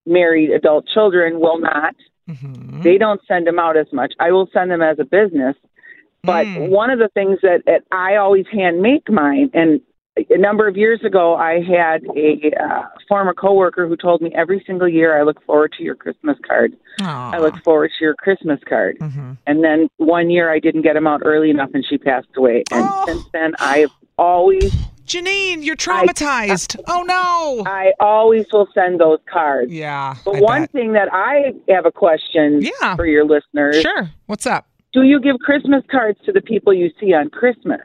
married 0.06 0.50
adult 0.50 0.86
children 0.88 1.38
will 1.38 1.60
not. 1.60 1.94
Mm-hmm. 2.28 2.82
They 2.82 2.98
don't 2.98 3.20
send 3.28 3.46
them 3.46 3.58
out 3.60 3.76
as 3.76 3.86
much. 3.92 4.12
I 4.18 4.32
will 4.32 4.48
send 4.52 4.70
them 4.72 4.82
as 4.82 4.98
a 4.98 5.04
business. 5.04 5.54
But 6.22 6.46
Mm. 6.46 6.68
one 6.68 6.90
of 6.90 6.98
the 6.98 7.08
things 7.14 7.38
that, 7.42 7.62
that 7.66 7.82
I 7.92 8.16
always 8.16 8.44
hand 8.52 8.82
make 8.82 9.08
mine, 9.08 9.50
and 9.54 9.80
a 10.16 10.38
number 10.38 10.66
of 10.68 10.76
years 10.76 11.02
ago, 11.04 11.34
I 11.36 11.60
had 11.60 12.04
a 12.16 12.52
uh, 12.62 12.82
former 13.08 13.32
coworker 13.32 13.86
who 13.86 13.96
told 13.96 14.20
me 14.20 14.32
every 14.34 14.62
single 14.66 14.88
year, 14.88 15.18
I 15.18 15.22
look 15.22 15.42
forward 15.44 15.72
to 15.78 15.82
your 15.84 15.94
Christmas 15.94 16.36
card. 16.46 16.76
I 17.00 17.38
look 17.38 17.54
forward 17.64 17.90
to 17.98 18.04
your 18.04 18.14
Christmas 18.14 18.60
card. 18.68 18.98
Mm-hmm. 18.98 19.32
And 19.46 19.64
then 19.64 19.88
one 19.96 20.28
year 20.30 20.52
I 20.52 20.58
didn't 20.58 20.82
get 20.82 20.94
them 20.94 21.06
out 21.06 21.22
early 21.24 21.50
enough 21.50 21.70
and 21.72 21.84
she 21.88 21.96
passed 21.96 22.28
away. 22.36 22.64
And 22.70 22.88
since 23.06 23.24
then 23.32 23.54
I've 23.58 23.90
always 24.18 24.74
Janine, 25.06 25.64
you're 25.64 25.76
traumatized. 25.76 26.78
oh 26.88 27.02
no. 27.02 27.64
I 27.66 27.92
always 27.98 28.46
will 28.52 28.68
send 28.74 29.00
those 29.00 29.18
cards. 29.32 29.72
Yeah. 29.72 30.14
But 30.24 30.36
I 30.36 30.40
one 30.40 30.62
bet. 30.62 30.72
thing 30.72 30.92
that 30.92 31.08
I 31.12 31.54
have 31.72 31.86
a 31.86 31.90
question 31.90 32.60
Yeah. 32.62 32.96
for 32.96 33.06
your 33.06 33.24
listeners. 33.24 33.80
Sure. 33.80 34.10
What's 34.26 34.46
up? 34.46 34.66
Do 34.92 35.02
you 35.02 35.20
give 35.20 35.38
Christmas 35.38 35.82
cards 35.90 36.18
to 36.26 36.32
the 36.32 36.40
people 36.42 36.74
you 36.74 36.90
see 37.00 37.14
on 37.14 37.30
Christmas? 37.30 37.80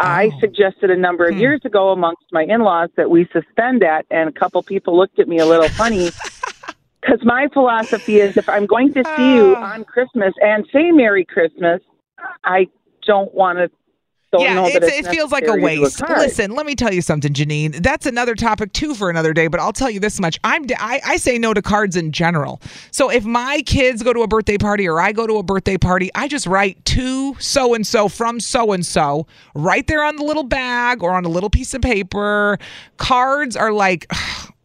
I 0.00 0.26
Oh. 0.34 0.40
suggested 0.40 0.90
a 0.90 0.96
number 0.96 1.26
Hmm. 1.26 1.34
of 1.34 1.40
years 1.40 1.60
ago 1.64 1.90
amongst 1.90 2.24
my 2.32 2.42
in-laws 2.44 2.90
that 2.96 3.10
we 3.10 3.26
suspend 3.32 3.82
that, 3.82 4.06
and 4.10 4.28
a 4.28 4.32
couple 4.32 4.62
people 4.62 4.96
looked 4.96 5.18
at 5.18 5.28
me 5.28 5.38
a 5.38 5.46
little 5.46 5.68
funny 5.76 6.10
because 7.00 7.22
my 7.24 7.48
philosophy 7.52 8.16
is 8.20 8.36
if 8.36 8.48
I'm 8.48 8.66
going 8.66 8.92
to 8.94 9.04
see 9.16 9.34
you 9.36 9.56
Ah. 9.60 9.74
on 9.74 9.84
Christmas 9.84 10.34
and 10.40 10.66
say 10.72 10.90
Merry 10.90 11.24
Christmas, 11.24 11.80
I 12.44 12.66
don't 13.06 13.32
want 13.34 13.58
to. 13.58 13.70
Yeah, 14.40 14.54
know 14.54 14.64
that 14.64 14.82
it's, 14.82 14.98
it's 14.98 15.08
it 15.08 15.10
feels 15.10 15.32
like 15.32 15.44
a 15.44 15.56
necessary 15.56 15.70
to 15.70 15.76
do 15.76 15.82
waste. 15.82 16.02
Listen, 16.08 16.50
let 16.52 16.66
me 16.66 16.74
tell 16.74 16.92
you 16.92 17.02
something, 17.02 17.32
Janine. 17.32 17.82
That's 17.82 18.06
another 18.06 18.34
topic 18.34 18.72
too 18.72 18.94
for 18.94 19.10
another 19.10 19.32
day. 19.32 19.46
But 19.46 19.60
I'll 19.60 19.72
tell 19.72 19.90
you 19.90 20.00
this 20.00 20.20
much: 20.20 20.38
I'm 20.44 20.64
I, 20.78 21.00
I 21.04 21.16
say 21.16 21.38
no 21.38 21.54
to 21.54 21.62
cards 21.62 21.96
in 21.96 22.12
general. 22.12 22.60
So 22.90 23.10
if 23.10 23.24
my 23.24 23.62
kids 23.62 24.02
go 24.02 24.12
to 24.12 24.22
a 24.22 24.28
birthday 24.28 24.58
party 24.58 24.88
or 24.88 25.00
I 25.00 25.12
go 25.12 25.26
to 25.26 25.36
a 25.36 25.42
birthday 25.42 25.78
party, 25.78 26.10
I 26.14 26.28
just 26.28 26.46
write 26.46 26.84
to 26.86 27.34
so 27.38 27.74
and 27.74 27.86
so 27.86 28.08
from 28.08 28.40
so 28.40 28.72
and 28.72 28.84
so 28.84 29.26
right 29.54 29.86
there 29.86 30.04
on 30.04 30.16
the 30.16 30.24
little 30.24 30.44
bag 30.44 31.02
or 31.02 31.12
on 31.12 31.24
a 31.24 31.28
little 31.28 31.50
piece 31.50 31.74
of 31.74 31.82
paper. 31.82 32.58
Cards 32.96 33.56
are 33.56 33.72
like. 33.72 34.10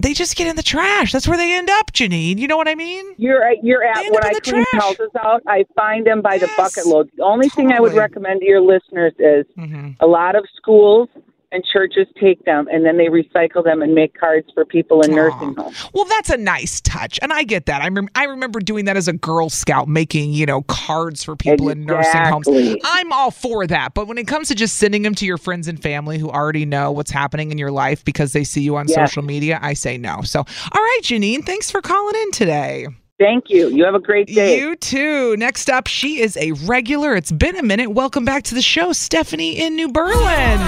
They 0.02 0.14
just 0.14 0.36
get 0.38 0.48
in 0.48 0.56
the 0.56 0.64
trash. 0.64 1.12
That's 1.12 1.28
where 1.28 1.38
they 1.38 1.54
end 1.54 1.70
up, 1.70 1.92
Janine. 1.92 2.38
You 2.40 2.48
know 2.48 2.56
what 2.56 2.70
I 2.70 2.76
mean? 2.76 3.06
You're 3.18 3.44
at, 3.44 3.64
you're 3.64 3.84
at 3.84 3.98
when 4.12 4.24
I 4.24 4.32
clean 4.42 4.64
trash. 4.72 4.82
houses 4.82 5.10
out. 5.22 5.42
I 5.46 5.66
find 5.76 6.06
them 6.08 6.22
by 6.22 6.38
the 6.38 6.50
bucket 6.56 6.86
load. 6.86 7.10
The 7.18 7.24
only 7.24 7.50
thing 7.50 7.72
I 7.74 7.80
would 7.82 7.94
recommend 7.94 8.40
to 8.40 8.46
your 8.46 8.62
listeners 8.62 9.14
is 9.20 9.46
Mm-hmm. 9.58 9.90
a 10.00 10.08
lot 10.08 10.36
of 10.36 10.46
schools 10.56 11.10
and 11.52 11.64
churches 11.66 12.08
take 12.20 12.44
them 12.46 12.68
and 12.72 12.86
then 12.86 12.98
they 12.98 13.08
recycle 13.08 13.64
them 13.64 13.82
and 13.82 13.96
make 13.96 14.18
cards 14.18 14.48
for 14.54 14.66
people 14.66 15.02
in 15.02 15.12
nursing 15.16 15.56
homes. 15.56 15.90
Well, 15.94 16.06
that's 16.06 16.30
a 16.30 16.38
nice 16.38 16.80
touch, 16.82 17.20
and 17.22 17.34
I 17.34 17.44
get 17.44 17.66
that. 17.66 17.82
I, 17.82 17.90
rem- 17.90 18.10
I 18.16 18.26
remember 18.26 18.60
doing 18.60 18.86
that 18.86 18.98
as 18.98 19.08
a 19.08 19.14
Girl 19.14 19.50
Scout, 19.50 19.88
making 19.88 20.34
you 20.34 20.46
know 20.46 20.62
cards 20.64 21.24
for 21.24 21.36
people 21.36 21.70
in 21.70 21.86
nursing 21.86 22.22
homes. 22.26 22.48
I'm 22.84 23.12
all 23.12 23.32
for 23.32 23.66
that, 23.68 23.94
but 23.94 24.08
when 24.08 24.18
it 24.18 24.28
comes 24.28 24.48
to 24.50 24.56
just 24.56 24.78
sending 24.78 25.02
them 25.02 25.16
to 25.16 25.26
your 25.26 25.38
friends 25.38 25.68
and 25.68 25.82
family 25.82 26.18
who 26.20 26.30
already 26.30 26.66
know 26.66 26.92
what's 26.92 27.12
happening 27.12 27.52
in 27.52 27.58
your 27.58 27.72
life 27.72 28.06
because 28.06 28.34
they 28.34 28.44
see 28.44 28.62
you 28.62 28.76
on 28.76 28.88
Yes. 28.88 28.96
social 28.96 29.24
media, 29.24 29.60
I 29.62 29.74
say 29.74 29.98
no. 29.98 30.22
So, 30.22 30.40
all 30.40 30.46
right, 30.82 31.00
Janine, 31.04 31.46
thanks 31.46 31.70
for 31.72 31.82
calling 31.82 32.16
in 32.16 32.32
today. 32.32 32.88
Thank 33.20 33.50
you. 33.50 33.68
You 33.68 33.84
have 33.84 33.96
a 33.96 34.00
great 34.00 34.28
day. 34.28 34.60
You 34.60 34.78
too. 34.78 35.36
Next 35.36 35.70
up, 35.70 35.88
she 35.88 36.22
is 36.22 36.38
a 36.38 36.54
regular. 36.66 37.16
It's 37.16 37.34
been 37.34 37.58
a 37.58 37.64
minute. 37.64 37.92
Welcome 37.92 38.24
back 38.24 38.44
to 38.44 38.56
the 38.56 38.62
show, 38.62 38.94
Stephanie 38.94 39.60
in 39.60 39.76
New 39.76 39.92
Berlin. 39.92 40.60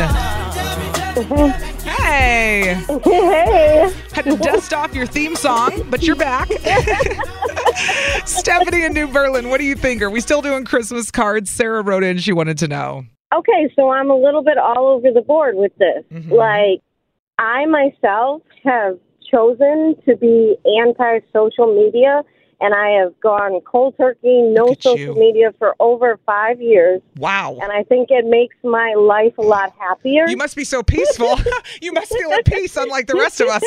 Mm-hmm. 1.13 1.87
Hey. 1.87 2.73
Hey. 3.03 3.93
Had 4.11 4.25
to 4.25 4.35
dust 4.35 4.73
off 4.73 4.93
your 4.93 5.05
theme 5.05 5.37
song, 5.37 5.85
but 5.89 6.03
you're 6.03 6.17
back. 6.17 6.49
Stephanie 8.25 8.83
in 8.83 8.93
New 8.93 9.07
Berlin, 9.07 9.49
what 9.49 9.59
do 9.59 9.65
you 9.65 9.75
think? 9.75 10.01
Are 10.01 10.09
we 10.09 10.19
still 10.19 10.41
doing 10.41 10.65
Christmas 10.65 11.09
cards? 11.09 11.49
Sarah 11.49 11.81
wrote 11.81 12.03
in, 12.03 12.17
she 12.17 12.33
wanted 12.33 12.57
to 12.57 12.67
know. 12.67 13.05
Okay, 13.33 13.71
so 13.77 13.89
I'm 13.89 14.09
a 14.09 14.15
little 14.15 14.43
bit 14.43 14.57
all 14.57 14.89
over 14.89 15.09
the 15.13 15.21
board 15.21 15.55
with 15.55 15.71
this. 15.77 16.03
Mm-hmm. 16.11 16.33
Like, 16.33 16.81
I 17.39 17.65
myself 17.65 18.41
have 18.65 18.99
chosen 19.31 19.95
to 20.05 20.17
be 20.17 20.55
anti 20.79 21.19
social 21.33 21.73
media, 21.73 22.23
and 22.61 22.73
I 22.73 22.91
have 23.01 23.19
gone 23.19 23.59
cold 23.61 23.95
turkey, 23.97 24.41
no 24.41 24.75
social 24.79 25.15
media 25.15 25.53
for 25.57 25.75
over 25.79 26.19
five 26.25 26.61
years. 26.61 27.01
Wow. 27.17 27.57
And 27.61 27.71
I 27.71 27.83
think 27.83 28.09
it 28.11 28.25
makes 28.25 28.55
my 28.63 28.93
life 28.97 29.37
a 29.37 29.41
lot 29.41 29.73
happier. 29.79 30.27
You 30.27 30.37
must 30.37 30.55
be 30.55 30.63
so 30.63 30.83
peaceful. 30.83 31.39
you 31.81 31.91
must 31.91 32.11
feel 32.13 32.31
at 32.31 32.45
peace, 32.45 32.77
unlike 32.77 33.07
the 33.07 33.15
rest 33.15 33.41
of 33.41 33.47
us. 33.49 33.63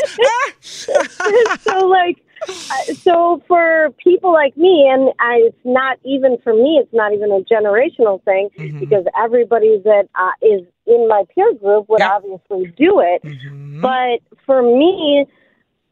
so 1.62 1.86
like 1.86 2.18
uh, 2.48 2.94
so 2.94 3.42
for 3.48 3.90
people 4.02 4.32
like 4.32 4.56
me 4.56 4.86
and 4.92 5.12
I, 5.18 5.36
it's 5.46 5.56
not 5.64 5.98
even 6.04 6.36
for 6.42 6.52
me 6.52 6.78
it's 6.82 6.92
not 6.92 7.12
even 7.12 7.30
a 7.30 7.40
generational 7.40 8.22
thing 8.24 8.48
Mm-hmm. 8.58 8.80
because 8.80 9.04
everybody 9.18 9.80
that 9.84 10.08
uh, 10.14 10.30
is 10.42 10.62
in 10.86 11.08
my 11.08 11.24
peer 11.34 11.54
group 11.54 11.88
would 11.88 12.02
obviously 12.02 12.66
do 12.76 13.00
it 13.00 13.22
Mm-hmm. 13.22 13.80
but 13.80 14.20
for 14.46 14.62
me 14.62 15.26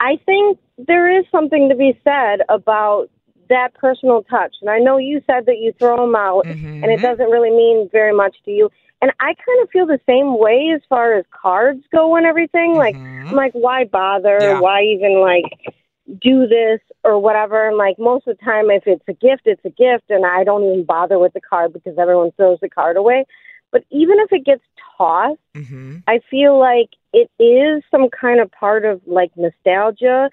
i 0.03 0.19
think 0.27 0.59
there 0.79 1.07
is 1.19 1.25
something 1.31 1.69
to 1.69 1.77
be 1.77 1.99
said 2.05 2.41
about 2.49 3.09
that 3.49 3.73
personal 3.75 4.23
touch 4.25 4.55
and 4.61 4.71
i 4.71 4.79
know 4.79 4.97
you 4.99 5.21
said 5.27 5.47
that 5.47 5.59
you 5.59 5.73
throw 5.79 5.97
them 5.97 6.15
out 6.15 6.45
Mm-hmm. 6.47 6.83
and 6.83 6.93
it 6.93 7.01
doesn't 7.01 7.31
really 7.31 7.51
mean 7.51 7.89
very 7.93 8.15
much 8.15 8.37
to 8.45 8.51
you 8.51 8.71
and 9.03 9.11
I 9.19 9.35
kind 9.35 9.63
of 9.63 9.71
feel 9.71 9.85
the 9.85 9.99
same 10.07 10.39
way 10.39 10.71
as 10.73 10.81
far 10.89 11.15
as 11.15 11.25
cards 11.33 11.83
go 11.91 12.15
and 12.15 12.25
everything. 12.25 12.77
Like, 12.77 12.95
I'm 12.95 13.35
like, 13.35 13.53
why 13.53 13.83
bother? 13.85 14.39
Mm-hmm. 14.39 14.55
Yeah. 14.55 14.61
Why 14.61 14.83
even 14.83 15.21
like 15.21 15.75
do 16.23 16.47
this 16.47 16.79
or 17.03 17.19
whatever? 17.21 17.67
And 17.67 17.77
like 17.77 17.99
most 17.99 18.29
of 18.29 18.39
the 18.39 18.45
time, 18.45 18.71
if 18.71 18.85
it's 18.87 19.03
a 19.09 19.13
gift, 19.13 19.43
it's 19.47 19.65
a 19.65 19.71
gift, 19.71 20.09
and 20.09 20.25
I 20.25 20.45
don't 20.45 20.63
even 20.65 20.85
bother 20.85 21.19
with 21.19 21.33
the 21.33 21.41
card 21.41 21.73
because 21.73 21.99
everyone 21.99 22.31
throws 22.37 22.59
the 22.63 22.69
card 22.69 22.97
away. 22.97 23.25
But 23.73 23.83
even 23.91 24.19
if 24.21 24.33
it 24.33 24.45
gets 24.45 24.63
tossed, 24.97 25.39
Mm-hmm. 25.55 25.99
I 26.07 26.21
feel 26.31 26.59
like 26.59 26.91
it 27.13 27.31
is 27.43 27.83
some 27.91 28.09
kind 28.09 28.41
of 28.41 28.51
part 28.51 28.85
of 28.85 29.01
like 29.07 29.31
nostalgia. 29.37 30.31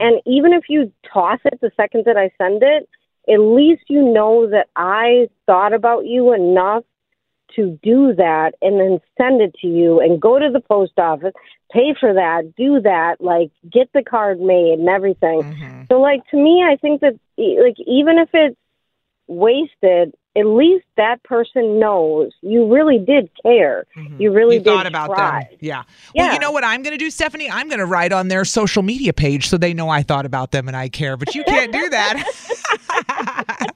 And 0.00 0.20
even 0.26 0.52
if 0.52 0.64
you 0.68 0.92
toss 1.12 1.40
it 1.44 1.60
the 1.60 1.70
second 1.76 2.04
that 2.06 2.16
I 2.16 2.30
send 2.38 2.62
it, 2.62 2.88
at 3.28 3.38
least 3.38 3.82
you 3.88 4.02
know 4.02 4.48
that 4.48 4.68
I 4.76 5.28
thought 5.46 5.72
about 5.72 6.06
you 6.06 6.32
enough 6.32 6.84
to 7.56 7.78
do 7.82 8.14
that 8.14 8.52
and 8.62 8.80
then 8.80 9.00
send 9.18 9.42
it 9.42 9.54
to 9.60 9.66
you 9.66 10.00
and 10.00 10.20
go 10.20 10.38
to 10.38 10.50
the 10.50 10.60
post 10.60 10.98
office, 10.98 11.34
pay 11.70 11.94
for 11.98 12.14
that, 12.14 12.54
do 12.56 12.80
that, 12.80 13.16
like 13.20 13.50
get 13.70 13.92
the 13.92 14.02
card 14.02 14.40
made 14.40 14.78
and 14.78 14.88
everything. 14.88 15.42
So 15.88 16.00
like 16.00 16.26
to 16.30 16.36
me 16.36 16.64
I 16.66 16.76
think 16.76 17.00
that 17.02 17.18
e- 17.38 17.60
like 17.62 17.76
even 17.86 18.18
if 18.18 18.30
it's 18.32 18.56
wasted, 19.26 20.14
at 20.34 20.46
least 20.46 20.86
that 20.96 21.22
person 21.24 21.78
knows 21.78 22.32
you 22.40 22.72
really 22.72 22.98
did 22.98 23.28
care. 23.42 23.84
Mm-hmm. 23.96 24.20
You 24.20 24.32
really 24.32 24.56
you 24.56 24.62
did 24.62 24.70
thought 24.70 24.86
about 24.86 25.08
try. 25.08 25.48
them. 25.50 25.58
Yeah. 25.60 25.82
Well, 26.14 26.32
you 26.32 26.38
know 26.38 26.52
what 26.52 26.64
I'm 26.64 26.82
going 26.82 26.96
to 26.96 26.98
do, 26.98 27.10
Stephanie? 27.10 27.50
I'm 27.50 27.68
going 27.68 27.80
to 27.80 27.86
write 27.86 28.12
on 28.12 28.28
their 28.28 28.44
social 28.44 28.82
media 28.82 29.12
page 29.12 29.48
so 29.48 29.58
they 29.58 29.74
know 29.74 29.90
I 29.90 30.02
thought 30.02 30.24
about 30.24 30.50
them 30.50 30.68
and 30.68 30.76
I 30.76 30.88
care. 30.88 31.16
But 31.18 31.34
you 31.34 31.44
can't 31.44 31.70
do 31.72 31.88
that. 31.90 32.24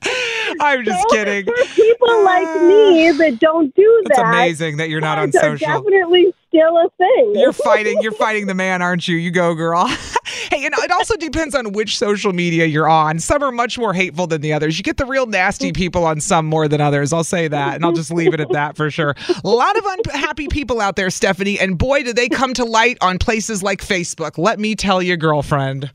I'm 0.60 0.84
just 0.84 1.08
kidding. 1.10 1.44
For 1.44 1.74
people 1.74 2.24
like 2.24 2.62
me 2.62 3.10
ah. 3.10 3.12
that 3.18 3.38
don't 3.38 3.74
do 3.74 4.02
that, 4.04 4.10
It's 4.10 4.18
amazing 4.18 4.76
that 4.78 4.88
you're 4.88 5.00
not 5.02 5.18
on 5.18 5.32
social. 5.32 5.66
definitely 5.66 6.32
still 6.48 6.78
a 6.78 6.88
thing. 6.96 7.34
You're 7.34 7.52
fighting. 7.52 8.00
You're 8.00 8.12
fighting 8.12 8.46
the 8.46 8.54
man, 8.54 8.80
aren't 8.80 9.06
you? 9.06 9.16
You 9.16 9.30
go, 9.30 9.54
girl. 9.54 9.90
hey, 10.50 10.64
and 10.64 10.74
it 10.78 10.90
also 10.90 11.16
depends 11.16 11.54
on 11.54 11.72
which 11.72 11.98
social 11.98 12.32
media 12.32 12.66
you're 12.66 12.88
on. 12.88 13.18
Some 13.18 13.42
are 13.42 13.52
much 13.52 13.78
more 13.78 13.92
hateful 13.94 14.26
than 14.26 14.40
the 14.40 14.52
others. 14.52 14.78
You 14.78 14.84
get 14.84 14.96
the 14.96 15.06
real 15.06 15.26
nasty 15.26 15.72
people 15.72 16.04
on 16.04 16.20
some 16.20 16.46
more 16.46 16.68
than 16.68 16.80
others. 16.80 17.12
I'll 17.12 17.24
say 17.24 17.48
that, 17.48 17.76
and 17.76 17.84
I'll 17.84 17.92
just 17.92 18.10
leave 18.10 18.34
it 18.34 18.40
at 18.40 18.50
that 18.50 18.76
for 18.76 18.90
sure. 18.90 19.14
A 19.44 19.48
lot 19.48 19.76
of 19.76 19.84
unhappy 19.86 20.48
people 20.48 20.80
out 20.80 20.96
there, 20.96 21.10
Stephanie, 21.10 21.58
and 21.58 21.78
boy, 21.78 22.02
do 22.02 22.12
they 22.12 22.28
come 22.28 22.54
to 22.54 22.64
light 22.64 22.98
on 23.00 23.18
places 23.18 23.62
like 23.62 23.80
Facebook. 23.80 24.38
Let 24.38 24.58
me 24.58 24.74
tell 24.74 25.02
you, 25.02 25.16
girlfriend. 25.16 25.90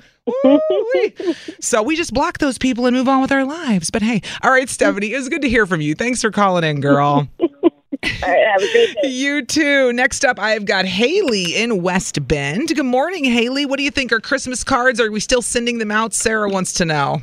So 1.60 1.82
we 1.82 1.96
just 1.96 2.14
block 2.14 2.38
those 2.38 2.58
people 2.58 2.86
and 2.86 2.96
move 2.96 3.08
on 3.08 3.22
with 3.22 3.32
our 3.32 3.44
lives. 3.46 3.90
But 3.90 4.02
hey, 4.02 4.22
all 4.42 4.52
right, 4.52 4.70
Stephanie, 4.70 5.14
it 5.14 5.18
was 5.18 5.30
good 5.30 5.42
to 5.42 5.50
hear 5.50 5.66
from 5.66 5.82
you. 5.82 5.96
Thanks 5.96 6.22
for 6.22 6.32
calling 6.32 6.64
in, 6.64 6.80
girl. 6.80 7.28
have 8.04 8.62
a 8.62 8.72
great 8.72 8.96
day. 8.96 9.02
You 9.10 9.46
too. 9.46 9.94
Next 9.94 10.26
up, 10.26 10.40
I've 10.40 10.66
got 10.66 10.86
Haley 10.86 11.56
in 11.56 11.82
West 11.82 12.28
Bend. 12.28 12.70
Good 12.76 12.86
morning, 12.86 13.26
Haley. 13.26 13.66
What 13.66 13.78
do 13.78 13.84
you 13.84 13.92
think? 13.92 14.12
Are 14.12 14.20
Christmas 14.20 14.64
cards? 14.64 15.00
Are 15.00 15.12
we 15.12 15.20
still 15.20 15.42
sending 15.42 15.78
them 15.78 15.92
out? 15.92 16.14
Sarah 16.14 16.50
wants 16.50 16.74
to 16.74 16.86
know. 16.86 17.22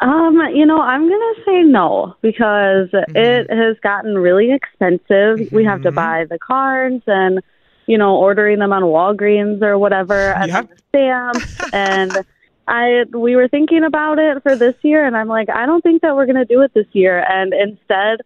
Um, 0.00 0.38
you 0.52 0.66
know, 0.66 0.80
I'm 0.80 1.08
gonna 1.08 1.34
say 1.46 1.62
no 1.62 2.16
because 2.20 2.88
it 2.92 3.50
has 3.50 3.76
gotten 3.82 4.18
really 4.18 4.52
expensive. 4.52 5.52
We 5.52 5.64
have 5.64 5.82
to 5.82 5.92
buy 5.92 6.26
the 6.28 6.38
cards 6.38 7.02
and 7.06 7.40
you 7.86 7.98
know, 7.98 8.16
ordering 8.16 8.58
them 8.58 8.72
on 8.72 8.82
Walgreens 8.82 9.62
or 9.62 9.78
whatever 9.78 10.32
and 10.34 10.52
then 10.52 10.68
the 10.68 10.82
stamps 10.88 11.72
and 11.72 12.26
I 12.66 13.04
we 13.12 13.36
were 13.36 13.48
thinking 13.48 13.84
about 13.84 14.18
it 14.18 14.42
for 14.42 14.56
this 14.56 14.74
year 14.82 15.06
and 15.06 15.16
I'm 15.16 15.28
like, 15.28 15.48
I 15.50 15.66
don't 15.66 15.82
think 15.82 16.02
that 16.02 16.16
we're 16.16 16.26
gonna 16.26 16.44
do 16.44 16.62
it 16.62 16.72
this 16.74 16.86
year 16.92 17.24
and 17.28 17.52
instead 17.52 18.20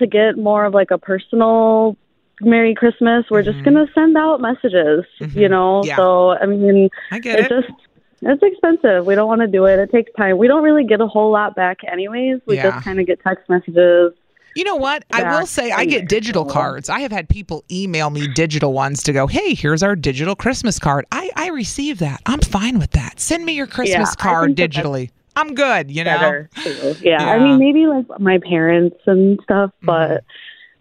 to 0.00 0.06
get 0.06 0.36
more 0.36 0.64
of 0.64 0.74
like 0.74 0.90
a 0.90 0.98
personal 0.98 1.96
Merry 2.42 2.74
Christmas, 2.74 3.26
we're 3.30 3.42
just 3.42 3.58
mm-hmm. 3.58 3.74
gonna 3.76 3.86
send 3.94 4.16
out 4.16 4.40
messages, 4.40 5.04
mm-hmm. 5.20 5.38
you 5.38 5.48
know. 5.48 5.82
Yeah. 5.84 5.96
So 5.96 6.30
I 6.32 6.46
mean 6.46 6.88
I 7.10 7.18
get 7.18 7.38
it 7.38 7.46
it. 7.46 7.48
just 7.48 7.80
it's 8.22 8.42
expensive. 8.42 9.06
We 9.06 9.14
don't 9.14 9.28
want 9.28 9.40
to 9.40 9.46
do 9.46 9.64
it. 9.64 9.78
It 9.78 9.90
takes 9.90 10.12
time. 10.12 10.36
We 10.36 10.46
don't 10.46 10.62
really 10.62 10.84
get 10.84 11.00
a 11.00 11.06
whole 11.06 11.30
lot 11.30 11.54
back 11.54 11.78
anyways. 11.90 12.40
We 12.46 12.56
Yeah. 12.56 12.70
just 12.70 12.84
kind 12.84 13.00
of 13.00 13.06
get 13.06 13.20
text 13.22 13.48
messages. 13.48 14.12
You 14.56 14.64
know 14.64 14.76
what? 14.76 15.04
I 15.12 15.38
will 15.38 15.46
say 15.46 15.70
I 15.70 15.84
get 15.84 16.08
digital 16.08 16.44
cards. 16.44 16.88
I 16.88 17.00
have 17.00 17.12
had 17.12 17.28
people 17.28 17.64
email 17.70 18.10
me 18.10 18.26
digital 18.26 18.72
ones 18.72 19.02
to 19.04 19.12
go, 19.12 19.26
hey, 19.26 19.54
here's 19.54 19.82
our 19.82 19.94
digital 19.94 20.34
Christmas 20.34 20.78
card. 20.78 21.06
I, 21.12 21.30
I 21.36 21.48
receive 21.48 21.98
that. 22.00 22.20
I'm 22.26 22.40
fine 22.40 22.78
with 22.78 22.90
that. 22.90 23.20
Send 23.20 23.44
me 23.44 23.52
your 23.52 23.68
Christmas 23.68 24.10
Yeah, 24.18 24.22
card 24.22 24.56
digitally. 24.56 25.10
I'm 25.40 25.54
good, 25.54 25.90
you 25.90 26.04
know? 26.04 26.46
too. 26.62 26.94
Yeah. 27.02 27.24
I 27.28 27.38
mean, 27.38 27.58
maybe 27.58 27.86
like 27.86 28.06
my 28.20 28.38
parents 28.38 28.96
and 29.06 29.38
stuff, 29.42 29.70
Mm-hmm. 29.82 29.86
but 29.86 30.24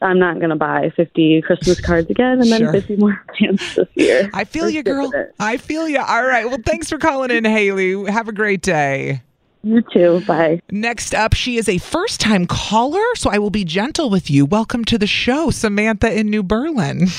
I'm 0.01 0.17
not 0.19 0.37
going 0.37 0.49
to 0.49 0.55
buy 0.55 0.91
50 0.95 1.41
Christmas 1.41 1.81
cards 1.81 2.09
again 2.09 2.39
and 2.41 2.49
then 2.51 2.59
Sure. 2.61 2.71
50 2.71 2.95
more 2.97 3.21
stamps 3.35 3.75
this 3.75 3.87
year. 3.95 4.29
I 4.33 4.43
feel 4.45 4.63
Let's 4.65 4.75
you, 4.75 4.83
girl. 4.83 5.11
I 5.39 5.57
feel 5.57 5.89
you. 5.89 5.99
All 5.99 6.25
right. 6.25 6.45
Well, 6.45 6.59
thanks 6.65 6.89
for 6.89 6.97
calling 6.97 7.31
in, 7.31 7.43
Haley. 7.45 8.09
Have 8.11 8.27
a 8.29 8.31
great 8.33 8.61
day. 8.61 9.21
You 9.61 9.81
too. 9.93 10.21
Bye. 10.25 10.61
Next 10.71 11.13
up, 11.13 11.33
she 11.33 11.57
is 11.57 11.67
a 11.67 11.79
first 11.79 12.21
time 12.21 12.45
caller, 12.47 13.03
so 13.15 13.29
I 13.29 13.39
will 13.39 13.49
be 13.49 13.65
gentle 13.65 14.09
with 14.09 14.29
you. 14.29 14.45
Welcome 14.45 14.85
to 14.85 14.97
the 14.97 15.05
show, 15.07 15.49
Samantha 15.49 16.17
in 16.17 16.29
New 16.29 16.43
Berlin. 16.43 17.07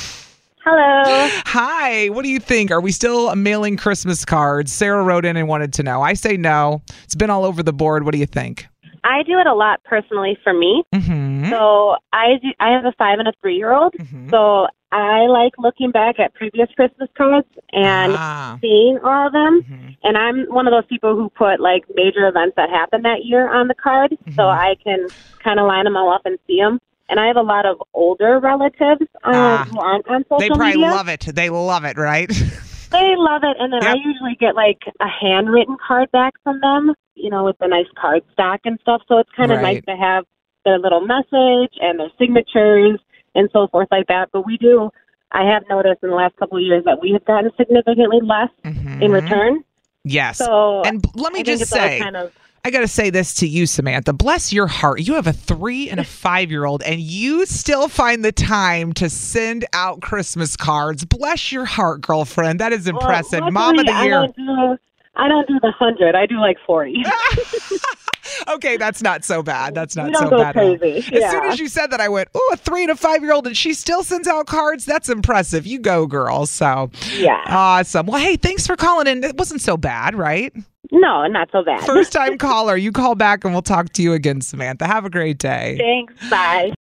Hello. 0.73 1.29
Hi, 1.47 2.07
what 2.11 2.23
do 2.23 2.29
you 2.29 2.39
think? 2.39 2.71
Are 2.71 2.81
we 2.81 2.93
still 2.93 3.35
mailing 3.35 3.77
Christmas 3.77 4.25
cards? 4.25 4.73
Sarah 4.73 5.03
wrote 5.03 5.25
in 5.25 5.37
and 5.37 5.49
wanted 5.49 5.73
to 5.73 5.83
know. 5.83 6.01
I 6.01 6.15
say 6.15 6.37
no. 6.37 6.81
It's 7.03 7.17
been 7.17 7.29
all 7.29 7.45
over 7.45 7.61
the 7.65 7.73
board. 7.73 8.05
What 8.05 8.13
do 8.13 8.19
you 8.19 8.27
think? 8.27 8.69
I 9.03 9.25
do 9.25 9.41
it 9.41 9.49
a 9.49 9.53
lot 9.55 9.83
personally 9.83 10.39
for 10.45 10.53
me. 10.55 10.85
Mm-hmm. 10.95 11.51
So 11.51 11.97
I 12.13 12.35
do, 12.41 12.51
I 12.61 12.71
have 12.71 12.85
a 12.85 12.93
five 12.99 13.19
and 13.19 13.27
a 13.27 13.33
three 13.41 13.57
year 13.57 13.73
old. 13.73 13.95
So 14.31 14.69
I 14.93 15.27
like 15.27 15.55
looking 15.59 15.91
back 15.91 16.21
at 16.21 16.35
previous 16.35 16.69
Christmas 16.77 17.09
cards 17.19 17.49
and 17.73 18.13
Ah. 18.17 18.57
seeing 18.61 19.01
all 19.03 19.27
of 19.27 19.33
them. 19.33 19.63
Mm-hmm. 19.63 19.89
And 20.05 20.17
I'm 20.17 20.43
one 20.55 20.69
of 20.69 20.71
those 20.73 20.87
people 20.87 21.17
who 21.17 21.31
put 21.31 21.59
like 21.59 21.83
major 21.97 22.29
events 22.29 22.55
that 22.57 22.71
happened 22.71 23.05
that 23.07 23.25
year 23.25 23.53
on 23.53 23.67
the 23.67 23.75
card, 23.75 24.17
so 24.37 24.45
I 24.49 24.77
can 24.85 25.09
kind 25.43 25.59
of 25.59 25.67
line 25.67 25.83
them 25.85 25.97
all 25.97 26.13
up 26.13 26.23
and 26.27 26.39
see 26.47 26.59
them. 26.61 26.79
And 27.11 27.19
I 27.21 27.27
have 27.27 27.37
a 27.37 27.43
lot 27.43 27.67
of 27.67 27.83
older 27.93 28.39
relatives 28.39 29.03
um, 29.25 29.35
Ah. 29.35 29.67
who 29.71 29.79
aren't 29.81 30.07
on 30.09 30.23
social 30.25 30.39
media. 30.39 30.49
They 30.49 30.49
probably 30.49 30.75
media. 30.77 30.91
love 30.91 31.09
it. 31.09 31.21
They 31.21 31.51
love 31.51 31.85
it, 31.85 31.99
right? 31.99 32.31
They 32.91 33.15
love 33.17 33.43
it, 33.45 33.57
and 33.61 33.73
then 33.73 33.85
I 33.87 33.95
usually 33.95 34.35
get 34.41 34.57
like 34.57 34.79
a 35.01 35.07
handwritten 35.07 35.77
card 35.87 36.11
back 36.11 36.35
from 36.43 36.59
them, 36.61 36.93
you 37.15 37.31
know, 37.31 37.45
with 37.45 37.55
a 37.61 37.69
nice 37.69 37.87
card 37.97 38.23
stock 38.33 38.63
and 38.65 38.81
stuff. 38.83 39.03
So 39.07 39.19
it's 39.19 39.31
kind 39.37 39.53
of 39.53 39.59
Right. 39.61 39.75
nice 39.77 39.85
to 39.85 39.95
have 39.97 40.25
their 40.65 40.77
little 40.77 41.01
message 41.01 41.73
and 41.81 42.01
their 42.01 42.11
signatures 42.19 42.99
and 43.37 43.49
so 43.53 43.69
forth 43.69 43.87
like 43.93 44.09
that. 44.09 44.31
But 44.33 44.45
we 44.45 44.57
do, 44.57 44.91
I 45.31 45.45
have 45.53 45.63
noticed 45.71 46.03
in 46.03 46.11
the 46.11 46.17
last 46.17 46.35
couple 46.37 46.57
of 46.59 46.65
years 46.65 46.83
that 46.85 47.01
we 47.01 47.13
have 47.13 47.25
gotten 47.25 47.53
significantly 47.57 48.19
less 48.25 48.49
in 48.65 49.13
return. 49.13 49.63
Yes. 50.03 50.39
So 50.39 50.83
and 50.85 51.05
let 51.15 51.33
me 51.33 51.41
I 51.41 51.43
just 51.45 51.67
say, 51.69 52.01
kind 52.01 52.17
of 52.17 52.33
I 52.65 52.71
got 52.71 52.81
to 52.81 52.89
say 52.89 53.09
this 53.11 53.35
to 53.35 53.47
you, 53.47 53.67
Samantha. 53.67 54.13
Bless 54.13 54.53
your 54.53 54.67
heart. 54.67 55.01
You 55.01 55.15
have 55.15 55.27
a 55.27 55.33
three 55.33 55.89
and 55.89 55.99
a 55.99 56.05
five 56.25 56.51
year 56.51 56.65
old, 56.67 56.83
and 56.83 57.01
you 57.01 57.47
still 57.47 57.89
find 57.89 58.25
the 58.25 58.33
time 58.33 58.93
to 58.95 59.09
send 59.09 59.65
out 59.73 60.03
Christmas 60.03 60.57
cards. 60.57 61.05
Bless 61.05 61.53
your 61.53 61.65
heart, 61.65 62.03
girlfriend. 62.03 62.61
That 62.61 62.73
is 62.73 62.87
impressive. 62.87 63.41
Well, 63.41 63.51
Mom 63.51 63.79
of 63.79 63.87
the 63.87 63.93
luckily, 63.93 64.09
year. 64.09 64.19
I 64.19 64.27
don't 64.27 64.37
do, 64.37 64.79
I 65.17 65.29
don't 65.29 65.49
do 65.49 65.59
the 65.61 65.71
hundred. 65.73 66.15
I 66.15 66.27
do 66.27 66.39
like 66.39 66.59
forty. 66.67 67.03
okay, 68.49 68.77
that's 68.77 69.03
not 69.03 69.25
so 69.25 69.43
bad. 69.43 69.75
That's 69.75 69.97
not 69.97 70.15
so 70.17 70.31
bad. 70.31 70.55
crazy. 70.55 70.99
As 71.17 71.31
soon 71.31 71.45
as 71.45 71.59
you 71.59 71.69
said 71.69 71.89
that, 71.89 72.01
I 72.01 72.09
went, 72.09 72.29
"Oh, 72.35 72.51
a 72.53 72.57
three 72.57 72.83
and 72.83 72.91
a 72.91 72.97
five 72.97 73.23
year 73.23 73.33
old, 73.33 73.47
and 73.47 73.57
she 73.57 73.73
still 73.75 74.03
sends 74.03 74.29
out 74.29 74.47
cards. 74.47 74.85
That's 74.85 75.09
impressive. 75.09 75.67
You 75.67 75.79
go, 75.79 76.07
girl." 76.07 76.47
So, 76.47 76.91
Yeah. 77.17 77.43
awesome. 77.49 78.07
Well, 78.07 78.21
hey, 78.21 78.37
thanks 78.37 78.67
for 78.67 78.77
calling 78.77 79.07
in. 79.07 79.25
It 79.25 79.37
wasn't 79.37 79.63
so 79.63 79.77
bad, 79.77 80.15
right? 80.15 80.53
No, 80.93 81.27
not 81.27 81.51
so 81.53 81.63
bad. 81.63 81.85
First 81.85 82.13
time 82.13 82.39
caller. 82.39 82.77
You 82.77 82.93
call 82.93 83.15
back, 83.15 83.45
and 83.45 83.53
we'll 83.53 83.63
talk 83.63 83.93
to 83.95 84.03
you 84.03 84.13
again, 84.13 84.41
Samantha. 84.41 84.87
Have 84.87 85.05
a 85.05 85.11
great 85.11 85.39
day. 85.39 85.77
Thanks. 85.79 86.31
Bye. 86.31 86.73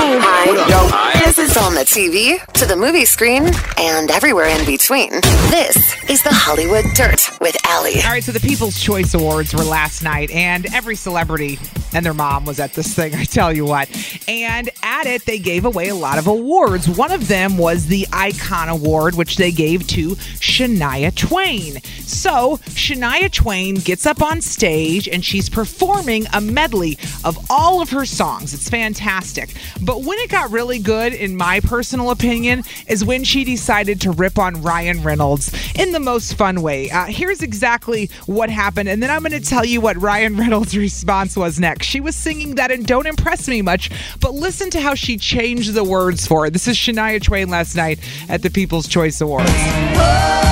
Hi. 0.00 1.24
This 1.24 1.38
is 1.38 1.56
on 1.56 1.74
the 1.74 1.80
TV, 1.80 2.44
to 2.54 2.66
the 2.66 2.76
movie 2.76 3.04
screen, 3.04 3.50
and 3.76 4.10
everywhere 4.10 4.46
in 4.46 4.64
between. 4.64 5.10
This 5.50 5.76
is 6.08 6.22
the 6.22 6.32
Hollywood 6.32 6.84
Dirt 6.94 7.28
with 7.40 7.56
Allie. 7.66 8.00
All 8.02 8.10
right, 8.10 8.22
so 8.22 8.32
the 8.32 8.40
People's 8.40 8.80
Choice 8.80 9.14
Awards 9.14 9.52
were 9.52 9.64
last 9.64 10.02
night, 10.02 10.30
and 10.30 10.66
every 10.72 10.94
celebrity 10.94 11.58
and 11.94 12.04
their 12.04 12.14
mom 12.14 12.44
was 12.44 12.60
at 12.60 12.74
this 12.74 12.94
thing, 12.94 13.14
I 13.16 13.24
tell 13.24 13.52
you 13.52 13.64
what. 13.64 13.88
And 14.28 14.70
at 14.82 15.06
it, 15.06 15.24
they 15.24 15.38
gave 15.38 15.64
away 15.64 15.88
a 15.88 15.94
lot 15.94 16.18
of 16.18 16.26
awards. 16.26 16.88
One 16.88 17.12
of 17.12 17.28
them 17.28 17.58
was 17.58 17.86
the 17.86 18.06
Icon 18.12 18.68
Award, 18.68 19.14
which 19.14 19.36
they 19.36 19.50
gave 19.50 19.86
to 19.88 20.10
Shania 20.10 21.14
Twain. 21.14 21.82
So, 21.82 22.58
Shania 22.68 23.30
Twain 23.30 23.76
gets 23.76 24.06
up 24.06 24.22
on 24.22 24.40
stage 24.40 25.08
and 25.08 25.24
she's 25.24 25.48
performing 25.48 26.26
a 26.32 26.40
medley 26.40 26.98
of 27.24 27.38
all 27.50 27.80
of 27.80 27.90
her 27.90 28.06
songs. 28.06 28.54
It's 28.54 28.68
fantastic. 28.68 29.54
But 29.88 30.02
when 30.02 30.18
it 30.18 30.28
got 30.28 30.50
really 30.50 30.80
good, 30.80 31.14
in 31.14 31.34
my 31.34 31.60
personal 31.60 32.10
opinion, 32.10 32.62
is 32.88 33.06
when 33.06 33.24
she 33.24 33.42
decided 33.42 34.02
to 34.02 34.10
rip 34.10 34.38
on 34.38 34.60
Ryan 34.60 35.02
Reynolds 35.02 35.50
in 35.76 35.92
the 35.92 35.98
most 35.98 36.34
fun 36.34 36.60
way. 36.60 36.90
Uh, 36.90 37.06
here's 37.06 37.40
exactly 37.40 38.10
what 38.26 38.50
happened, 38.50 38.90
and 38.90 39.02
then 39.02 39.10
I'm 39.10 39.22
going 39.22 39.32
to 39.32 39.40
tell 39.40 39.64
you 39.64 39.80
what 39.80 39.96
Ryan 39.96 40.36
Reynolds' 40.38 40.76
response 40.76 41.38
was 41.38 41.58
next. 41.58 41.86
She 41.86 42.00
was 42.00 42.14
singing 42.14 42.56
that 42.56 42.70
and 42.70 42.86
don't 42.86 43.06
impress 43.06 43.48
me 43.48 43.62
much, 43.62 43.90
but 44.20 44.34
listen 44.34 44.68
to 44.72 44.80
how 44.82 44.94
she 44.94 45.16
changed 45.16 45.72
the 45.72 45.84
words 45.84 46.26
for 46.26 46.44
it. 46.44 46.52
This 46.52 46.68
is 46.68 46.76
Shania 46.76 47.22
Twain 47.22 47.48
last 47.48 47.74
night 47.74 47.98
at 48.28 48.42
the 48.42 48.50
People's 48.50 48.88
Choice 48.88 49.22
Awards. 49.22 49.48
Okay, 49.48 50.47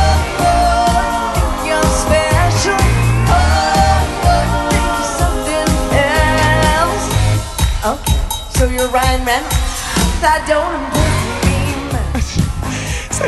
That 10.21 10.47
don't 10.49 10.96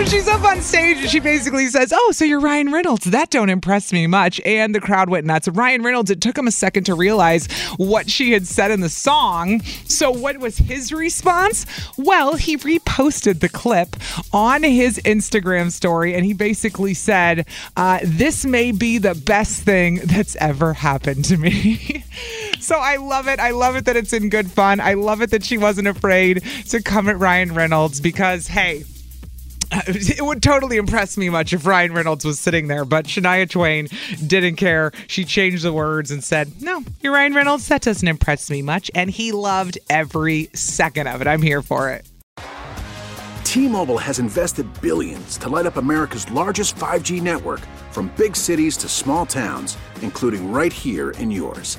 She's 0.07 0.29
up 0.29 0.45
on 0.45 0.63
stage 0.63 0.99
and 0.99 1.11
she 1.11 1.19
basically 1.21 1.67
says, 1.67 1.93
Oh, 1.95 2.13
so 2.13 2.25
you're 2.25 2.41
Ryan 2.41 2.73
Reynolds. 2.73 3.05
That 3.05 3.31
don't 3.31 3.51
impress 3.51 3.93
me 3.93 4.07
much. 4.07 4.41
And 4.45 4.75
the 4.75 4.81
crowd 4.81 5.11
went 5.11 5.27
nuts. 5.27 5.49
Ryan 5.49 5.83
Reynolds, 5.83 6.11
it 6.11 6.21
took 6.21 6.39
him 6.39 6.47
a 6.47 6.53
second 6.53 6.85
to 6.85 6.95
realize 6.95 7.47
what 7.77 8.09
she 8.09 8.33
had 8.33 8.47
said 8.47 8.71
in 8.71 8.81
the 8.81 8.89
song. 8.89 9.61
So 9.85 10.11
what 10.11 10.39
was 10.39 10.57
his 10.59 10.93
response? 10.93 11.67
Well, 11.99 12.37
he 12.37 12.57
reposted 12.57 13.41
the 13.41 13.49
clip 13.49 13.97
on 14.33 14.63
his 14.63 14.99
Instagram 15.05 15.73
story 15.73 16.15
and 16.15 16.25
he 16.25 16.33
basically 16.33 16.95
said, 16.95 17.47
uh, 17.77 17.99
This 18.03 18.47
may 18.47 18.73
be 18.73 18.99
the 18.99 19.15
best 19.15 19.63
thing 19.63 19.97
that's 20.05 20.37
ever 20.37 20.75
happened 20.75 21.25
to 21.27 21.37
me. 21.37 22.05
So 22.61 22.77
I 22.77 22.97
love 22.97 23.29
it. 23.29 23.39
I 23.39 23.51
love 23.51 23.77
it 23.77 23.85
that 23.85 23.97
it's 23.97 24.13
in 24.13 24.31
good 24.31 24.51
fun. 24.51 24.81
I 24.81 24.95
love 24.95 25.23
it 25.23 25.31
that 25.31 25.45
she 25.45 25.57
wasn't 25.57 25.87
afraid 25.87 26.43
to 26.71 26.83
come 26.83 27.09
at 27.09 27.17
Ryan 27.17 27.55
Reynolds 27.55 28.01
because, 28.01 28.49
hey, 28.49 28.83
it 29.87 30.25
would 30.25 30.43
totally 30.43 30.77
impress 30.77 31.17
me 31.17 31.29
much 31.29 31.53
if 31.53 31.67
Ryan 31.67 31.93
Reynolds 31.93 32.25
was 32.25 32.39
sitting 32.39 32.69
there, 32.69 32.85
but 32.85 33.07
Shania 33.07 33.49
Twain 33.49 33.89
didn't 34.27 34.57
care. 34.57 34.93
She 35.09 35.25
changed 35.25 35.63
the 35.63 35.73
words 35.73 36.11
and 36.11 36.25
said, 36.25 36.63
No, 36.63 36.83
you're 37.01 37.13
Ryan 37.13 37.35
Reynolds. 37.35 37.69
That 37.69 37.83
doesn't 37.83 38.09
impress 38.09 38.51
me 38.51 38.63
much. 38.63 38.91
And 38.95 39.11
he 39.11 39.33
loved 39.33 39.79
every 39.91 40.49
second 40.55 41.07
of 41.07 41.21
it. 41.21 41.27
I'm 41.27 41.43
here 41.43 41.63
for 41.63 41.91
it. 41.91 42.09
T-Mobile 43.45 43.99
has 43.99 44.19
invested 44.19 44.67
billions 44.81 45.39
to 45.39 45.49
light 45.49 45.65
up 45.65 45.77
America's 45.77 46.31
largest 46.31 46.77
5G 46.77 47.23
network 47.23 47.61
from 47.91 48.13
big 48.17 48.37
cities 48.37 48.77
to 48.77 48.89
small 48.89 49.25
towns, 49.25 49.79
including 50.03 50.53
right 50.53 50.73
here 50.73 51.11
in 51.13 51.31
yours. 51.31 51.79